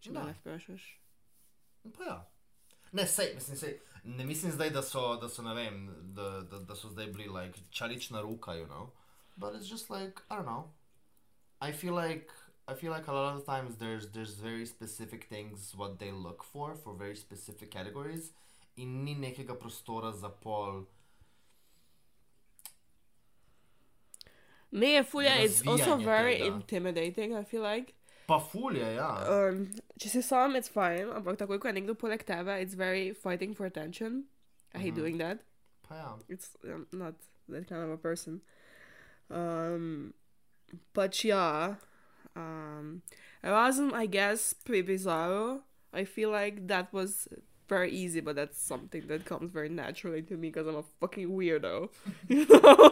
Če 0.00 0.12
ne 0.12 0.34
vprašaš. 0.40 0.82
Pa 1.94 2.04
ja. 2.04 2.18
Ne, 2.92 3.06
sej, 3.06 3.34
mislim, 3.34 3.56
sej, 3.56 3.78
ne 4.04 4.24
mislim 4.24 4.52
zdaj, 4.52 4.70
da 4.70 4.82
so, 4.82 5.16
da 5.16 5.28
so, 5.28 5.42
vem, 5.42 5.88
da, 6.14 6.40
da, 6.40 6.58
da 6.58 6.76
so 6.76 6.88
zdaj 6.88 7.06
bili 7.06 7.28
like 7.28 7.60
čalična 7.70 8.20
ruka, 8.20 8.54
you 8.54 8.66
know. 8.66 8.90
But 9.36 9.54
it's 9.54 9.70
just 9.70 9.90
like, 9.90 10.22
I 10.30 10.36
don't 10.36 10.46
know. 10.46 10.64
I 11.60 11.72
feel 11.72 11.94
like, 11.94 12.32
I 12.66 12.74
feel 12.74 12.92
like 12.92 13.08
a 13.08 13.12
lot 13.12 13.34
of 13.34 13.40
the 13.40 13.46
times 13.46 13.76
there's, 13.76 14.10
there's 14.10 14.34
very 14.34 14.66
specific 14.66 15.28
things 15.28 15.74
what 15.74 15.98
they 15.98 16.10
look 16.10 16.44
for, 16.44 16.74
for 16.74 16.94
very 16.94 17.16
specific 17.16 17.70
categories. 17.70 18.32
In 18.76 19.04
ni 19.04 19.14
nekega 19.14 19.54
prostora 19.54 20.12
za 20.12 20.28
pol. 20.28 20.86
Fulja, 24.72 25.40
it's 25.40 25.66
also 25.66 25.96
very 25.96 26.40
intimidating, 26.40 27.34
I 27.34 27.44
feel 27.44 27.62
like. 27.62 27.94
Pa 28.28 28.38
fulje, 28.38 28.84
ja. 28.94 29.24
Um, 29.24 29.70
če 29.98 30.10
si 30.10 30.20
sam, 30.20 30.54
it's 30.56 30.68
fine, 30.68 31.08
ampak 31.16 31.38
takoj, 31.40 31.56
ko 31.60 31.70
je 31.70 31.78
nekdo 31.80 31.94
poleg 31.96 32.26
tebe, 32.28 32.60
it's 32.60 32.74
very 32.76 33.12
fighting 33.16 33.54
for 33.54 33.64
attention. 33.64 34.24
I 34.74 34.78
hate 34.78 34.94
doing 34.94 35.16
that. 35.16 35.40
Pa 35.88 35.96
ja. 35.96 36.10
It's 36.28 36.52
I'm 36.62 36.84
not 36.92 37.14
that 37.48 37.66
kind 37.68 37.82
of 37.82 37.90
a 37.90 37.96
person. 37.96 38.42
Um, 39.30 40.12
pač 40.92 41.24
ja, 41.24 41.76
um, 42.36 43.00
razen, 43.42 43.94
I 43.94 44.04
guess, 44.04 44.52
pri 44.52 44.82
Bizarro, 44.82 45.62
I 45.94 46.04
feel 46.04 46.28
like 46.28 46.68
that 46.68 46.92
was 46.92 47.28
very 47.68 47.90
easy, 47.90 48.20
but 48.20 48.36
that's 48.36 48.60
something 48.60 49.06
that 49.06 49.24
comes 49.24 49.52
very 49.52 49.68
naturally 49.68 50.22
to 50.22 50.36
me 50.36 50.48
because 50.48 50.66
I'm 50.66 50.76
a 50.76 50.82
fucking 51.00 51.28
weirdo. 51.28 51.90
You 52.28 52.46
know? 52.48 52.90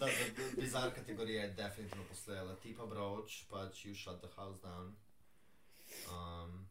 Da, 0.00 0.06
da, 0.06 0.06
da, 0.06 0.60
bizar 0.60 0.90
kategorija 0.94 1.42
je 1.42 1.50
definitivno 1.50 2.04
postojala. 2.08 2.54
Ti 2.56 2.74
pa 2.74 2.86
broč, 2.86 3.44
pač 3.50 3.84
you 3.84 3.94
shut 3.94 4.20
the 4.20 4.28
house 4.36 4.58
down. 4.62 4.94
Um, 6.08 6.66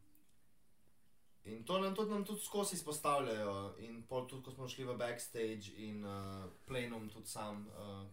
in 1.45 1.63
to 1.63 1.79
nam 1.79 1.95
tudi, 1.95 2.11
nam 2.11 2.25
tudi 2.25 2.41
skozi 2.41 2.75
izpostavljajo. 2.75 3.75
In 3.79 4.03
pol 4.03 4.27
tudi, 4.27 4.43
ko 4.43 4.51
smo 4.51 4.67
šli 4.67 4.85
v 4.85 4.97
backstage 4.97 5.73
in 5.77 6.05
uh, 6.05 6.49
plenum 6.65 7.09
tudi 7.09 7.27
sam, 7.27 7.67
uh, 7.67 8.07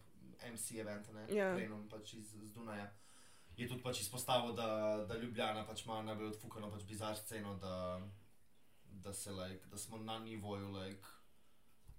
MC 0.53 0.71
event, 0.81 1.13
ne? 1.13 1.27
Ja. 1.37 1.55
Plenum 1.55 1.89
pač 1.89 2.15
iz, 2.15 2.35
iz 2.43 2.53
Dunaja. 2.53 2.91
Je 3.57 3.69
tudi 3.69 3.83
pač 3.83 4.01
izpostavil, 4.01 4.53
da, 4.55 5.05
da 5.09 5.17
Ljubljana 5.17 5.65
pač 5.67 5.85
ima 5.85 6.03
najbolj 6.03 6.35
odfukano 6.35 6.71
pač 6.71 6.85
bizar 6.85 7.17
sceno, 7.17 7.55
da, 7.63 8.01
da, 9.03 9.13
se, 9.13 9.31
like, 9.31 9.67
da 9.71 9.79
smo 9.79 9.99
na 9.99 10.19
nivoju 10.19 10.69
like, 10.69 11.03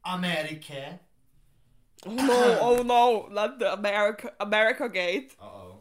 Amerike. 0.01 0.97
oh 2.05 2.13
no, 2.13 2.57
oh 2.61 2.83
no, 2.85 3.27
not 3.29 3.59
the 3.59 3.67
America, 3.73 4.29
America 4.39 4.87
Gate. 4.87 5.29
Uh-oh. 5.39 5.75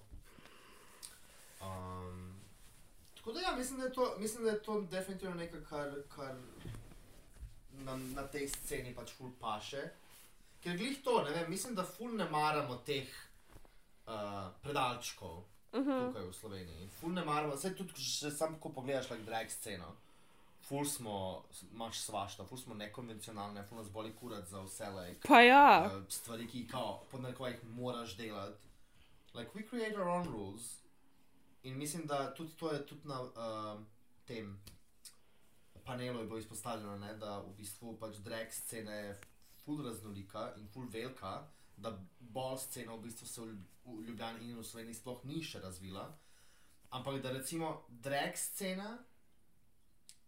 Um, 1.61 2.41
tako 3.17 3.33
da 3.33 3.41
ja, 3.41 3.57
mislim, 3.57 3.79
da 3.79 3.85
je 3.85 3.93
to, 3.93 4.15
mislim, 4.19 4.45
da 4.45 4.51
je 4.51 4.63
to 4.63 4.81
definitivno 4.81 5.35
nekaj, 5.35 5.61
kar, 5.69 5.93
kar 6.17 6.35
nam 7.73 8.13
na 8.15 8.27
tej 8.27 8.49
sceni 8.49 8.95
pač 8.95 9.13
ful 9.13 9.31
paše. 9.41 9.83
Ker 10.63 10.77
glih 10.77 11.03
to, 11.05 11.23
ne 11.23 11.31
vem, 11.31 11.51
mislim, 11.51 11.75
da 11.75 11.85
ful 11.85 12.17
ne 12.17 12.25
maramo 12.31 12.77
teh 12.77 13.09
uh, 14.07 14.49
predalčkov 14.63 15.45
Uh 15.73 15.87
-huh. 15.87 16.07
tukaj 16.07 16.23
v 16.23 16.33
Sloveniji. 16.33 16.89
Ful 16.89 17.13
ne 17.13 17.25
maramo, 17.25 17.55
vse 17.55 17.75
tudi, 17.75 17.93
če 17.93 18.31
sam 18.31 18.59
ko 18.61 18.69
pogledaš 18.69 19.11
like 19.11 19.25
drag 19.25 19.51
sceno. 19.51 19.97
Ful 20.67 20.85
smo, 20.85 21.45
imaš 21.73 22.01
svašta, 22.01 22.45
ful 22.47 22.59
smo 22.59 22.75
nekonvencionalni, 22.75 23.63
ful 23.69 23.79
nas 23.79 23.91
boli 23.91 24.11
kurat 24.17 24.49
za 24.49 24.61
vse 24.65 24.89
like, 24.91 25.29
Pa 25.29 25.41
ja, 25.41 25.87
uh, 25.87 26.03
stvari, 26.09 26.49
ki 26.51 26.67
kao, 26.69 27.05
pod 27.11 27.23
narekovajih 27.23 27.65
moraš 27.65 28.17
delati. 28.17 28.59
Like, 29.35 29.51
we 29.55 29.69
create 29.69 29.95
our 29.97 30.09
own 30.09 30.27
rules. 30.27 30.81
In 31.63 31.79
mislim, 31.79 32.07
da 32.07 32.35
tudi 32.35 32.57
to 32.57 32.73
je 32.73 32.87
tudi 32.87 33.09
na 33.09 33.23
uh, 33.23 33.31
tem 34.25 34.59
panelu 35.87 36.19
je 36.21 36.27
bilo 36.27 36.39
izpostavljeno, 36.39 36.99
ne, 36.99 37.15
da 37.15 37.39
v 37.39 37.55
bistvu 37.57 37.97
pač 37.99 38.17
drag 38.17 38.51
scena 38.51 38.93
je 38.93 39.19
ful 39.65 39.83
raznolika 39.85 40.53
in 40.57 40.69
ful 40.69 40.89
velika, 40.91 41.47
da 41.77 41.93
bol 42.21 42.59
scena 42.59 42.95
v 42.95 43.03
bistvu 43.07 43.27
se 43.27 43.43
v 43.85 44.01
Ljubljani 44.09 44.51
in 44.51 44.59
v 44.59 44.65
Sloveniji 44.65 44.99
sploh 44.99 45.25
ni 45.25 45.43
še 45.43 45.61
razvila. 45.63 46.09
Ampak 46.91 47.21
da 47.23 47.33
recimo 47.33 47.85
drag 47.89 48.37
scena 48.37 48.97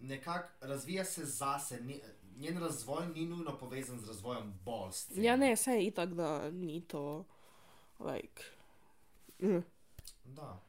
nekako 0.01 0.49
razvija 0.61 1.05
se 1.05 1.24
zase, 1.24 1.80
ni, 1.80 2.01
njen 2.36 2.59
razvoj 2.59 3.07
ni 3.07 3.26
nujno 3.26 3.59
povezan 3.59 4.01
z 4.01 4.09
razvojem 4.09 4.55
bol 4.64 4.92
scene. 4.92 5.24
ja 5.26 5.36
ne, 5.36 5.57
saj 5.57 5.82
itak, 5.84 6.14
da 6.14 6.51
ni 6.51 6.80
to, 6.80 7.24
like, 7.99 8.42
mm. 9.38 9.64
Da. 10.24 10.61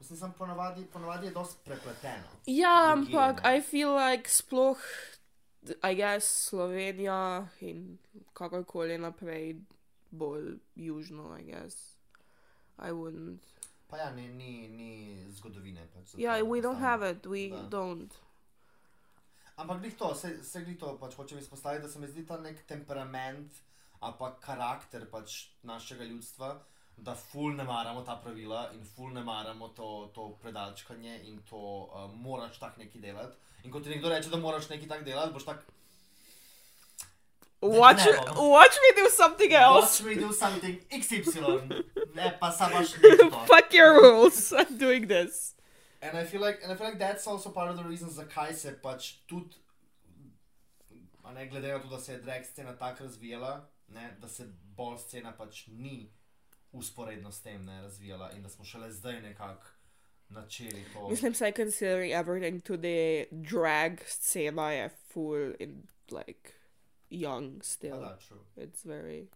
Mislim, 0.00 0.18
sem 0.18 0.32
ponavadi, 0.32 0.86
ponavadi 0.92 1.26
je 1.26 1.32
dosti 1.32 1.56
prepleteno. 1.64 2.28
Ja, 2.46 2.92
ampak. 2.92 3.40
I 3.44 3.60
feel 3.62 3.94
like 4.10 4.30
sploh, 4.30 4.78
I 5.90 5.94
guess, 5.94 6.48
Slovenija 6.48 7.48
in 7.60 7.98
kakorkoli 8.32 8.98
naprej 8.98 9.56
bolj 10.10 10.58
južno, 10.74 11.38
I 11.38 11.42
guess. 11.44 11.96
I 12.78 12.90
wouldn't. 12.90 13.38
Pa 13.88 13.96
ja, 13.96 14.10
ni, 14.10 14.28
ni, 14.28 14.68
ni 14.68 15.24
zgodovine. 15.30 15.86
Pač 15.94 16.06
za 16.06 16.18
Yeah, 16.18 16.42
we 16.42 16.60
don't 16.60 16.78
have 16.80 17.10
it. 17.10 17.26
We 17.26 17.50
Da. 17.50 17.68
don't. 17.68 18.12
Ampak 19.58 19.80
glih 19.82 19.94
to, 19.98 20.14
se, 20.14 20.36
se 20.44 20.62
glih 20.62 20.78
to 20.78 20.92
pač 21.00 21.16
hočem 21.18 21.38
izpostaviti, 21.38 21.82
da 21.82 21.88
se 21.90 21.98
mi 21.98 22.06
zdi 22.06 22.26
ta 22.26 22.36
nek 22.40 22.60
temperament 22.66 23.52
ali 24.00 24.14
pa 24.18 24.28
karakter 24.40 25.08
pač 25.10 25.48
našega 25.66 26.04
ljudstva, 26.06 26.52
da 26.96 27.14
ful 27.18 27.56
ne 27.58 27.64
maramo 27.66 28.04
ta 28.06 28.14
pravila 28.22 28.68
in 28.74 28.84
ful 28.86 29.10
ne 29.10 29.24
maramo 29.26 29.68
to, 29.74 30.10
to 30.14 30.28
predalčkanje 30.42 31.16
in 31.26 31.40
to 31.50 31.58
uh, 31.58 32.06
moraš 32.14 32.58
tak 32.62 32.78
neki 32.78 33.02
delati. 33.02 33.34
In 33.64 33.74
ko 33.74 33.80
ti 33.80 33.90
nekdo 33.90 34.08
reče, 34.08 34.30
da 34.30 34.38
moraš 34.38 34.68
neki 34.70 34.86
tak 34.88 35.02
delati, 35.04 35.34
boš 35.34 35.44
tak, 35.50 35.66
Watch, 37.60 38.06
ne 38.06 38.12
bom. 38.14 38.50
watch 38.54 38.78
me 38.78 39.02
do 39.02 39.10
something 39.10 39.52
else. 39.52 39.98
Watch 39.98 40.06
me 40.06 40.14
do 40.14 40.32
something 40.32 40.78
XY. 40.90 41.82
ne, 42.14 42.36
pa 42.40 42.52
sam 42.52 42.70
baš 42.72 42.94
nekaj. 43.02 43.46
Fuck 43.50 43.74
your 43.74 43.98
rules. 43.98 44.52
I'm 44.52 44.78
doing 44.78 45.08
this. 45.08 45.57
And 46.00 46.16
I 46.16 46.24
feel 46.24 46.40
like, 46.40 46.60
and 46.62 46.72
I 46.72 46.76
feel 46.76 46.86
like 46.86 46.98
that's 46.98 47.26
also 47.26 47.50
part 47.50 47.70
of 47.70 47.76
the 47.76 47.84
reason, 47.84 48.08
zakaj 48.08 48.54
se 48.54 48.72
pač 48.82 49.16
tudi, 49.26 49.56
a 51.24 51.32
ne 51.32 51.46
glede 51.46 51.72
na 51.72 51.78
to, 51.78 51.88
da 51.88 51.98
se 52.00 52.12
je 52.12 52.18
drag 52.18 52.44
scena 52.44 52.72
tako 52.76 53.04
razvijala, 53.04 53.68
ne, 53.88 54.16
da 54.20 54.28
se 54.28 54.46
bolj 54.76 54.98
scena 54.98 55.32
pač 55.32 55.66
ni 55.66 56.10
usporedno 56.72 57.32
s 57.32 57.40
tem 57.42 57.64
ne, 57.64 57.82
razvijala 57.82 58.30
in 58.32 58.42
da 58.42 58.48
smo 58.48 58.64
šele 58.64 58.92
zdaj 58.92 59.20
nekako 59.22 59.66
načeli 60.28 60.84
to. 60.92 61.08
Mislim, 61.08 61.34
say 61.34 61.52
considering 61.52 62.12
everything 62.12 62.60
today, 62.62 63.26
drag 63.30 64.00
scena 64.06 64.72
je 64.72 64.88
full 64.88 65.54
in 65.58 65.88
like 66.10 66.52
young 67.10 67.62
still. 67.62 68.00
da, 68.00 68.16
true. 68.16 68.44
It's 68.56 68.84
very, 68.84 69.26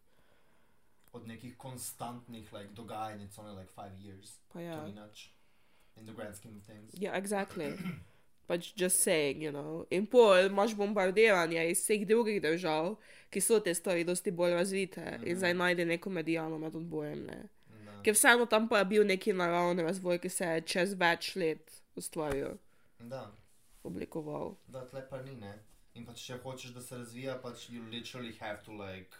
Od 1.12 1.26
nekih 1.26 1.56
konstantnih 1.58 2.52
like, 2.52 2.68
dogajanj, 2.74 3.20
it's 3.22 3.38
only 3.38 3.60
like 3.60 3.72
five 3.72 3.92
years. 4.00 4.38
pa 4.48 4.58
To 4.58 4.60
ja. 4.60 4.84
ni 4.84 4.92
nič. 4.92 5.32
In 5.96 6.06
the 6.06 6.12
grand 6.12 6.34
scheme 6.36 6.56
of 6.56 6.64
things. 6.64 6.94
Yeah, 6.94 7.16
exactly. 7.16 7.74
Pač 8.48 8.74
just 8.74 9.00
saying, 9.00 9.42
you 9.42 9.52
know. 9.52 9.86
In 9.90 10.06
pol 10.06 10.46
imaš 10.46 10.74
bombardiranje 10.74 11.70
iz 11.70 11.78
vseh 11.84 12.06
drugih 12.06 12.40
držav, 12.42 12.96
ki 13.30 13.40
so 13.40 13.60
te 13.60 13.74
stvari 13.74 14.04
dosti 14.04 14.30
bolj 14.30 14.54
razvite 14.54 15.00
mm 15.00 15.22
-hmm. 15.22 15.28
in 15.28 15.36
zdaj 15.36 15.54
najde 15.54 15.84
neko 15.84 16.10
medijano 16.10 16.58
med 16.58 16.74
odbojem. 16.74 17.24
Ne. 17.26 17.48
Da. 17.84 18.02
Ker 18.02 18.14
vseeno 18.14 18.46
tam 18.46 18.68
pa 18.68 18.78
je 18.78 18.84
bil 18.84 19.06
neki 19.06 19.32
naravni 19.32 19.82
razvoj, 19.82 20.18
ki 20.18 20.28
se 20.28 20.44
je 20.44 20.60
čez 20.60 20.94
več 20.94 21.36
let 21.36 21.82
ustvaril, 21.96 22.58
Da. 22.98 23.30
oblikoval. 23.82 24.54
Da, 24.68 24.86
tle 24.88 25.08
pa 25.10 25.22
ni, 25.22 25.34
ne. 25.36 25.58
In 25.94 26.06
pač, 26.06 26.22
če 26.26 26.38
hočeš, 26.42 26.70
da 26.74 26.82
se 26.82 26.96
razvija, 26.96 27.38
pač 27.42 27.68
you 27.70 27.82
literally 27.90 28.38
have 28.38 28.62
to 28.64 28.72
like 28.72 29.16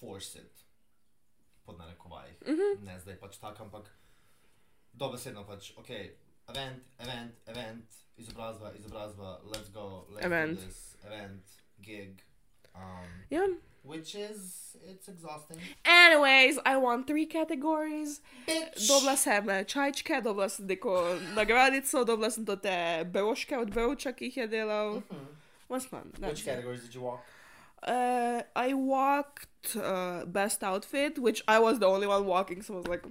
force 0.00 0.38
it. 0.38 0.64
Pod 1.64 1.78
narekovajih. 1.78 2.34
Mm 2.46 2.54
-hmm. 2.54 2.84
Ne 2.84 2.98
zdaj 3.00 3.16
pač 3.16 3.36
tako, 3.36 3.62
ampak 3.62 3.90
dobesedno 4.92 5.44
pač, 5.46 5.72
ok, 5.76 5.90
event, 6.48 6.82
event, 6.98 7.32
event, 7.46 7.84
izobrazba, 8.16 8.72
izobrazba, 8.78 9.40
let's 9.44 9.68
go, 9.70 10.06
let's 10.10 10.26
Event. 10.26 10.58
do 10.60 10.66
this, 10.66 10.96
event, 11.06 11.42
gig. 11.82 12.22
Um, 12.74 13.24
Ja. 13.30 13.46
which 13.82 14.14
is, 14.14 14.76
it's 14.86 15.08
exhausting. 15.08 15.58
Anyways, 15.84 16.58
I 16.66 16.76
won 16.76 17.04
three 17.04 17.26
categories. 17.26 18.20
Bitch! 18.46 18.86
Dobila 18.88 19.16
sem 19.16 19.48
eh, 19.48 19.64
čajčke, 19.64 20.20
dobila 20.22 20.48
sem 20.48 20.66
neko 20.66 21.18
nagradico, 21.34 22.04
dobila 22.04 22.30
sem 22.30 22.44
te 22.44 23.04
broške 23.04 23.58
od 23.58 23.70
broča, 23.70 24.12
ki 24.12 24.24
jih 24.24 24.36
je 24.36 24.46
delal. 24.46 24.94
Mm 24.94 25.02
-hmm. 25.10 25.26
Was 25.68 25.86
fun. 25.86 26.10
Which 26.12 26.20
That's 26.20 26.40
it. 26.40 26.44
categories 26.44 26.82
did 26.82 26.94
you 26.94 27.02
walk? 27.02 27.20
Uh, 27.82 28.42
I 28.54 28.74
walked 28.74 29.76
uh, 29.76 30.26
best 30.26 30.62
outfit, 30.62 31.18
which 31.18 31.42
I 31.48 31.58
was 31.58 31.78
the 31.78 31.86
only 31.86 32.06
one 32.06 32.26
walking, 32.26 32.62
so 32.62 32.74
I 32.74 32.76
was 32.76 32.86
like, 32.88 33.02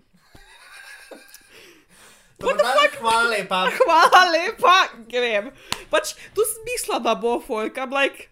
What 2.42 2.58
the 2.58 2.64
fuck? 2.64 2.94
Hvala 3.02 3.30
lepa. 3.36 3.60
hvala 3.72 4.22
lepa, 4.36 4.76
grem. 5.12 5.52
Pač 5.92 6.16
tu 6.36 6.46
sem 6.46 6.64
mislila, 6.68 7.04
da 7.04 7.16
bo 7.16 7.40
folk, 7.40 7.78
I'm 7.78 7.92
like, 7.92 8.30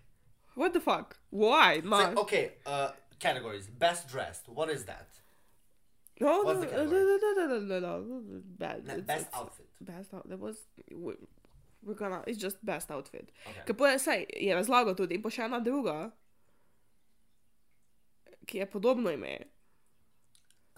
what 0.55 0.74
the 0.74 0.80
fuck? 0.80 1.18
Why? 1.30 1.82
No, 1.84 1.99
okay, 2.24 2.53
uh, 2.66 2.91
categories. 3.20 3.68
Best 3.68 4.08
dressed. 4.08 4.47
What 4.47 4.70
is 4.70 4.86
that? 4.86 5.08
no, 6.20 6.28
no, 6.28 6.43
what's 6.43 6.60
no, 6.60 6.66
the 6.66 6.66
no, 6.66 6.72
category? 6.72 7.03
no, 7.03 7.34
no, 7.36 7.60
no, 7.60 7.80
no, 7.80 7.99
no, 7.99 8.41
bad. 8.58 8.86
Ne, 8.86 8.93
it's- 8.93 9.05
best 9.05 9.28
it's- 9.28 9.39
outfit. 9.39 9.66
Best 9.82 10.14
outfit. 10.14 10.30
That 10.32 10.39
was, 10.39 10.58
we- 10.91 11.20
we're 11.84 11.93
gonna, 11.93 12.24
it's 12.26 12.39
just 12.39 12.58
best 12.66 12.89
outfit. 12.89 13.30
Okay. 13.49 13.62
Ker 13.68 13.74
pa 13.78 13.91
saj 14.01 14.26
je 14.34 14.55
razlagal 14.55 14.95
tudi 14.97 15.16
in 15.20 15.22
pa 15.22 15.30
še 15.30 15.43
ena 15.45 15.60
druga, 15.60 16.12
ki 18.47 18.58
je 18.64 18.66
podobno 18.72 19.12
ime, 19.14 19.36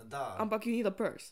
Da. 0.09 0.35
ampak 0.39 0.65
you 0.65 0.73
need 0.73 0.85
a 0.87 0.91
purse. 0.91 1.31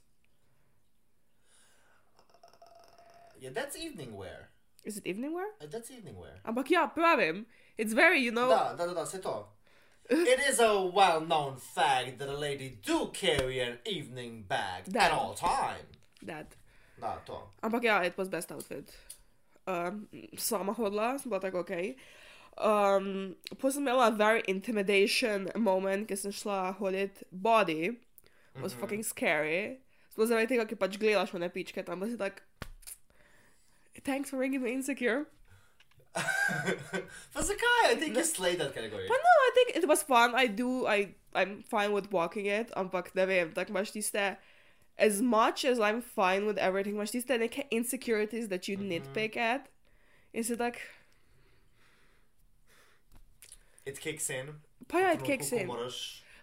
Yeah, 3.39 3.49
that's 3.53 3.75
evening 3.77 4.15
wear. 4.15 4.49
Is 4.85 4.97
it 4.97 5.05
evening 5.05 5.33
wear? 5.33 5.47
Uh, 5.61 5.67
That's 5.69 5.91
evening 5.91 6.15
wear. 6.15 6.39
Ampak 6.45 6.69
ja, 6.69 6.87
pravim, 6.87 7.45
it's 7.77 7.91
very, 7.93 8.19
you 8.21 8.31
know, 8.31 8.47
Da, 8.49 8.73
da, 8.73 8.85
da, 8.87 8.93
da, 8.93 9.03
se 9.05 9.19
to. 9.19 9.45
It 10.09 10.39
is 10.47 10.59
a 10.61 10.81
well-known 10.81 11.57
fact 11.57 12.19
that 12.19 12.29
a 12.29 12.37
lady 12.37 12.79
do 12.81 13.11
carry 13.13 13.59
an 13.59 13.79
evening 13.85 14.45
bag 14.47 14.85
That. 14.85 15.11
at 15.11 15.17
all 15.17 15.33
time. 15.33 15.83
That. 16.23 16.55
Da, 16.99 17.17
to. 17.25 17.33
Ampak 17.63 17.83
ja, 17.83 17.99
it 18.01 18.17
was 18.17 18.29
best 18.29 18.49
outfit. 18.51 18.95
Um, 19.67 20.07
sama 20.37 20.73
hodila, 20.73 21.19
sem 21.19 21.29
bila 21.29 21.41
tako 21.43 21.59
ok. 21.67 21.95
Um, 22.57 23.35
Potem 23.59 23.71
sem 23.71 23.83
imela 23.83 24.15
very 24.15 24.41
intimidation 24.47 25.51
moment, 25.55 26.07
ker 26.07 26.15
sem 26.15 26.31
šla 26.31 26.77
hoditi 26.79 27.23
body, 27.31 27.97
was 28.55 28.73
Mhm. 28.73 28.79
fucking 28.79 29.03
scary. 29.03 29.77
Sploh 30.15 30.25
zaradi 30.31 30.47
tega, 30.55 30.65
ker 30.65 30.77
pač 30.79 30.95
gledaš 30.97 31.33
v 31.35 31.39
ne 31.43 31.49
pičke 31.49 31.83
tam, 31.85 31.99
pa 31.99 32.07
si 32.07 32.15
tak. 32.17 32.41
Thanks 34.03 34.29
for 34.29 34.37
making 34.37 34.61
me 34.61 34.73
insecure. 34.73 35.27
Pa 36.13 37.41
zakaj? 37.41 37.85
I 37.85 37.95
think 37.95 38.17
you 38.17 38.23
slayed 38.23 38.59
that 38.59 38.73
category. 38.73 39.05
But 39.07 39.17
no, 39.17 39.33
I 39.47 39.51
think 39.53 39.75
it 39.75 39.87
was 39.87 40.03
fun. 40.03 40.33
I 40.35 40.47
do, 40.47 40.87
I, 40.87 41.15
I'm 41.35 41.63
fine 41.63 41.91
with 41.91 42.11
walking 42.11 42.45
it, 42.45 42.71
ampak 42.75 43.13
ne 43.15 43.25
vem, 43.25 43.51
tako 43.53 43.73
imaš 43.73 43.91
tiste. 43.93 44.37
As 44.97 45.21
much 45.21 45.63
as 45.63 45.79
I'm 45.79 46.01
fine 46.01 46.47
with 46.47 46.57
everything, 46.57 46.95
imaš 46.95 47.11
tiste 47.11 47.37
neke 47.37 47.65
insecurities 47.69 48.47
that 48.47 48.67
you 48.67 48.77
mm-hmm. 48.77 48.89
nitpick 48.89 49.37
at. 49.37 49.69
In 50.33 50.43
si 50.43 50.55
tak, 50.55 50.81
It 53.87 54.01
kicks 54.01 54.29
in. 54.29 54.55
pa 54.87 54.99
ja, 54.99 55.11
it 55.13 55.23
kicks 55.23 55.51
in. 55.51 55.67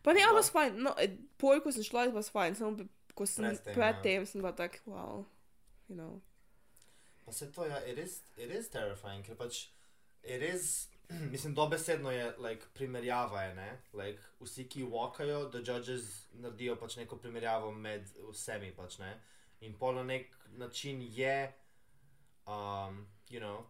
Pa 0.02 0.12
ne, 0.12 0.22
I 0.22 0.32
was 0.32 0.48
fine. 0.48 0.82
No, 0.82 0.92
it, 0.92 1.18
pol, 1.36 1.60
ko 1.60 1.70
sem 1.70 1.82
šla, 1.82 2.06
it 2.08 2.14
was 2.14 2.28
fine. 2.28 2.54
Samo 2.54 2.88
ko 3.14 3.24
sem 3.24 3.44
Pred 3.44 3.64
tem, 3.64 3.72
ja. 3.72 3.74
predtem, 3.76 4.26
sem 4.26 4.40
bila 4.40 4.52
tak, 4.56 4.80
wow, 4.86 5.26
you 5.88 5.96
know. 5.96 6.22
Pa 7.24 7.32
se 7.32 7.52
to, 7.52 7.66
ja, 7.66 7.78
it 7.86 7.98
is, 7.98 8.22
it 8.36 8.50
is 8.50 8.68
terrifying, 8.68 9.24
ker 9.24 9.36
pač, 9.36 9.66
it 10.22 10.42
is, 10.42 10.88
mislim, 11.32 11.54
dobesedno 11.54 12.10
je, 12.10 12.30
like, 12.38 12.66
primerjava 12.74 13.42
je, 13.42 13.54
ne, 13.54 13.68
like, 13.92 14.22
vsi, 14.40 14.68
ki 14.68 14.84
walkajo, 14.92 15.48
the 15.50 15.62
judges 15.64 16.26
naredijo 16.40 16.76
pač 16.80 16.98
neko 17.00 17.16
primerjavo 17.16 17.72
med 17.72 18.10
vsemi, 18.30 18.72
pač, 18.76 18.98
ne, 19.00 19.14
in 19.64 19.76
pol 19.80 19.96
na 20.00 20.04
nek 20.04 20.36
način 20.60 21.00
je, 21.16 21.38
um, 22.46 23.06
you 23.32 23.40
know, 23.40 23.64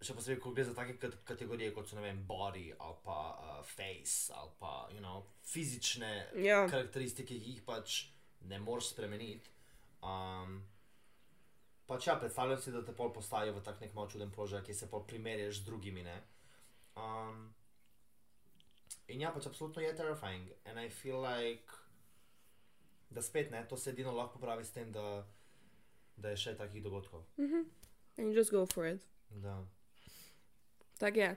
še 0.00 0.16
posebej, 0.16 0.40
ko 0.40 0.54
gre 0.56 0.64
za 0.64 0.72
take 0.76 0.96
kat 1.00 1.18
kategorije, 1.28 1.74
kot 1.76 1.90
so, 1.90 1.98
ne 1.98 2.06
vem, 2.06 2.22
body, 2.28 2.70
ali 2.80 2.96
pa 3.04 3.18
uh, 3.34 3.60
face, 3.66 4.32
ali 4.32 4.54
pa, 4.60 4.88
you 4.94 5.04
know, 5.04 5.26
fizične 5.44 6.10
Ja, 6.40 6.64
karakteristike, 6.70 7.36
ki 7.36 7.56
jih 7.56 7.64
pač 7.66 8.06
ne 8.48 8.58
moreš 8.62 8.94
spremeniti. 8.94 9.52
Um, 10.00 10.62
pač 11.90 12.06
ja, 12.06 12.14
predstavljam 12.14 12.58
si, 12.58 12.70
da 12.70 12.80
te 12.80 12.92
pol 12.92 13.10
postavijo 13.10 13.52
v 13.52 13.62
tak 13.62 13.80
nek 13.80 13.94
malo 13.94 14.06
čuden 14.08 14.30
položaj, 14.30 14.62
ki 14.62 14.74
se 14.74 14.86
pol 14.86 15.02
primerjaš 15.02 15.56
z 15.56 15.64
drugimi. 15.64 16.02
Ne? 16.02 16.16
Um, 16.96 17.48
in 19.08 19.20
ja, 19.20 19.30
pač 19.30 19.46
absolutno 19.46 19.82
je 19.82 19.90
terrifying. 19.92 20.46
And 20.64 20.78
I 20.78 20.88
feel 20.90 21.18
like, 21.18 21.66
da 23.10 23.20
spet 23.20 23.50
ne, 23.50 23.64
to 23.64 23.76
se 23.76 23.90
edino 23.90 24.12
lahko 24.12 24.38
popravi 24.38 24.64
s 24.64 24.70
tem, 24.70 24.92
da, 24.92 25.24
da 26.16 26.30
je 26.30 26.36
še 26.38 26.54
takih 26.56 26.78
dogodkov. 26.80 27.24
and 27.38 28.28
you 28.28 28.34
just 28.34 28.50
go 28.50 28.66
for 28.66 28.86
it. 28.86 29.02
Da, 29.32 29.58
Tak 30.98 31.16
je. 31.16 31.36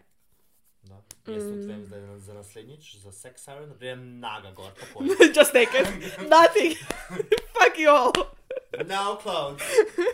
da. 0.83 0.95
Jaz 1.25 1.43
tudi 1.43 1.55
Mm. 1.55 1.67
vem, 1.67 1.83
da 1.87 1.95
je 1.97 2.19
za 2.19 2.33
naslednjič, 2.33 2.95
za 2.97 3.11
sex 3.11 3.37
siren, 3.39 3.69
da 3.69 3.75
pridem 3.75 4.19
naga 4.19 4.51
gor, 4.51 4.71
just 5.37 5.53
take 5.53 5.71
it. 5.73 5.87
Nothing. 6.29 6.75
Fuck 7.55 7.77
you 7.77 7.89
all. 7.89 8.11
No 8.87 9.15
clothes. 9.15 9.61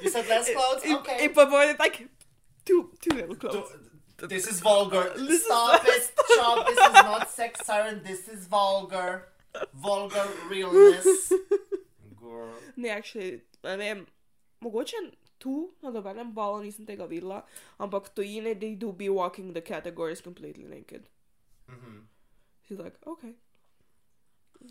You 0.01 0.09
said 0.09 0.27
less 0.27 0.49
clothes? 0.51 0.83
In, 0.83 0.95
Okay. 0.97 1.25
in 1.25 1.33
pa 1.33 1.45
bo 1.45 1.55
like, 1.79 2.07
too, 2.65 2.91
too 3.01 3.15
little 3.15 3.35
clothes. 3.35 3.69
Do- 4.17 4.27
This 4.27 4.47
is 4.51 4.59
vulgar. 4.59 5.13
This 5.15 5.39
is 5.41 5.45
Stop 5.45 5.83
not- 5.83 5.87
it, 5.87 6.11
Chop. 6.35 6.67
This 6.67 6.77
is 6.87 6.93
not 6.93 7.29
sex 7.29 7.65
siren. 7.65 8.01
This 8.03 8.27
is 8.27 8.47
vulgar. 8.47 9.29
Vulgar 9.73 10.27
realness. 10.49 11.31
Girl. 12.19 12.51
Ne, 12.75 12.89
actually, 12.89 13.41
ne 13.63 13.77
vem, 13.77 14.05
mogoče 14.61 14.99
tu 15.39 15.69
na 15.81 15.89
dobenem 15.91 16.33
balu 16.35 16.59
nisem 16.65 16.85
tega 16.85 17.07
videla, 17.07 17.43
ampak 17.79 18.11
tujine 18.13 18.59
they 18.59 18.75
do 18.75 18.91
be 18.91 19.07
walking 19.09 19.53
the 19.53 19.61
categories 19.61 20.21
completely 20.21 20.65
naked. 20.65 21.07
Mhm. 21.71 22.03
She's 22.67 22.77
like, 22.79 22.97
okay. 23.07 23.33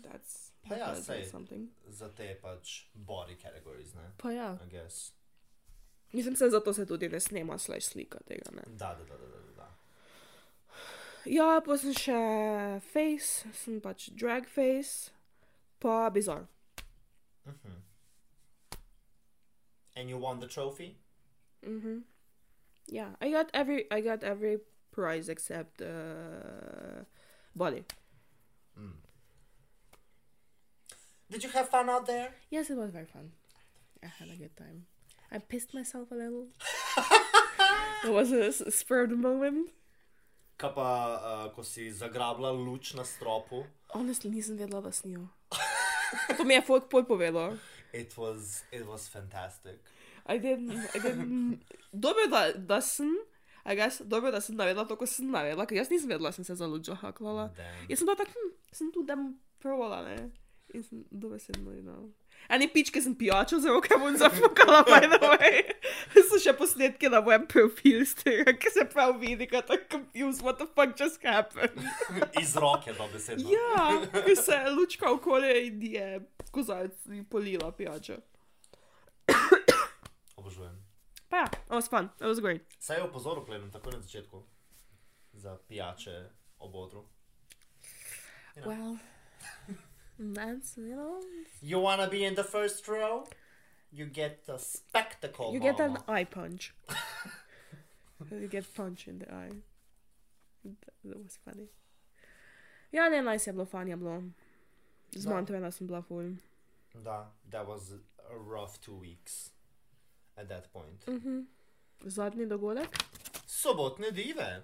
That's, 0.03 0.48
Pa 0.67 0.75
ja, 0.75 0.95
sej. 0.95 1.25
something. 1.25 1.69
Za 1.87 2.09
te 2.09 2.35
pač 2.41 2.85
body 2.93 3.35
categories, 3.35 3.93
ne? 3.95 4.11
Pa 4.17 4.31
ja. 4.31 4.57
I 4.65 4.69
guess. 4.69 5.13
Mislim 6.11 6.35
se, 6.35 6.49
zato 6.49 6.73
se 6.73 6.85
tudi 6.85 7.09
ne 7.09 7.19
snema 7.19 7.57
slash 7.57 7.87
slika 7.87 8.19
tega, 8.27 8.51
ne. 8.51 8.61
Da, 8.67 8.95
da, 8.95 9.03
da, 9.05 9.17
da, 9.17 9.27
da, 9.27 9.37
da. 9.57 9.69
Ja, 11.25 11.61
pa 11.65 11.77
sem 11.77 11.93
še 11.93 12.19
face, 12.93 13.49
sem 13.53 13.81
pač 13.81 14.09
drag 14.17 14.47
face, 14.49 15.11
pa 15.79 16.09
bizar. 16.09 16.47
Mhm. 17.45 17.83
And 19.95 20.09
you 20.09 20.17
won 20.17 20.39
the 20.39 20.47
trophy? 20.47 20.97
Mhm. 21.61 22.03
Yeah, 22.87 23.15
I 23.21 23.31
got 23.31 23.49
every 23.53 23.85
I 23.91 24.01
got 24.01 24.23
every 24.23 24.59
prize 24.91 25.29
except 25.29 25.81
uh 25.81 27.03
body. 27.55 27.83
Mm. 28.77 29.08
Did 31.29 31.43
you 31.43 31.49
have 31.51 31.69
fun 31.69 31.89
out 31.89 32.07
there? 32.07 32.33
Yes, 32.49 32.69
it 32.69 32.77
was 32.77 32.89
very 32.89 33.05
fun. 33.05 33.31
I 34.03 34.07
had 34.07 34.29
a 34.29 34.35
good 34.35 34.55
time. 34.57 34.85
I 35.31 35.37
pissed 35.37 35.73
myself 35.75 36.09
a 36.11 36.15
little. 36.15 36.47
it 38.05 38.11
was 38.11 38.31
a 38.31 38.71
spur 38.71 39.03
of 39.03 39.09
the 39.11 39.15
moment. 39.15 39.69
Kaj 40.57 40.73
pa, 40.73 40.89
uh, 41.21 41.47
ko 41.53 41.61
si 41.61 41.87
zagrabila 41.93 42.49
luč 42.49 42.97
na 42.97 43.05
stropu? 43.05 43.61
Honestly, 43.93 44.33
nisem 44.33 44.57
vedela, 44.57 44.81
da 44.81 44.91
snijo. 44.91 45.29
To 46.37 46.43
mi 46.43 46.57
je 46.57 46.65
folk 46.65 46.89
pol 46.89 47.05
povedal. 47.05 47.61
It 47.93 48.17
was, 48.17 48.65
it 48.73 48.81
was 48.81 49.05
fantastic. 49.05 49.77
I 50.25 50.41
didn't, 50.41 50.73
I 50.95 50.97
didn't... 50.97 51.61
Dobro, 51.93 52.25
da, 52.25 52.57
da 52.57 52.81
sem, 52.81 53.13
I 53.65 53.77
guess, 53.77 54.01
dobro, 54.01 54.33
da 54.33 54.41
sem 54.41 54.57
navedla 54.57 54.89
to, 54.89 54.97
ko 54.97 55.05
sem 55.05 55.29
navedla, 55.29 55.69
ker 55.69 55.77
jaz 55.77 55.93
nisem 55.93 56.09
vedela, 56.09 56.33
sem 56.33 56.41
se 56.41 56.57
za 56.57 56.65
luč 56.65 56.89
zahaklala. 56.89 57.53
Damn. 57.53 57.85
Jaz 57.85 58.01
sem 58.01 58.09
bila 58.09 58.17
tak, 58.17 58.33
hm, 58.33 58.51
sem 58.73 58.89
tu, 58.89 59.05
da 59.05 59.13
bom 59.13 59.37
provala, 59.61 60.01
ne. 60.09 60.48
In 60.73 60.83
sem 60.83 61.05
dobesedno, 61.11 61.71
you 61.71 61.81
know. 61.81 62.11
Eni 62.49 62.67
pičke 62.73 63.01
sem 63.01 63.15
pijačo 63.15 63.59
z 63.59 63.67
roke 63.67 63.97
bom 63.99 64.17
zafukala, 64.17 64.83
by 64.83 65.07
the 65.07 65.19
way. 65.25 65.63
So 66.29 66.37
še 66.37 66.53
posnetke 66.53 67.09
na 67.09 67.21
mojem 67.25 67.47
profilu 67.49 68.05
z 68.05 68.21
tega, 68.21 68.53
ki 68.53 68.69
se 68.73 68.85
prav 68.89 69.15
vidi, 69.21 69.47
kaj 69.49 69.63
tako 69.65 69.87
confused, 69.95 70.43
what 70.45 70.59
the 70.61 70.67
fuck 70.77 70.93
just 70.93 71.25
happened. 71.25 71.73
Iz 72.41 72.53
roke, 72.61 72.93
dobesedno. 72.93 73.49
Ja, 73.49 73.87
ker 74.13 74.35
se 74.37 74.53
je 74.53 74.73
lučka 74.77 75.09
okolje 75.09 75.55
in 75.67 75.81
je 75.89 76.07
kozarec 76.53 77.05
mi 77.09 77.23
polila 77.25 77.71
pijačo. 77.73 78.19
Obožujem. 80.35 80.77
Pa 81.29 81.43
ja, 81.43 81.49
it 81.49 81.73
was 81.73 81.89
fun, 81.89 82.09
it 82.21 82.29
was 82.29 82.41
great. 82.41 82.61
Saj 82.79 83.01
je 83.01 83.09
opozoril 83.09 83.45
Klemen 83.45 83.71
takoj 83.73 83.97
na 83.97 84.01
začetku 84.05 84.43
za 85.33 85.57
pijače 85.67 86.29
ob 86.59 86.75
odru. 86.75 87.05
You 88.55 88.63
know. 88.63 88.69
Well, 88.69 88.97
that's, 90.19 90.77
you 90.77 90.95
know, 90.95 91.21
You 91.61 91.79
wanna 91.79 92.07
be 92.09 92.23
in 92.25 92.35
the 92.35 92.43
first 92.43 92.87
row? 92.87 93.23
You 93.91 94.05
get 94.05 94.43
a 94.47 94.59
spectacle. 94.59 95.53
you 95.53 95.59
get 95.59 95.79
an 95.79 95.93
mama. 95.93 96.03
eye 96.07 96.25
punch. 96.25 96.73
you 98.31 98.47
get 98.47 98.73
punch 98.75 99.07
in 99.07 99.19
the 99.19 99.33
eye. 99.33 99.61
That, 100.63 100.93
that 101.05 101.23
was 101.23 101.37
funny. 101.45 101.67
Ja, 102.91 103.09
ne, 103.09 103.21
najs 103.21 103.47
je 103.47 103.53
bilo, 103.53 103.65
fan 103.65 103.87
je 103.87 103.95
bilo. 103.97 104.23
Zmontovana 105.11 105.71
sem 105.71 105.87
bila 105.87 106.01
ful. 106.01 106.35
Da, 106.93 107.25
that 107.51 107.67
was 107.67 107.91
a 108.31 108.35
rough 108.37 108.79
two 108.81 108.95
weeks 108.99 109.51
at 110.37 110.47
that 110.49 110.71
point. 110.73 111.05
Mhm. 111.07 111.47
Zadnji 112.05 112.45
dogodek. 112.47 112.89
Sobotne 113.47 114.11
dive. 114.11 114.61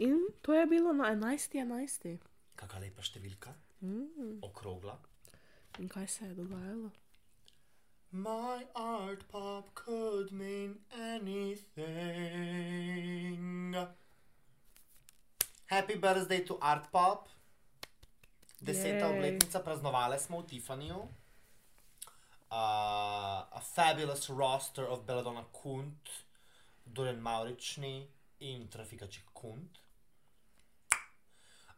In 0.00 0.26
to 0.42 0.54
je 0.54 0.66
bilo 0.66 0.92
na 0.92 1.04
11.11. 1.14 2.18
Kakšna 2.56 2.80
lepa 2.80 3.02
številka, 3.02 3.52
Mm. 3.80 4.38
okrogla. 4.42 4.98
In 5.78 5.88
kaj 5.88 6.06
se 6.08 6.24
je 6.24 6.34
dogajalo? 6.34 6.90
My 8.10 8.66
art 8.74 9.28
pop 9.28 9.74
could 9.74 10.32
mean 10.32 10.78
anything. 10.92 11.86
Happy 15.66 15.96
birthday 15.96 16.44
to 16.46 16.58
art 16.60 16.90
pop. 16.92 17.28
Deseta 18.60 19.06
Yay. 19.06 19.16
obletnica, 19.16 19.60
praznovali 19.60 20.18
smo 20.18 20.40
v 20.40 20.46
Tiffanyju. 20.46 20.96
Uh, 20.96 21.08
a 23.52 23.60
fabulous 23.74 24.30
roster 24.30 24.84
of 24.84 25.04
Belladonna 25.06 25.44
Kunt, 25.52 26.10
Dorian 26.86 27.20
Maurični 27.20 28.06
in 28.40 28.68
Trafika 28.68 29.06
Kunt. 29.34 29.78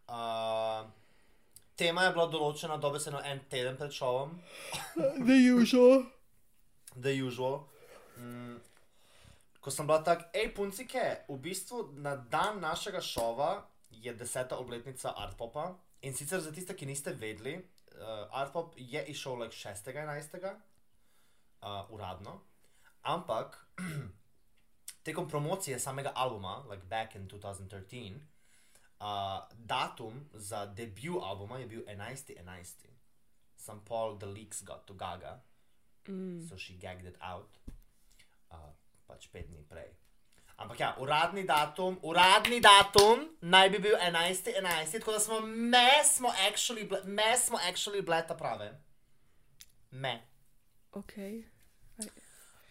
Uh, 0.09 0.85
tema 1.79 2.05
je 2.05 2.13
bila 2.17 2.27
določena 2.31 2.77
dobesedno 2.83 3.21
en 3.25 3.41
teden 3.51 3.77
pred 3.79 3.95
šovom. 3.95 4.35
The 5.29 5.39
usual. 5.55 6.07
the 6.99 7.15
usual. 7.23 7.69
Mm, 8.19 8.59
ko 9.61 9.71
sem 9.71 9.87
bila 9.87 10.03
tako, 10.03 10.27
hej, 10.35 10.51
puncike, 10.55 11.05
v 11.29 11.37
bistvu 11.43 11.93
na 12.03 12.17
dan 12.17 12.59
našega 12.61 13.01
šova 13.01 13.63
je 13.91 14.15
deseta 14.15 14.59
obletnica 14.59 15.15
Artpopa. 15.17 15.71
In 16.03 16.15
sicer 16.15 16.41
za 16.41 16.53
tiste, 16.55 16.75
ki 16.75 16.87
niste 16.87 17.15
vedeli, 17.15 17.57
uh, 17.59 18.27
Artpop 18.31 18.75
je 18.77 19.03
išel 19.11 19.39
like 19.43 19.55
6.11. 19.55 20.51
Uh, 21.59 21.83
uradno, 21.91 22.41
ampak 23.03 23.59
tekom 25.07 25.27
promocije 25.29 25.79
samega 25.79 26.13
albuma, 26.15 26.63
like 26.71 26.87
back 26.87 27.17
in 27.19 27.27
2013, 27.29 28.19
uh, 29.01 29.41
datum 29.67 30.29
za 30.35 30.67
debut 30.67 31.21
albuma 31.23 31.59
je 31.59 31.67
bil 31.67 31.83
11.11. 31.83 32.87
Some 33.57 33.81
Paul 33.85 34.19
the 34.19 34.27
Leaks 34.27 34.63
got 34.63 34.87
to 34.87 34.95
Gaga, 34.95 35.41
Mm. 36.09 36.49
so 36.49 36.57
she 36.57 36.73
gagged 36.73 37.05
it 37.05 37.17
out, 37.21 37.49
uh, 38.51 38.57
pač 39.07 39.27
pet 39.33 39.45
dni 39.51 39.61
prej. 39.69 39.91
Ampak 40.57 40.81
ja, 40.81 40.95
uradni 40.99 41.43
datum, 41.47 41.99
uradni 42.03 42.61
datum 42.61 43.29
naj 43.43 43.69
bi 43.71 43.79
bil 43.79 43.95
11.11. 43.97 44.99
Tako 44.99 45.13
da 45.13 45.21
smo, 45.21 45.41
me 45.41 45.91
smo 46.05 46.29
actually, 46.49 46.89
me 47.05 47.37
smo 47.39 47.59
actually 47.59 48.01
bleta 48.03 48.35
prave. 48.35 48.71
Me. 49.91 50.23
Ok. 50.93 51.13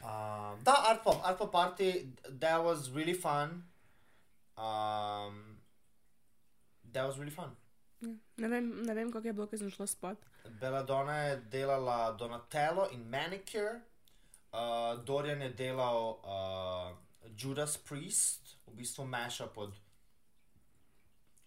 Um, 0.01 0.63
da, 0.63 0.73
Art 0.89 1.03
Pop, 1.03 1.21
Art 1.23 1.37
Pop 1.37 1.51
Party, 1.51 2.07
that 2.39 2.63
was 2.63 2.89
really 2.89 3.13
fun. 3.13 3.63
Um, 4.57 5.56
that 6.93 7.05
was 7.07 7.17
really 7.17 7.31
fun. 7.31 7.55
Ne 8.37 8.47
vem, 8.47 8.85
ne 8.85 8.93
vem 8.93 9.11
kako 9.11 9.27
je 9.27 9.33
bilo, 9.33 9.47
ker 9.47 9.59
sem 9.59 9.71
šla 9.73 9.87
spat. 9.87 10.25
Belladonna 10.61 11.17
je 11.17 11.37
delala 11.51 12.11
Donatello 12.19 12.89
in 12.93 13.09
Manicure, 13.09 13.79
uh, 14.53 15.03
Dorian 15.05 15.41
je 15.41 15.49
delal 15.49 16.19
uh, 16.21 16.91
Judas 17.37 17.77
Priest, 17.77 18.57
v 18.67 18.75
bistvu 18.77 19.05
mashup 19.05 19.57
od, 19.57 19.73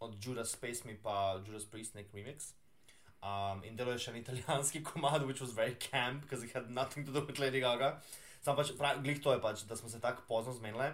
od 0.01 0.17
Judas 0.27 0.51
Space 0.51 0.85
Me 0.85 0.97
pa 1.03 1.39
Judas 1.47 1.65
Priest, 1.65 1.95
nek 1.95 2.11
remix. 2.13 2.53
Um, 3.23 3.63
in 3.65 3.77
delal 3.77 3.95
je 3.95 4.07
še 4.07 4.15
en 4.15 4.23
italijanski 4.23 4.83
komad, 4.91 5.27
which 5.29 5.41
was 5.41 5.53
very 5.53 5.77
camp, 5.79 6.23
because 6.23 6.43
it 6.43 6.53
had 6.53 6.71
nothing 6.71 7.07
to 7.07 7.13
do 7.13 7.23
with 7.23 7.39
Lady 7.39 7.61
Gaga. 7.61 8.01
Sam 8.43 8.57
pač, 8.57 8.73
prav, 8.79 9.03
glih 9.05 9.21
to 9.23 9.37
je 9.37 9.41
pač, 9.45 9.67
da 9.69 9.77
smo 9.77 9.89
se 9.93 10.01
tako 10.01 10.25
pozno 10.27 10.57
zmenili 10.57 10.91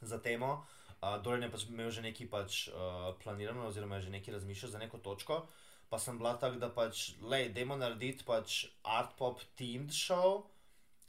za 0.00 0.18
temo. 0.22 0.62
Uh, 1.02 1.18
Dorian 1.18 1.42
je 1.42 1.50
pač 1.50 1.66
imel 1.66 1.90
že 1.90 2.02
nekaj 2.04 2.28
pač, 2.30 2.68
uh, 2.70 3.10
planirano, 3.18 3.66
oziroma 3.66 3.98
je 3.98 4.06
že 4.06 4.14
nekaj 4.14 4.34
razmišljal 4.38 4.70
za 4.70 4.78
neko 4.78 5.02
točko. 5.02 5.42
Pa 5.90 5.98
sem 5.98 6.14
bila 6.18 6.38
tako, 6.38 6.62
da 6.62 6.70
pač, 6.70 7.18
lej, 7.20 7.50
dajmo 7.52 7.74
narediti 7.76 8.22
pač 8.24 8.70
art 8.86 9.18
pop 9.18 9.42
themed 9.58 9.90
show. 9.90 10.46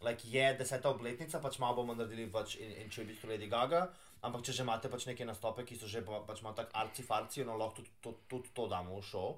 Like 0.02 0.26
je 0.26 0.50
deseta 0.58 0.90
obletnica, 0.90 1.40
pač 1.40 1.60
malo 1.62 1.78
bomo 1.78 1.94
naredili 1.94 2.26
pač 2.26 2.58
in, 2.58 2.90
če 2.90 3.06
bi 3.06 3.16
to 3.22 3.30
Lady 3.30 3.48
Gaga. 3.48 3.86
Ampak 4.26 4.42
če 4.42 4.58
že 4.58 4.66
imate 4.66 4.90
pač 4.90 5.06
neke 5.06 5.30
nastope, 5.30 5.62
ki 5.62 5.78
so 5.78 5.88
že 5.88 6.02
pa, 6.02 6.24
pač 6.26 6.42
malo 6.42 6.58
tako 6.58 6.74
arci 6.74 7.06
farci, 7.06 7.46
no 7.46 7.56
lahko 7.62 7.84
tudi 7.84 7.94
to, 8.02 8.18
tudi 8.28 8.50
to 8.50 8.68
damo 8.68 8.98
v 8.98 9.06
show. 9.06 9.38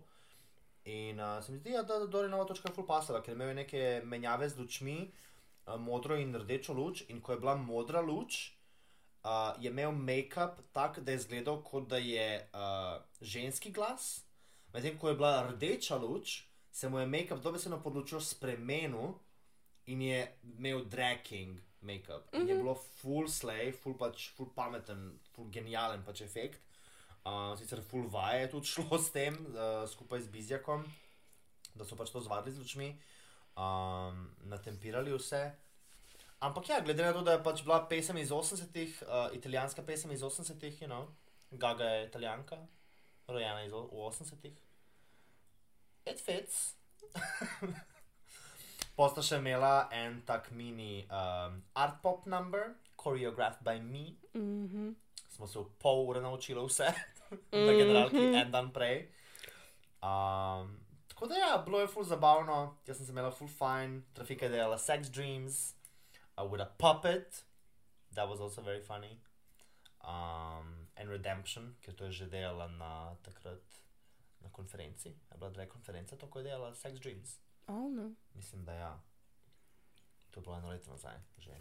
In 0.88 1.20
uh, 1.20 1.44
se 1.44 1.52
mi 1.52 1.60
zdi, 1.60 1.76
ja, 1.76 1.84
da 1.84 2.00
da 2.00 2.08
Dorianova 2.08 2.48
točka 2.48 2.72
je 2.72 2.80
full 2.80 2.88
pasala, 2.88 3.20
ker 3.26 3.36
imel 3.36 3.52
je 3.52 3.60
neke 3.60 3.86
menjave 4.08 4.48
z 4.48 4.62
lučmi, 4.62 4.98
uh, 5.04 5.76
modro 5.82 6.16
in 6.16 6.32
rdečo 6.32 6.74
luč. 6.78 7.04
In 7.12 7.20
ko 7.20 7.36
je 7.36 7.42
bila 7.44 7.58
modra 7.60 8.00
luč, 8.00 8.55
uh, 9.26 9.56
je 9.60 9.70
imel 9.70 9.92
make-up 9.92 10.62
tak, 10.72 11.00
da 11.00 11.12
je 11.12 11.18
izgledal 11.18 11.64
kot 11.64 11.88
da 11.90 11.98
je 11.98 12.50
uh, 12.54 13.02
ženski 13.22 13.72
glas. 13.72 14.22
Medtem 14.74 14.98
ko 15.00 15.10
je 15.10 15.16
bila 15.16 15.48
rdeča 15.50 15.96
luč, 15.96 16.44
se 16.72 16.90
mu 16.90 17.00
je 17.00 17.08
make-up 17.08 17.42
dobesedno 17.42 17.82
podločil 17.82 18.22
spremenil 18.22 19.16
in 19.88 20.02
je 20.02 20.20
imel 20.58 20.86
dragging 20.86 21.60
make-up. 21.82 22.30
In 22.34 22.50
je 22.50 22.58
bilo 22.60 22.76
full 22.76 23.30
slay, 23.32 23.72
full 23.74 23.98
pač, 23.98 24.30
full 24.38 24.52
pameten, 24.56 25.14
full 25.34 25.50
genijalen 25.54 26.04
pač 26.06 26.22
efekt. 26.26 26.62
Uh, 27.26 27.56
sicer 27.58 27.82
full 27.82 28.06
vaje 28.12 28.44
je 28.44 28.50
tudi 28.54 28.72
šlo 28.76 29.00
s 29.02 29.10
tem, 29.14 29.38
uh, 29.54 29.86
skupaj 29.90 30.22
z 30.22 30.34
Bizjakom, 30.34 30.86
da 31.74 31.86
so 31.86 31.98
pač 31.98 32.14
to 32.14 32.22
zvadili 32.22 32.54
z 32.54 32.62
lučmi, 32.62 32.90
um, 33.58 34.28
natempirali 34.52 35.14
vse. 35.16 35.48
Ampak 36.40 36.70
ja, 36.70 36.80
glede 36.82 37.04
na 37.06 37.14
to, 37.14 37.22
da 37.22 37.32
je 37.32 37.44
pač 37.44 37.64
bila 37.64 37.80
pesem 37.90 38.18
iz 38.18 38.30
80-ih, 38.30 39.04
uh, 39.04 39.30
italijanska 39.34 39.84
pesem 39.84 40.12
iz 40.12 40.22
80-ih, 40.22 40.82
you 40.82 40.88
know, 40.88 41.08
Gaga 41.52 41.84
je 41.84 42.08
italijanka, 42.08 42.58
rojena 43.28 43.64
iz 43.64 43.74
o- 43.74 43.88
v 43.88 44.10
80-ih. 44.10 44.58
It 46.06 46.20
fits. 46.22 46.76
Posta 48.96 49.22
še 49.26 49.40
imela 49.42 49.88
en 49.92 50.22
tak 50.28 50.52
mini 50.52 51.04
um, 51.12 51.58
art 51.76 51.98
pop 52.04 52.26
number, 52.26 52.76
choreographed 52.98 53.64
by 53.64 53.80
me. 53.82 54.16
Mhm. 54.34 54.94
Smo 55.36 55.48
se 55.48 55.60
v 55.60 55.66
pol 55.80 56.06
ure 56.08 56.22
naučili 56.22 56.62
vse, 56.64 56.88
na 57.66 57.72
generalki 57.76 58.22
en 58.40 58.52
dan 58.52 58.70
prej. 58.72 59.02
Um, 60.00 60.78
tako 61.08 61.28
da 61.28 61.36
ja, 61.36 61.58
bilo 61.66 61.80
je 61.82 61.88
full 61.88 62.06
zabavno, 62.08 62.78
jaz 62.88 62.98
sem 62.98 63.06
se 63.06 63.12
imela 63.12 63.32
full 63.32 63.50
fine, 63.52 64.02
trafika 64.14 64.46
je 64.46 64.52
delala 64.54 64.78
sex 64.80 65.10
dreams 65.12 65.74
uh, 66.38 66.46
with 66.46 66.62
a 66.62 66.70
puppet, 66.78 67.44
that 68.14 68.30
was 68.30 68.42
also 68.42 68.62
very 68.62 68.82
funny. 68.82 69.20
Um, 70.02 70.88
and 70.98 71.10
redemption, 71.10 71.76
ker 71.82 71.94
to 71.94 72.06
je 72.06 72.12
že 72.12 72.26
delala 72.30 72.68
na 72.68 73.16
takrat 73.24 73.64
na 74.42 74.50
konferenci. 74.50 75.10
Je 75.32 75.38
bila 75.38 75.50
dve 75.50 75.66
konference, 75.70 76.18
tako 76.18 76.40
je 76.40 76.44
delala 76.44 76.76
sex 76.76 77.00
dreams. 77.00 77.40
Oh, 77.68 77.92
no. 77.92 78.14
Mislim, 78.36 78.66
da 78.66 78.74
ja. 78.74 79.02
To 80.32 80.40
je 80.40 80.44
bilo 80.44 80.58
eno 80.58 80.70
leto 80.70 80.92
nazaj, 80.92 81.18
že. 81.38 81.58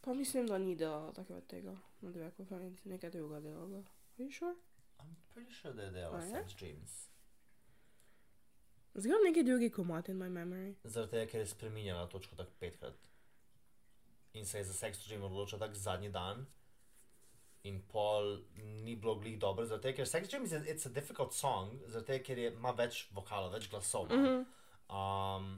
Pa 0.00 0.14
mislim, 0.14 0.46
da 0.46 0.58
ni 0.58 0.76
delala 0.76 1.12
takrat 1.12 1.46
tega 1.46 1.76
na 2.00 2.10
dve 2.10 2.30
konferenci, 2.30 2.88
nekaj 2.88 3.10
drugega 3.10 3.40
delala. 3.40 3.78
Are 4.18 4.24
you 4.24 4.30
sure? 4.30 4.54
I'm 5.00 5.16
pretty 5.34 5.52
sure 5.52 5.74
da 5.74 5.82
je 5.82 5.90
delala 5.90 6.24
je? 6.24 6.30
sex 6.30 6.54
dreams. 6.54 7.08
Zgledam 8.94 9.24
neki 9.24 9.42
drugi 9.42 9.70
komat 9.70 10.08
in 10.08 10.16
my 10.16 10.28
memory. 10.28 10.74
Zaradi 10.84 11.10
tega, 11.10 11.30
ker 11.30 11.40
je 11.40 11.46
spremenjala 11.46 12.08
točko 12.08 12.36
tako 12.36 12.50
petkrat. 12.58 13.07
In 14.38 14.46
se 14.46 14.62
je 14.62 14.64
za 14.70 14.76
Sex 14.76 15.02
Dream 15.06 15.24
odločila 15.26 15.66
tako 15.66 15.74
zadnji 15.74 16.08
dan. 16.14 16.46
In 17.66 17.82
pol 17.90 18.38
ni 18.56 18.96
bilo 18.96 19.16
glih 19.18 19.38
dobro, 19.38 19.66
zaradi 19.66 19.90
tega, 19.90 19.96
ker 19.96 20.08
Sex 20.08 20.30
Dream 20.30 20.46
je 20.46 20.60
it's 20.74 20.86
a 20.86 20.92
difficult 20.94 21.34
song, 21.34 21.74
zaradi 21.86 22.06
tega, 22.12 22.24
ker 22.24 22.38
je, 22.38 22.52
ima 22.54 22.70
več 22.78 23.08
vokalov, 23.14 23.52
več 23.56 23.66
glasov. 23.72 24.12
ima. 24.12 24.22
Mhm. 24.22 24.44
Um, 24.88 25.48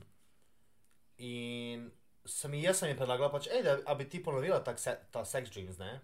in 1.20 1.90
sem 2.26 2.54
jaz 2.54 2.80
sem 2.80 2.90
ji 2.90 2.96
predlagala, 2.96 3.30
pač, 3.32 3.50
ej, 3.52 3.62
da 3.62 3.76
a 3.86 3.94
bi 3.94 4.08
ti 4.08 4.22
ponovila 4.24 4.62
tak 4.64 4.80
se, 4.80 4.96
ta 5.12 5.24
Sex 5.24 5.52
Dreams, 5.52 5.78
ne? 5.78 6.00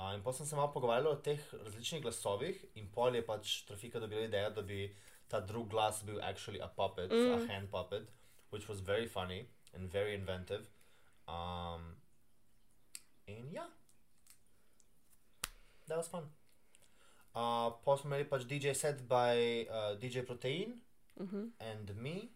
Uh, 0.00 0.14
in 0.16 0.24
potem 0.24 0.40
sem 0.40 0.46
se 0.46 0.56
malo 0.56 0.72
pogovarjala 0.72 1.12
o 1.12 1.20
teh 1.20 1.40
različnih 1.52 2.02
glasovih, 2.02 2.64
in 2.80 2.88
pol 2.88 3.14
je 3.14 3.22
pač 3.26 3.60
trafika 3.68 4.00
dobila 4.00 4.24
idejo, 4.24 4.50
da 4.56 4.64
bi 4.64 4.88
ta 5.28 5.40
drug 5.44 5.68
glas 5.68 6.02
bil 6.02 6.20
actually 6.24 6.60
a 6.60 6.68
puppet, 6.68 7.12
mm. 7.12 7.34
a 7.34 7.52
hand 7.52 7.70
puppet, 7.70 8.08
which 8.50 8.68
was 8.68 8.80
very 8.80 9.06
funny 9.06 9.44
and 9.74 9.92
very 9.92 10.14
inventive. 10.14 10.66
Um, 11.30 11.84
in 13.26 13.52
ja, 13.52 13.66
that 15.86 15.96
was 15.96 16.08
fun. 16.08 16.24
Uh, 17.34 17.70
potem 17.84 18.02
smo 18.02 18.10
imeli 18.10 18.26
pač 18.26 18.42
DJ 18.44 18.72
set 18.74 19.04
by 19.08 19.36
uh, 19.70 19.94
DJ 19.96 20.24
Protein 20.26 20.80
Mhm. 21.20 21.52
and 21.60 21.94
me. 21.96 22.28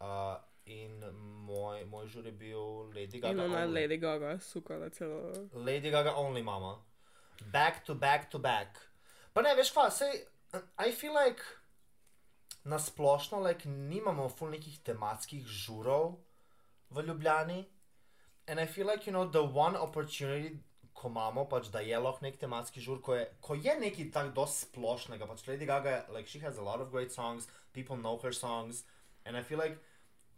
Uh, 0.00 0.36
in 0.66 1.00
moj, 1.44 1.84
moj 1.84 2.06
žur 2.08 2.24
je 2.24 2.32
bil 2.32 2.62
Lady 2.94 3.20
Gaga. 3.20 3.32
In 3.34 3.40
only. 3.40 3.66
Lady 3.80 3.96
Gaga, 3.98 4.38
sukala 4.40 4.88
celo. 4.90 5.48
Lady 5.52 5.90
Gaga 5.90 6.14
only, 6.16 6.42
mama. 6.42 6.78
Back 7.52 7.84
to 7.84 7.94
back 7.94 8.30
to 8.30 8.38
back. 8.38 8.78
Pa 9.34 9.42
ne, 9.42 9.54
veš 9.54 9.72
kva, 9.72 9.90
sej, 9.90 10.22
I 10.78 10.92
feel 10.92 11.12
like 11.12 11.42
na 12.64 12.78
splošno, 12.78 13.42
like, 13.42 13.68
nimamo 13.68 14.28
ful 14.30 14.48
nekih 14.48 14.78
tematskih 14.80 15.44
žurov 15.44 16.14
v 16.94 17.06
Ljubljani. 17.08 17.64
And 18.46 18.60
I 18.60 18.66
feel 18.66 18.86
like, 18.86 19.06
you 19.06 19.12
know, 19.12 19.24
the 19.24 19.42
one 19.42 19.76
opportunity, 19.76 20.58
ko 20.94 21.08
imamo, 21.08 21.46
pač, 21.50 21.70
da 21.72 21.80
je 21.80 21.98
lahko 21.98 22.22
nek 22.22 22.36
tematski 22.38 22.80
žur, 22.80 23.00
ko 23.02 23.16
je, 23.16 23.24
ko 23.40 23.56
je 23.56 23.72
nekaj 23.80 24.10
tako 24.12 24.34
dosti 24.36 24.68
splošnega, 24.68 25.26
pač 25.26 25.46
Lady 25.48 25.66
Gaga, 25.66 26.04
like, 26.12 26.28
she 26.28 26.38
has 26.44 26.58
a 26.58 26.62
lot 26.62 26.80
of 26.80 26.92
great 26.92 27.12
songs, 27.12 27.48
people 27.72 27.96
know 27.96 28.18
her 28.22 28.32
songs, 28.32 28.84
and 29.24 29.36
I 29.36 29.42
feel 29.42 29.58
like, 29.58 29.80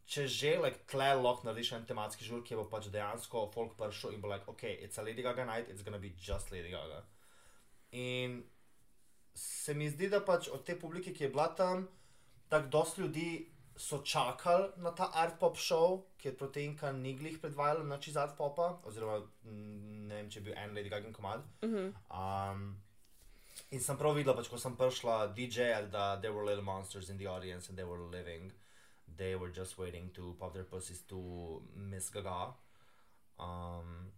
če 0.06 0.26
že, 0.30 0.54
like, 0.62 0.86
tle 0.86 1.10
lahko 1.18 1.48
narediš 1.48 1.72
en 1.76 1.86
tematski 1.86 2.24
žur, 2.24 2.44
ki 2.46 2.56
bo 2.56 2.68
pač 2.70 2.88
dejansko 2.94 3.48
folk 3.54 3.74
prišel 3.76 4.14
in 4.14 4.22
bo 4.22 4.30
like, 4.30 4.46
ok, 4.48 4.62
it's 4.86 5.02
a 5.02 5.04
Lady 5.04 5.26
Gaga 5.26 5.44
night, 5.44 5.68
it's 5.68 5.82
gonna 5.82 5.98
be 5.98 6.14
just 6.14 6.54
Lady 6.54 6.70
Gaga. 6.70 7.02
In 7.90 8.44
se 9.34 9.74
mi 9.74 9.90
zdi, 9.90 10.08
da 10.08 10.22
pač 10.22 10.48
od 10.48 10.64
te 10.64 10.78
publike, 10.78 11.12
ki 11.12 11.26
je 11.26 11.32
bila 11.34 11.50
tam, 11.58 11.88
tako 12.48 12.70
dosti 12.78 13.02
ljudi 13.02 13.28
so 13.76 13.98
čakali 13.98 14.72
na 14.76 14.90
ta 14.90 15.10
art 15.14 15.38
pop 15.40 15.56
show, 15.56 16.04
ki 16.18 16.28
je 16.28 16.36
proteinka 16.36 16.92
niglih 16.92 17.38
predvajala 17.40 17.84
noč 17.84 18.08
iz 18.08 18.16
art 18.16 18.36
popa, 18.36 18.78
oziroma 18.84 19.20
mm, 19.44 20.08
ne 20.08 20.14
vem, 20.14 20.30
če 20.30 20.40
je 20.40 20.44
bil 20.48 20.56
en 20.56 20.74
Lady 20.74 20.92
Gaga 20.92 21.12
komad. 21.12 21.44
Mhm. 21.62 21.92
Um, 22.10 22.76
in 23.70 23.80
sem 23.80 23.98
prav 23.98 24.16
videla, 24.16 24.36
pač, 24.36 24.48
ko 24.48 24.58
sem 24.58 24.76
prišla 24.76 25.34
DJ, 25.36 25.88
da 25.92 26.16
there 26.16 26.32
were 26.32 26.44
little 26.44 26.64
monsters 26.64 27.10
in 27.10 27.18
the 27.18 27.26
audience 27.26 27.68
and 27.68 27.78
they 27.78 27.84
were 27.84 28.00
living. 28.00 28.52
They 29.16 29.34
were 29.36 29.50
just 29.50 29.78
waiting 29.78 30.10
to 30.14 30.34
pop 30.38 30.52
their 30.54 30.64
pussies 30.64 31.02
to 31.08 31.62
Miss 31.74 32.10
Gaga. 32.10 32.54
Um, 33.38 34.12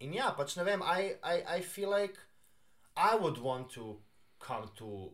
in 0.00 0.14
ja, 0.14 0.30
pač 0.38 0.56
ne 0.56 0.64
vem, 0.64 0.82
I, 0.82 1.16
I, 1.22 1.58
I 1.58 1.60
feel 1.60 1.90
like 1.90 2.18
I 2.96 3.14
would 3.14 3.38
want 3.38 3.70
to 3.70 3.98
come 4.38 4.70
to 4.76 5.12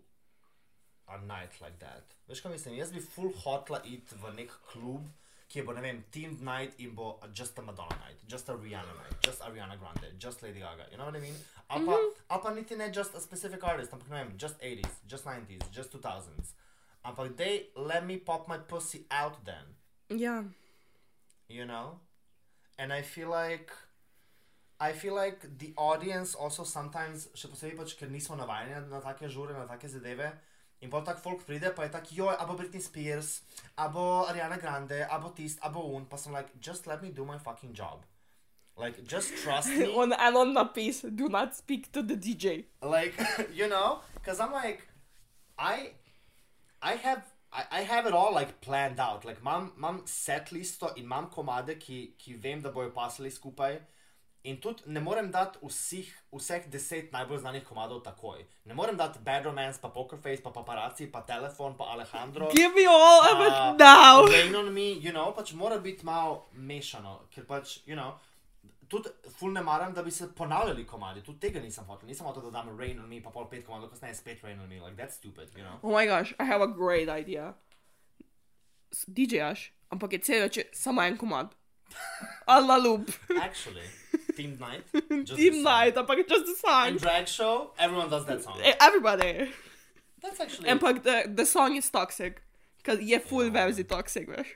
a 1.08 1.18
night 1.18 1.60
like 1.60 1.78
that. 1.78 2.16
Veš, 2.28 2.40
kaj 2.40 2.52
mislim? 2.52 2.78
Jaz 2.78 2.92
bi 2.92 3.00
full 3.00 3.32
hotla 3.44 3.80
iti 3.84 4.16
v 4.22 4.32
nek 4.36 4.50
klub, 4.72 5.06
ki 5.48 5.62
bo, 5.62 5.72
ne 5.76 5.82
vem, 5.84 6.02
team 6.10 6.38
night 6.40 6.80
in 6.80 6.94
bo 6.94 7.20
just 7.32 7.58
a 7.58 7.62
Madonna 7.62 7.96
night, 8.06 8.18
just 8.26 8.48
a 8.48 8.56
Rihanna 8.56 8.96
night, 8.96 9.14
just 9.22 9.40
Ariana 9.40 9.78
Grande, 9.78 10.10
just 10.18 10.42
Lady 10.42 10.60
Gaga. 10.60 10.88
You 10.90 10.98
know 10.98 11.06
what 11.06 11.16
I 11.16 11.20
mean? 11.20 11.36
Ali 11.68 11.86
pa, 11.86 11.92
mm 11.92 11.98
-hmm. 11.98 12.20
ali 12.28 12.42
pa 12.42 12.50
niti 12.50 12.76
ne 12.76 12.90
just 12.90 13.14
a 13.14 13.20
specific 13.20 13.64
artist, 13.64 13.92
ampak 13.92 14.08
ne 14.08 14.24
vem, 14.24 14.36
just 14.38 14.56
80s, 14.60 14.94
just 15.06 15.24
90s, 15.24 15.70
just 15.70 15.94
2000s. 15.94 16.52
Ampak 17.04 17.36
they 17.36 17.70
let 17.76 18.04
me 18.04 18.16
pop 18.16 18.48
my 18.48 18.58
pussy 18.58 19.06
out 19.10 19.44
then. 19.44 19.66
Ja. 20.08 20.44
you 21.48 21.64
know 21.64 21.98
and 22.78 22.92
i 22.92 23.02
feel 23.02 23.28
like 23.28 23.70
i 24.80 24.92
feel 24.92 25.14
like 25.14 25.58
the 25.58 25.72
audience 25.76 26.34
also 26.34 26.64
sometimes 26.64 27.28
še 27.34 27.48
posebej 27.52 27.76
pač 27.78 27.94
ker 28.00 28.10
nismo 28.10 28.36
navajeni 28.36 28.88
na 28.90 29.00
take 29.04 29.28
žure 29.28 29.54
na 29.54 29.66
take 29.70 29.88
zadeve 29.88 30.32
in 30.80 30.90
pa 30.90 31.00
tak 31.00 31.18
folk 31.18 31.44
pride 31.46 31.70
pa 31.76 31.84
je 31.84 31.90
tak 31.90 32.10
joj 32.12 32.36
abo 32.38 32.56
Britney 32.56 32.80
Spears 32.80 33.42
abo 33.76 34.26
Ariana 34.28 34.58
Grande 34.60 35.06
abo 35.10 35.34
tist 35.34 35.60
abo 35.60 35.94
un 35.96 36.04
pa 36.06 36.16
like 36.30 36.50
just 36.60 36.86
let 36.86 37.02
me 37.02 37.10
do 37.10 37.24
my 37.24 37.38
fucking 37.38 37.72
job. 37.72 38.04
Like 38.76 39.06
just 39.06 39.36
trust 39.36 39.68
me. 39.68 39.86
On, 39.98 40.12
and 40.12 40.36
on 40.36 40.54
napis, 40.54 41.04
do 41.14 41.28
not 41.28 41.54
speak 41.54 41.92
to 41.92 42.02
the 42.02 42.16
DJ. 42.16 42.64
like 42.82 43.14
you 43.54 43.68
know? 43.68 44.00
Because 44.14 44.40
i'm 44.40 44.52
like 44.52 44.88
i 45.58 45.90
i 46.82 46.94
have 46.94 47.22
I, 47.52 47.64
I 47.70 47.80
have 47.82 48.06
it 48.06 48.12
all 48.12 48.34
like 48.34 48.60
planned 48.60 48.98
out. 48.98 49.24
Like 49.24 49.38
imam, 49.40 49.72
imam 49.78 50.02
set 50.06 50.50
listo 50.50 50.96
in 50.96 51.04
imam 51.04 51.28
komade 51.30 51.78
ki, 51.78 52.14
ki 52.18 52.32
vem 52.34 52.62
da 52.62 52.70
bojo 52.70 52.90
pasali 52.90 53.30
skupaj 53.30 53.78
in 54.44 54.58
tudi 54.60 54.82
ne 54.92 55.00
morem 55.00 55.30
dati 55.32 55.58
vseh, 55.62 56.08
vseh 56.32 56.66
deset 56.68 57.12
najbolj 57.12 57.38
znanih 57.40 57.64
komadov 57.64 58.02
takoj 58.04 58.42
ne 58.64 58.74
morem 58.74 58.96
dati 58.96 59.18
Bad 59.24 59.46
Romance 59.48 59.80
pa 59.80 59.88
Poker 59.88 60.18
Face 60.20 60.42
pa 60.42 60.50
Paparazzi 60.52 61.06
pa 61.12 61.22
Telefon 61.24 61.76
pa 61.78 61.84
Alejandro 61.94 62.50
Give 62.52 62.74
me 62.74 62.84
all 62.86 63.24
of 63.30 63.40
Uh, 63.40 63.46
it 63.46 63.78
now. 63.78 64.26
Rain 64.26 64.54
on 64.54 64.68
me, 64.74 64.92
you 64.92 65.12
know, 65.12 65.32
pač 65.32 65.52
mora 65.52 65.78
biti 65.78 66.04
malo 66.04 66.44
mešano, 66.54 67.20
ker 67.34 67.44
pač, 67.48 67.78
you 67.86 67.96
know, 67.96 68.12
tudi 68.88 69.08
ful 69.38 69.50
ne 69.52 69.62
maram, 69.62 69.94
da 69.94 70.02
bi 70.02 70.10
se 70.10 70.28
ponavljali 70.36 70.84
komadi, 70.86 71.22
tudi 71.24 71.40
tega 71.40 71.60
nisem 71.60 71.84
hotel, 71.84 72.08
nisem 72.08 72.26
hotel, 72.26 72.42
da 72.50 72.60
dam 72.60 72.78
Rain 72.78 73.00
on 73.00 73.08
me, 73.08 73.20
pa 73.24 73.30
pol 73.30 73.48
pet 73.50 73.64
komadov, 73.66 73.90
kasneje 73.90 74.14
spet 74.20 74.44
Rain 74.44 74.60
on 74.60 74.68
me, 74.68 74.80
like 74.80 74.96
that's 74.96 75.16
stupid, 75.16 75.48
you 75.56 75.64
know. 75.64 75.78
Oh 75.82 75.92
my 75.92 76.06
gosh, 76.06 76.34
I 76.38 76.44
have 76.44 76.60
a 76.60 76.68
great 76.68 77.08
idea. 77.08 77.54
DJ-aš, 79.08 79.72
ampak 79.90 80.12
je 80.12 80.18
cel 80.22 80.44
več 80.46 80.60
samo 80.72 81.02
en 81.02 81.16
komad. 81.18 81.54
Alla 82.48 82.76
loop. 82.78 83.10
Actually, 83.40 83.86
Team 84.36 84.58
Night, 84.60 84.84
just 85.24 85.36
Team 85.38 85.52
the 85.52 85.62
night, 85.62 85.94
je 85.94 86.28
just 86.28 86.46
a 86.46 86.50
And 86.50 86.56
song. 86.58 86.96
drag 86.98 87.28
show, 87.28 87.70
everyone 87.78 88.10
does 88.10 88.24
that 88.26 88.42
song. 88.42 88.58
E- 88.64 88.74
Everybody. 88.80 89.50
That's 90.22 90.40
actually, 90.40 90.68
Ampak 90.70 91.02
the, 91.02 91.24
the 91.34 91.44
song 91.46 91.76
is 91.76 91.90
toxic. 91.90 92.42
Because 92.76 93.00
je 93.04 93.18
full 93.20 93.44
Ja. 93.46 93.50
verzij 93.52 93.84
toxic, 93.88 94.28
veš. 94.28 94.46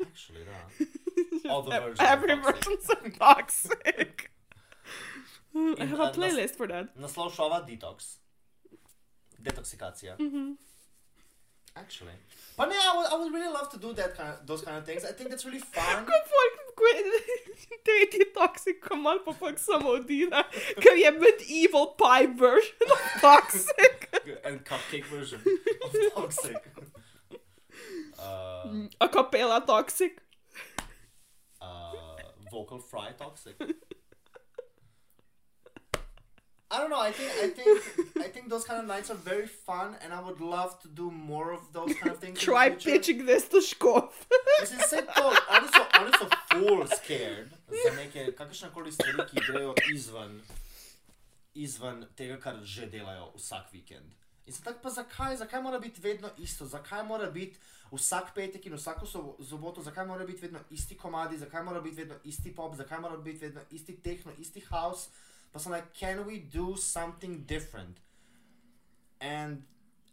actually, 0.00 0.44
da. 0.44 0.56
All 1.50 1.62
the 1.62 1.70
versions 1.70 2.00
are 2.00 2.08
Every 2.12 2.28
toxic. 2.36 2.54
version's 2.54 3.18
toxic. 3.18 4.30
I 5.54 5.84
have 5.84 6.00
uh, 6.00 6.04
a 6.04 6.06
nas- 6.06 6.16
playlist 6.16 6.56
for 6.56 6.66
that. 6.68 6.96
Naslov 6.96 7.32
šova 7.34 7.60
Detox. 7.66 8.18
Detoxikacija. 9.42 10.16
Mhm. 10.18 10.56
Actually. 11.76 12.12
But 12.56 12.70
yeah, 12.70 12.80
I 12.92 12.96
would, 12.96 13.06
I 13.12 13.16
would 13.24 13.32
really 13.32 13.52
love 13.52 13.70
to 13.70 13.78
do 13.78 13.92
that 13.94 14.16
kind 14.16 14.30
of, 14.30 14.46
those 14.46 14.60
kind 14.62 14.76
of 14.76 14.84
things. 14.84 15.04
I 15.04 15.12
think 15.12 15.30
that's 15.30 15.44
really 15.46 15.60
fun. 15.60 16.04
Ko 16.10 16.12
folk 16.32 16.54
tretji 17.84 18.24
toxic 18.34 18.82
komad 18.82 19.24
pa 19.24 19.32
folk 19.32 19.56
samo 19.58 19.94
odide, 19.98 20.42
ker 20.82 20.94
je 20.96 21.10
medieval 21.10 21.86
pie 22.02 22.26
version 22.26 22.92
of 22.96 23.00
toxic. 23.20 24.08
and 24.44 24.64
cupcake 24.64 25.04
version 25.06 25.40
of 25.84 25.96
Toxic. 26.14 26.56
Uh, 28.18 28.88
A 29.00 29.08
capella 29.08 29.62
toxic. 29.66 30.20
uh, 31.62 31.92
vocal 32.50 32.78
fry 32.78 33.12
Toxic. 33.18 33.56
I 36.72 36.78
don't 36.78 36.90
know. 36.90 37.00
I 37.00 37.12
think 37.12 37.30
I 37.44 37.48
think 37.56 37.68
I 38.26 38.28
think 38.28 38.48
those 38.48 38.64
kind 38.64 38.78
of 38.80 38.86
nights 38.86 39.10
are 39.10 39.18
very 39.32 39.46
fun, 39.48 39.96
and 40.02 40.12
I 40.12 40.20
would 40.20 40.40
love 40.40 40.78
to 40.82 40.88
do 40.88 41.10
more 41.10 41.50
of 41.52 41.62
those 41.72 41.92
kind 41.94 42.12
of 42.14 42.18
things. 42.20 42.38
in 42.38 42.46
the 42.46 42.52
Try 42.52 42.70
pitching 42.70 43.26
this 43.26 43.48
to 43.48 43.56
Škof. 43.60 44.10
Mislim, 44.60 44.80
se 44.88 45.02
to, 45.16 45.24
oni 45.56 45.68
so, 45.74 45.82
oni 46.00 46.12
so 46.18 46.26
full 46.50 46.86
scared 46.86 47.50
za 47.84 47.90
neke 47.96 48.32
kakršne 48.32 48.70
koli 48.74 48.92
stvari, 48.92 49.26
ki 49.30 49.36
grejo 49.48 49.74
izven, 49.94 50.40
izven 51.54 52.06
tega, 52.16 52.36
kar 52.40 52.54
že 52.64 52.86
delajo 52.86 53.32
vsak 53.36 53.72
vikend. 53.72 54.14
In 54.46 54.52
sem 54.54 54.64
tak, 54.64 54.78
pa 54.82 54.90
zakaj, 54.90 55.36
zakaj 55.36 55.62
mora 55.62 55.78
biti 55.78 56.00
vedno 56.00 56.30
isto, 56.38 56.66
zakaj 56.66 57.02
mora 57.04 57.30
biti 57.30 57.58
vsak 57.92 58.30
petek 58.34 58.66
in 58.66 58.74
vsako 58.74 59.06
sobo- 59.06 59.44
soboto, 59.48 59.82
zakaj 59.82 60.06
mora 60.06 60.24
biti 60.26 60.42
vedno 60.42 60.58
isti 60.70 60.96
komadi, 60.96 61.38
zakaj 61.38 61.62
mora 61.64 61.80
biti 61.80 61.96
vedno 61.96 62.14
isti 62.24 62.54
pop, 62.54 62.74
zakaj 62.76 63.00
mora 63.00 63.16
biti 63.16 63.38
vedno 63.38 63.60
isti 63.70 63.96
techno, 64.02 64.32
isti 64.38 64.60
house. 64.70 65.08
Pa 65.52 65.58
sem 65.58 65.72
like, 65.72 65.92
can 65.94 66.24
we 66.26 66.38
do 66.38 66.76
something 66.76 67.42
different? 67.46 67.98
And 69.20 69.62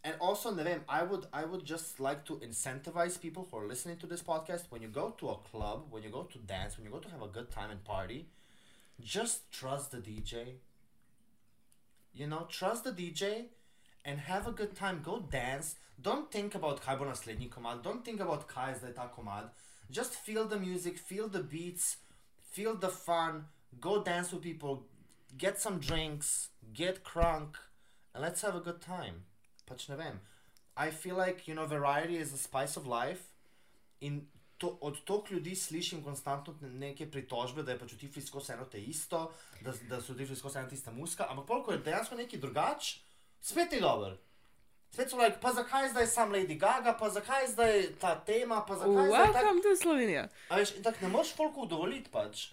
and 0.04 0.16
also 0.20 0.54
ne 0.54 0.62
vem, 0.62 0.84
I 0.88 1.02
would 1.02 1.26
I 1.32 1.44
would 1.44 1.64
just 1.64 2.00
like 2.00 2.24
to 2.26 2.36
incentivize 2.36 3.20
people 3.20 3.46
who 3.50 3.58
are 3.58 3.66
listening 3.66 3.98
to 3.98 4.06
this 4.06 4.22
podcast 4.22 4.70
when 4.70 4.82
you 4.82 4.88
go 4.88 5.10
to 5.18 5.28
a 5.30 5.36
club, 5.50 5.86
when 5.90 6.02
you 6.02 6.10
go 6.10 6.22
to 6.22 6.38
dance, 6.38 6.76
when 6.76 6.86
you 6.86 6.92
go 6.92 6.98
to 6.98 7.10
have 7.10 7.22
a 7.22 7.28
good 7.28 7.50
time 7.50 7.70
and 7.70 7.84
party, 7.84 8.26
just 9.00 9.50
trust 9.50 9.92
the 9.92 9.98
DJ. 9.98 10.54
You 12.14 12.26
know, 12.26 12.46
trust 12.48 12.84
the 12.84 12.92
DJ 12.92 13.46
and 14.04 14.18
have 14.20 14.46
a 14.46 14.52
good 14.52 14.74
time. 14.74 15.00
Go 15.04 15.20
dance. 15.20 15.76
Don't 16.00 16.30
think 16.30 16.54
about 16.54 16.82
kaj 16.82 16.98
bo 16.98 17.04
komad. 17.56 17.82
Don't 17.82 18.04
think 18.04 18.20
about 18.20 18.48
kaj 18.48 18.82
je 18.82 18.92
zdaj 18.92 19.10
komad. 19.16 19.50
Just 19.90 20.14
feel 20.14 20.46
the 20.46 20.58
music, 20.58 20.98
feel 20.98 21.28
the 21.28 21.42
beats, 21.42 21.96
feel 22.50 22.74
the 22.74 22.88
fun. 22.88 23.46
Go 23.80 24.02
dance 24.02 24.32
with 24.32 24.42
people. 24.42 24.86
Get 25.36 25.60
some 25.60 25.78
drinks. 25.78 26.48
Get 26.72 27.04
crunk. 27.04 27.56
And 28.14 28.22
let's 28.22 28.42
have 28.42 28.56
a 28.56 28.60
good 28.60 28.80
time. 28.80 29.24
Pač 29.66 29.88
ne 29.88 29.96
vem. 29.96 30.20
I 30.76 30.90
feel 30.90 31.16
like, 31.16 31.48
you 31.48 31.54
know, 31.54 31.66
variety 31.66 32.16
is 32.16 32.30
the 32.30 32.38
spice 32.38 32.76
of 32.76 32.86
life. 32.86 33.22
In 34.00 34.28
to, 34.58 34.78
od 34.80 35.04
toliko 35.04 35.34
ljudi 35.34 35.54
slišim 35.56 36.04
konstantno 36.04 36.54
neke 36.62 37.10
pritožbe, 37.10 37.62
da 37.62 37.72
je 37.72 37.78
pač 37.78 37.92
v 37.92 37.98
tifli 37.98 38.22
skozi 38.22 38.52
eno 38.52 38.64
te 38.64 38.80
isto, 38.82 39.32
da, 39.60 39.72
da 39.90 40.00
so 40.02 40.12
v 40.12 40.22
tifli 40.22 40.36
skozi 40.36 40.58
ena 40.58 40.68
tista 40.68 40.90
muska, 40.90 41.26
ampak 41.30 41.46
pol, 41.46 41.62
ko 41.64 41.72
je 41.72 41.82
dejansko 41.86 42.18
neki 42.18 42.40
drugač, 42.42 42.96
spet 43.40 43.72
je 43.72 43.80
dober. 43.80 44.16
Spet 44.90 45.10
so 45.10 45.18
like, 45.20 45.38
pa 45.40 45.52
zakaj 45.52 45.90
zdaj 45.92 46.06
sam 46.10 46.32
Lady 46.32 46.58
Gaga, 46.58 46.96
pa 46.98 47.10
zakaj 47.10 47.46
zdaj 47.52 47.82
ta 48.00 48.16
tema, 48.26 48.64
pa 48.66 48.78
zakaj 48.80 49.06
zdaj 49.06 49.26
tak... 49.26 49.34
Welcome 49.34 49.62
to 49.62 49.76
Slovenija. 49.76 50.28
A 50.48 50.58
veš, 50.58 50.74
tako 50.82 51.04
ne 51.06 51.12
moreš 51.12 51.34
folku 51.36 51.66
dovoliti 51.66 52.10
pač. 52.10 52.48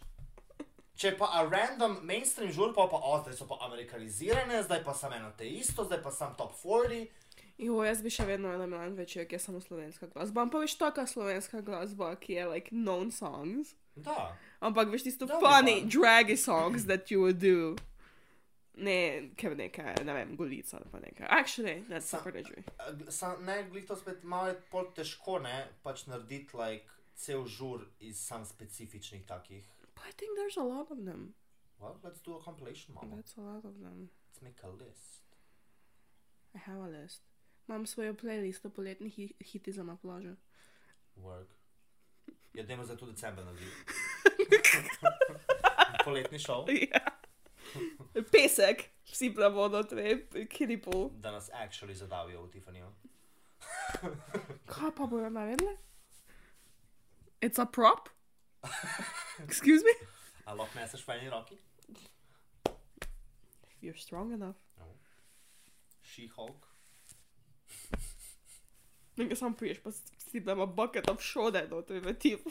Če 0.95 1.11
pa 1.19 1.27
a 1.35 1.43
random 1.43 1.97
mainstream 2.07 2.51
žur, 2.55 2.71
pa 2.75 2.87
pa, 2.87 2.99
o, 3.03 3.17
zdaj 3.23 3.35
so 3.35 3.47
pa 3.49 3.57
amerikanizirane, 3.67 4.61
zdaj 4.63 4.83
pa 4.85 4.93
sem 4.95 5.13
eno 5.17 5.33
te 5.35 5.47
isto, 5.49 5.83
zdaj 5.83 5.99
pa 6.03 6.11
sem 6.15 6.31
top 6.39 6.55
40. 6.61 7.25
Jo, 7.57 7.79
jaz 7.87 8.01
bi 8.03 8.11
še 8.11 8.25
vedno 8.27 8.51
ena 8.51 8.67
Milan 8.67 8.95
večer, 8.95 9.23
ki 9.27 9.37
je 9.37 9.39
samo 9.39 9.61
slovenska 9.63 10.07
glasba. 10.11 10.43
Ampak 10.43 10.65
veš, 10.65 10.75
taka 10.79 11.05
slovenska 11.07 11.61
glasba, 11.63 12.13
ki 12.19 12.35
je 12.35 12.47
like 12.51 12.71
known 12.71 13.11
songs. 13.15 13.75
Da. 13.95 14.35
Ampak 14.59 14.91
veš 14.91 15.07
tisto 15.07 15.27
be 15.27 15.39
funny, 15.39 15.81
fun. 15.81 15.91
draggy 15.91 16.35
songs 16.35 16.87
that 16.91 17.11
you 17.11 17.21
would 17.23 17.39
do. 17.39 17.75
Ne, 18.75 19.31
ker 19.39 19.55
neka, 19.55 19.95
ne 20.03 20.17
vem, 20.17 20.35
golica 20.35 20.75
ali 20.81 20.91
pa 20.91 20.99
nekaj. 20.99 21.27
Actually. 21.31 21.77
A, 21.87 22.91
Sam, 23.07 23.39
ne, 23.47 23.61
glih 23.71 23.87
to 23.87 23.95
spet 23.95 24.23
malo 24.23 24.51
je 24.51 24.57
pol 24.71 24.91
težko, 24.95 25.39
ne, 25.39 25.55
pač 25.83 26.03
narediti 26.11 26.59
like 26.59 26.83
cel 27.15 27.47
žur 27.47 27.87
iz 28.03 28.19
sam 28.19 28.43
specifičnih 28.45 29.23
takih. 29.27 29.63
But 29.95 30.03
I 30.07 30.11
think 30.11 30.37
there's 30.37 30.57
a 30.57 30.63
lot 30.63 30.91
of 30.91 31.05
them. 31.05 31.33
Well, 31.79 31.99
let's 32.03 32.21
do 32.21 32.35
a 32.35 32.41
compilation, 32.43 32.93
mama. 32.95 33.15
That's 33.15 33.37
a 33.37 33.41
lot 33.41 33.65
of 33.65 33.79
them. 33.79 34.09
Let's 34.29 34.41
make 34.41 34.63
a 34.63 34.69
list. 34.69 35.23
I 36.55 36.57
have 36.57 36.79
a 36.79 36.87
list. 36.87 37.21
Imam 37.69 37.85
svojo 37.85 38.13
playlisto 38.13 38.69
poletnih 38.69 39.13
hi 39.15 39.33
hiti 39.39 39.71
za 39.71 39.83
na 39.83 39.95
plažo. 39.95 40.35
Work. 41.15 41.47
Dajmo 42.67 42.83
za 42.85 42.95
tu 42.97 43.05
december 43.05 43.45
narediti. 43.45 43.71
Poletni 46.05 46.39
šov, 46.39 46.65
Ja. 46.69 46.99
Pesek, 48.31 48.83
vsi 49.05 49.33
plavodo, 49.35 49.83
tre, 49.83 50.27
kiripul. 50.49 51.09
da 51.09 51.31
nas 51.31 51.49
actually 51.53 51.95
zadavijo 51.95 52.41
v 52.45 52.51
Tiffanyju. 52.51 52.91
Kaj 54.65 54.91
pa 54.97 55.05
bojo 55.05 55.29
naredili? 55.29 55.77
It's 57.41 57.59
a 57.61 57.65
prop? 57.65 58.09
Excuse 59.47 59.83
me? 59.83 59.93
A 60.45 60.53
lahko 60.53 60.79
neseš 60.79 61.05
v 61.07 61.17
eni 61.17 61.29
roki? 61.29 61.57
You're 63.81 63.97
strong 63.97 64.33
enough. 64.33 64.57
She-Hulk. 66.01 66.67
Nekaj 69.17 69.37
sam 69.37 69.53
priješ, 69.53 69.79
pa 69.83 69.91
si 69.91 70.39
da 70.39 70.51
ima 70.51 70.65
bucket 70.65 71.09
of 71.09 71.21
šode, 71.21 71.67
no, 71.71 71.81
to 71.81 71.93
je 71.93 72.01
v 72.01 72.13
tipu. 72.13 72.49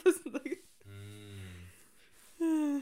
Mm. 2.39 2.81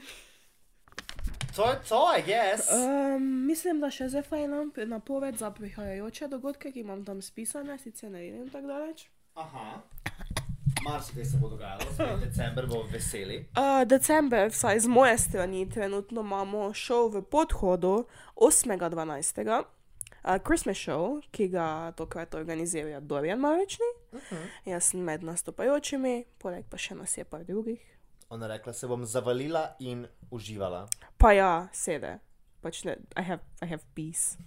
To 1.55 1.69
je 1.69 1.79
to, 1.89 2.13
I 2.17 2.21
guess. 2.21 2.71
Um, 2.71 3.45
mislim, 3.45 3.79
da 3.79 3.91
še 3.91 4.09
zdaj 4.09 4.23
fajn 4.25 4.71
napoved 4.89 5.37
za 5.37 5.51
prihajajoče 5.51 6.27
dogodke, 6.27 6.71
ki 6.71 6.81
imam 6.81 7.05
tam 7.05 7.21
spisane, 7.21 7.77
sicer 7.77 8.11
ne 8.11 8.21
vidim 8.21 8.49
tako 8.49 8.67
daleč. 8.67 9.05
Aha. 9.35 9.81
Marsikaj 10.83 11.25
se 11.25 11.37
bo 11.37 11.49
dogajalo, 11.49 11.81
spet 11.93 12.19
december 12.19 12.67
bo 12.67 12.83
veseli. 12.91 13.45
Uh, 13.55 13.87
december, 13.87 14.49
vsaj 14.49 14.79
z 14.79 14.87
moje 14.87 15.17
strani, 15.17 15.69
trenutno 15.69 16.21
imamo 16.21 16.73
šov 16.73 17.09
v 17.13 17.21
podhodu 17.21 18.05
8.12. 18.35 19.63
Uh, 20.23 20.37
Christmas 20.47 20.77
show, 20.77 21.21
ki 21.31 21.47
ga 21.47 21.91
tokrat 21.95 22.35
organizira 22.35 22.99
Dorian 22.99 23.39
Marečni. 23.39 23.85
Uh 24.11 24.19
-huh. 24.19 24.47
Jaz 24.65 24.83
sem 24.83 24.99
med 24.99 25.23
nastopajočimi, 25.23 26.25
poleg 26.37 26.65
pa 26.69 26.77
še 26.77 26.95
nas 26.95 27.17
je 27.17 27.23
par 27.23 27.43
drugih. 27.43 27.79
Ona 28.29 28.47
rekla, 28.47 28.73
se 28.73 28.87
bom 28.87 29.05
zavalila 29.05 29.75
in 29.79 30.07
uživala. 30.31 30.87
Pa 31.17 31.31
ja, 31.31 31.67
sede. 31.71 32.19
Pač 32.61 32.83
ne, 32.83 32.97
I 33.17 33.21
have, 33.21 33.41
I 33.61 33.65
have 33.65 33.83
peace, 33.95 34.37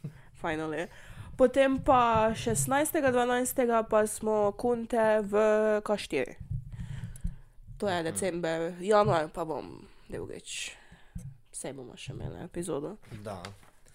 finally. 0.42 0.88
Potem 1.36 1.78
pa 1.84 2.32
16.12. 2.32 3.84
pa 3.90 4.06
smo 4.06 4.52
kunte 4.52 5.20
v 5.20 5.32
K4. 5.84 6.34
To 7.78 7.88
je 7.88 8.02
december, 8.02 8.72
januar 8.80 9.28
pa 9.28 9.44
bom 9.44 9.84
drugič. 10.08 10.72
Vse 11.52 11.72
bomo 11.76 11.92
še 11.96 12.12
imeli 12.12 12.40
epizodo. 12.40 12.96
Da. 13.22 13.42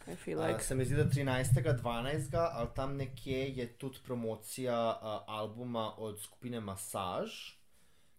I 0.07 0.15
feel 0.15 0.39
Uh, 0.39 0.47
like. 0.47 0.63
se 0.63 0.75
mi 0.75 0.85
zdi, 0.85 0.95
da 0.95 1.05
13.12. 1.05 2.37
ali 2.53 2.69
tam 2.75 2.95
nekje 2.97 3.49
je 3.57 3.67
tudi 3.77 3.99
promocija 4.05 4.77
uh, 4.91 5.23
albuma 5.27 5.93
od 5.97 6.19
skupine 6.21 6.59
Massage, 6.59 7.57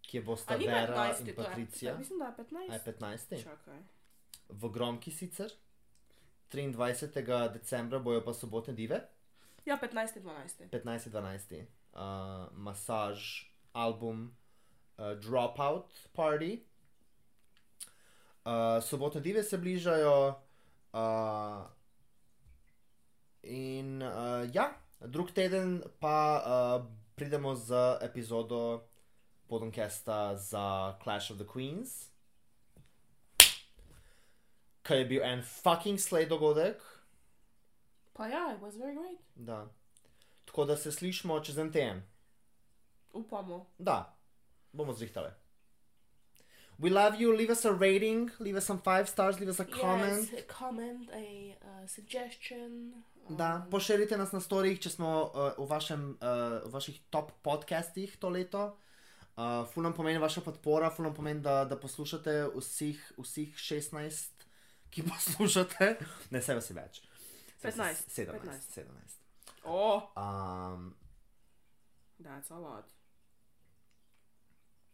ki 0.01 0.17
je 0.17 0.23
bosta 0.23 0.57
Vera 0.57 1.15
in 1.21 1.35
Patricija. 1.37 1.95
Mislim, 1.99 2.19
da 2.19 2.25
je 2.25 2.71
A 2.71 2.75
je 2.75 2.81
15. 2.81 2.99
15. 2.99 3.43
Čakaj. 3.43 3.79
V 4.49 4.69
Gromki 4.69 5.11
sicer. 5.11 5.53
23. 6.53 7.53
decembra 7.53 7.99
bojo 7.99 8.21
pa 8.25 8.35
sobotne 8.35 8.75
dive, 8.75 9.01
Ja, 9.65 9.77
15.12. 9.77 10.71
15.12. 10.71 11.67
Uh, 11.93 12.49
Massage 12.53 13.47
album 13.73 14.37
uh, 14.99 15.15
Dropout 15.21 15.87
Party. 16.13 16.59
Uh, 18.45 18.83
sobotne 18.83 19.21
dive 19.21 19.43
se 19.43 19.59
bližajo. 19.59 20.35
Uh, 20.93 21.65
in 23.43 24.03
uh, 24.03 24.55
ja, 24.55 24.73
drug 25.01 25.31
teden 25.31 25.83
pa 26.01 26.43
uh, 26.43 26.87
pridemo 27.15 27.55
z 27.55 27.99
epizodo 28.03 28.89
podcasta 29.47 30.37
za 30.37 30.99
Clash 31.03 31.31
of 31.31 31.39
the 31.39 31.47
Queens. 31.47 32.11
Kaj 34.83 34.99
je 34.99 35.05
bil 35.05 35.23
en 35.23 35.43
fucking 35.43 36.01
slay 36.01 36.27
dogodek. 36.27 36.83
Pa 38.13 38.27
ja, 38.29 38.55
it 38.55 38.61
was 38.61 38.77
very 38.77 38.95
great. 38.95 39.21
Da. 39.35 39.69
Tako 40.45 40.65
da 40.65 40.77
se 40.77 40.93
slišimo 40.93 41.41
čez 41.41 41.59
en 41.59 41.73
teden. 41.73 42.03
Upamo. 43.13 43.67
Da, 43.79 44.17
bomo 44.73 44.93
zrihtali. 44.93 45.31
We 46.79 46.91
love 46.91 47.17
you. 47.19 47.37
Leave 47.37 47.53
us 47.53 47.65
a 47.65 47.73
rating, 47.73 48.31
leave 48.41 48.59
us 48.59 48.65
some 48.65 48.81
five 48.85 49.07
stars, 49.07 49.39
leave 49.39 49.51
us 49.51 49.61
a 49.61 49.65
comment. 49.65 50.33
Yes, 50.33 50.39
a 50.39 50.43
comment, 50.59 51.11
a 51.13 51.57
uh, 51.63 51.89
suggestion. 51.89 52.95
Da, 53.29 53.67
poširite 53.71 54.17
nas 54.17 54.33
na 54.33 54.41
storjih, 54.41 54.81
če 54.83 54.91
smo 54.91 55.11
uh, 55.31 55.53
v, 55.59 55.67
vašem, 55.71 56.09
uh, 56.19 56.57
v 56.65 56.73
vaših 56.75 56.99
top 57.11 57.31
podcastih 57.47 58.17
to 58.19 58.33
leto. 58.33 58.65
Uh, 59.37 59.63
ful 59.71 59.87
nam 59.87 59.95
pomeni 59.95 60.19
vaša 60.19 60.43
podpora, 60.45 60.91
ful 60.91 61.07
nam 61.07 61.15
pomeni, 61.15 61.41
da, 61.41 61.63
da 61.65 61.79
poslušate 61.81 62.51
vseh, 62.57 62.99
vseh 63.21 63.55
16, 63.55 64.49
ki 64.91 65.07
poslušate. 65.13 65.95
Ne, 66.35 66.43
se 66.43 66.59
vas 66.59 66.71
je 66.71 66.77
več. 66.77 67.03
Saj 67.63 67.71
vas 67.79 68.19
je 68.19 68.27
15, 68.27 68.31
17. 68.31 68.61
17. 68.75 69.19
Oh, 69.65 70.03
Um, 70.17 70.95
that's 72.21 72.51
a 72.51 72.59
lot. 72.59 72.85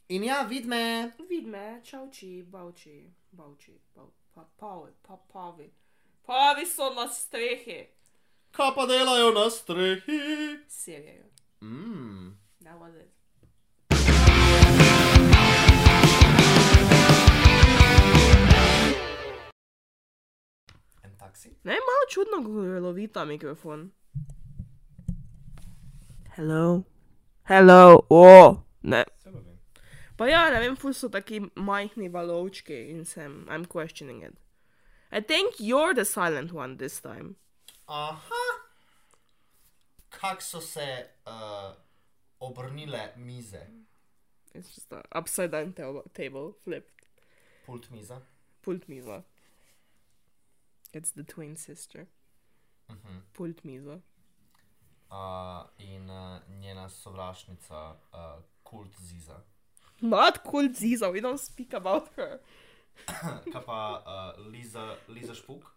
in 0.09 0.23
ja, 0.25 0.43
vid 0.43 0.67
me. 0.67 1.13
Vidme, 1.29 1.81
čauči, 1.85 2.43
bauči, 2.43 3.11
bauči, 3.31 3.79
bau, 3.95 4.13
pa, 4.35 4.45
pavi, 4.57 4.93
pa, 5.03 5.17
pavi. 5.33 5.71
Pavi 6.27 6.67
so 6.67 6.95
na 6.95 7.09
strehi. 7.09 7.87
Kaj 8.53 8.75
pa 8.75 8.87
delajo 8.87 9.33
na 9.33 9.51
strehi? 9.51 10.59
Serijo. 10.69 11.25
Mm. 11.63 12.33
That 12.65 12.79
was 12.81 12.95
it. 12.95 13.11
Taksi? 21.29 21.53
Ne, 21.65 21.77
malo 21.89 22.09
čudno 22.11 22.41
govorovita 22.43 23.21
ta 23.21 23.25
mikrofon. 23.29 23.91
Hello. 26.37 26.83
Hello. 27.49 28.07
O, 28.11 28.57
ne. 28.83 29.05
Pa 30.17 30.27
ja, 30.27 30.49
ne 30.51 30.61
vem, 30.61 30.77
ful 30.77 30.93
so 30.95 31.09
taki 31.09 31.41
majhni 31.55 32.09
valovčki 32.11 32.89
in 32.91 33.05
sem, 33.05 33.45
I'm 33.49 33.65
questioning 33.65 34.23
it. 34.23 34.35
I 35.13 35.21
think 35.21 35.61
you're 35.61 35.95
the 35.95 36.05
silent 36.05 36.53
one 36.53 36.77
this 36.77 37.01
time. 37.01 37.37
Aha. 37.89 38.45
Kak 40.11 40.43
so 40.43 40.61
se 40.61 41.05
uh, 41.27 41.73
obrnile 42.41 43.13
mize, 43.17 43.63
It's 44.55 44.75
just 44.75 44.93
a 44.93 45.03
upside 45.13 45.51
down 45.53 45.73
table, 45.73 46.03
table 46.15 46.57
flipped. 46.65 47.07
pult 47.67 47.87
miza. 47.93 48.21
Pult 48.63 48.89
miza. 48.89 49.23
It's 50.93 51.13
the 51.13 51.25
twin 51.25 51.57
sister. 51.57 52.07
Mhm. 52.89 53.23
Pult 53.33 53.65
miza. 53.65 54.01
Uh, 55.11 55.67
in 55.79 56.11
uh, 56.11 56.41
njena 56.49 56.89
sovražnica, 56.89 57.97
uh, 58.13 58.43
kult 58.63 58.97
Ziza. 59.01 59.41
Not 60.01 60.39
cool 60.51 60.69
Ziza, 60.75 61.11
we 61.13 61.21
don't 61.21 61.41
speak 61.41 61.75
about 61.75 62.09
her. 62.17 62.39
Kaj 63.53 63.65
pa 63.67 64.03
uh, 64.07 64.47
Liza, 64.53 64.97
Liza 65.09 65.35
Špuk? 65.35 65.73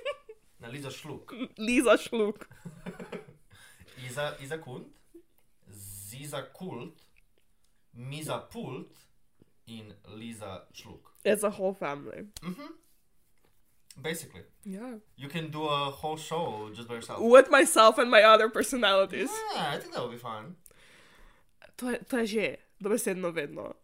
Na 0.60 0.68
Liza 0.68 0.90
Šluk. 0.90 1.32
Lisa 1.58 1.96
Schluck. 1.98 2.44
Iza, 4.06 4.36
Iza 4.40 4.58
Kunt, 4.58 4.86
Ziza 5.70 6.42
Kult, 6.52 7.00
Miza 7.94 8.38
Pult 8.50 8.96
in 9.66 9.94
Liza 10.08 10.66
Šluk. 10.72 11.12
It's 11.24 11.42
a 11.44 11.50
whole 11.50 11.74
family. 11.74 12.26
Basically, 14.00 14.42
Yeah. 14.64 14.96
you 15.16 15.28
can 15.28 15.50
do 15.50 15.64
a 15.68 15.90
whole 15.90 16.16
show 16.16 16.70
just 16.74 16.88
by 16.88 16.94
yourself. 16.94 17.20
With 17.20 17.50
myself 17.50 17.98
and 17.98 18.10
my 18.10 18.22
other 18.22 18.48
personalities. 18.48 19.30
Yeah, 19.54 19.74
I 19.74 19.78
think 19.78 19.92
that 19.94 20.02
would 20.02 20.12
be 20.12 20.18
fun. 20.18 20.56
To 21.78 21.98
to 21.98 22.16
je 22.18 22.26
že, 22.26 22.56
dobesedno 22.82 23.32
vedno. 23.32 23.74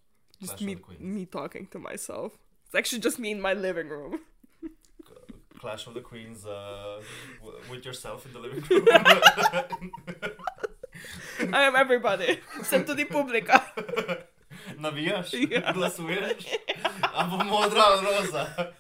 Just 0.41 0.61
me, 0.61 0.77
me 1.01 1.27
talking 1.27 1.67
to 1.67 1.79
myself. 1.79 2.33
It's 2.67 2.75
actually 2.75 3.01
just 3.03 3.19
me 3.19 3.31
in 3.31 3.41
my 3.41 3.55
living 3.55 3.89
room. 3.89 4.21
Clash 5.61 5.87
of 5.89 5.95
the 5.95 6.01
Queens 6.01 6.47
uh, 6.47 7.03
w- 7.43 7.59
with 7.71 7.85
yourself 7.85 8.25
in 8.27 8.33
the 8.33 8.39
living 8.39 8.63
room. 8.71 8.87
I 11.53 11.63
am 11.65 11.77
everybody. 11.77 12.39
Sem 12.63 12.85
tudi 12.85 13.05
publika. 13.05 13.61
Navijaš, 14.79 15.33
Ja. 15.51 15.73
glasuješ, 15.73 16.47
a 17.15 17.25
bo 17.27 17.37
modra 17.45 17.85
roza. 18.03 18.73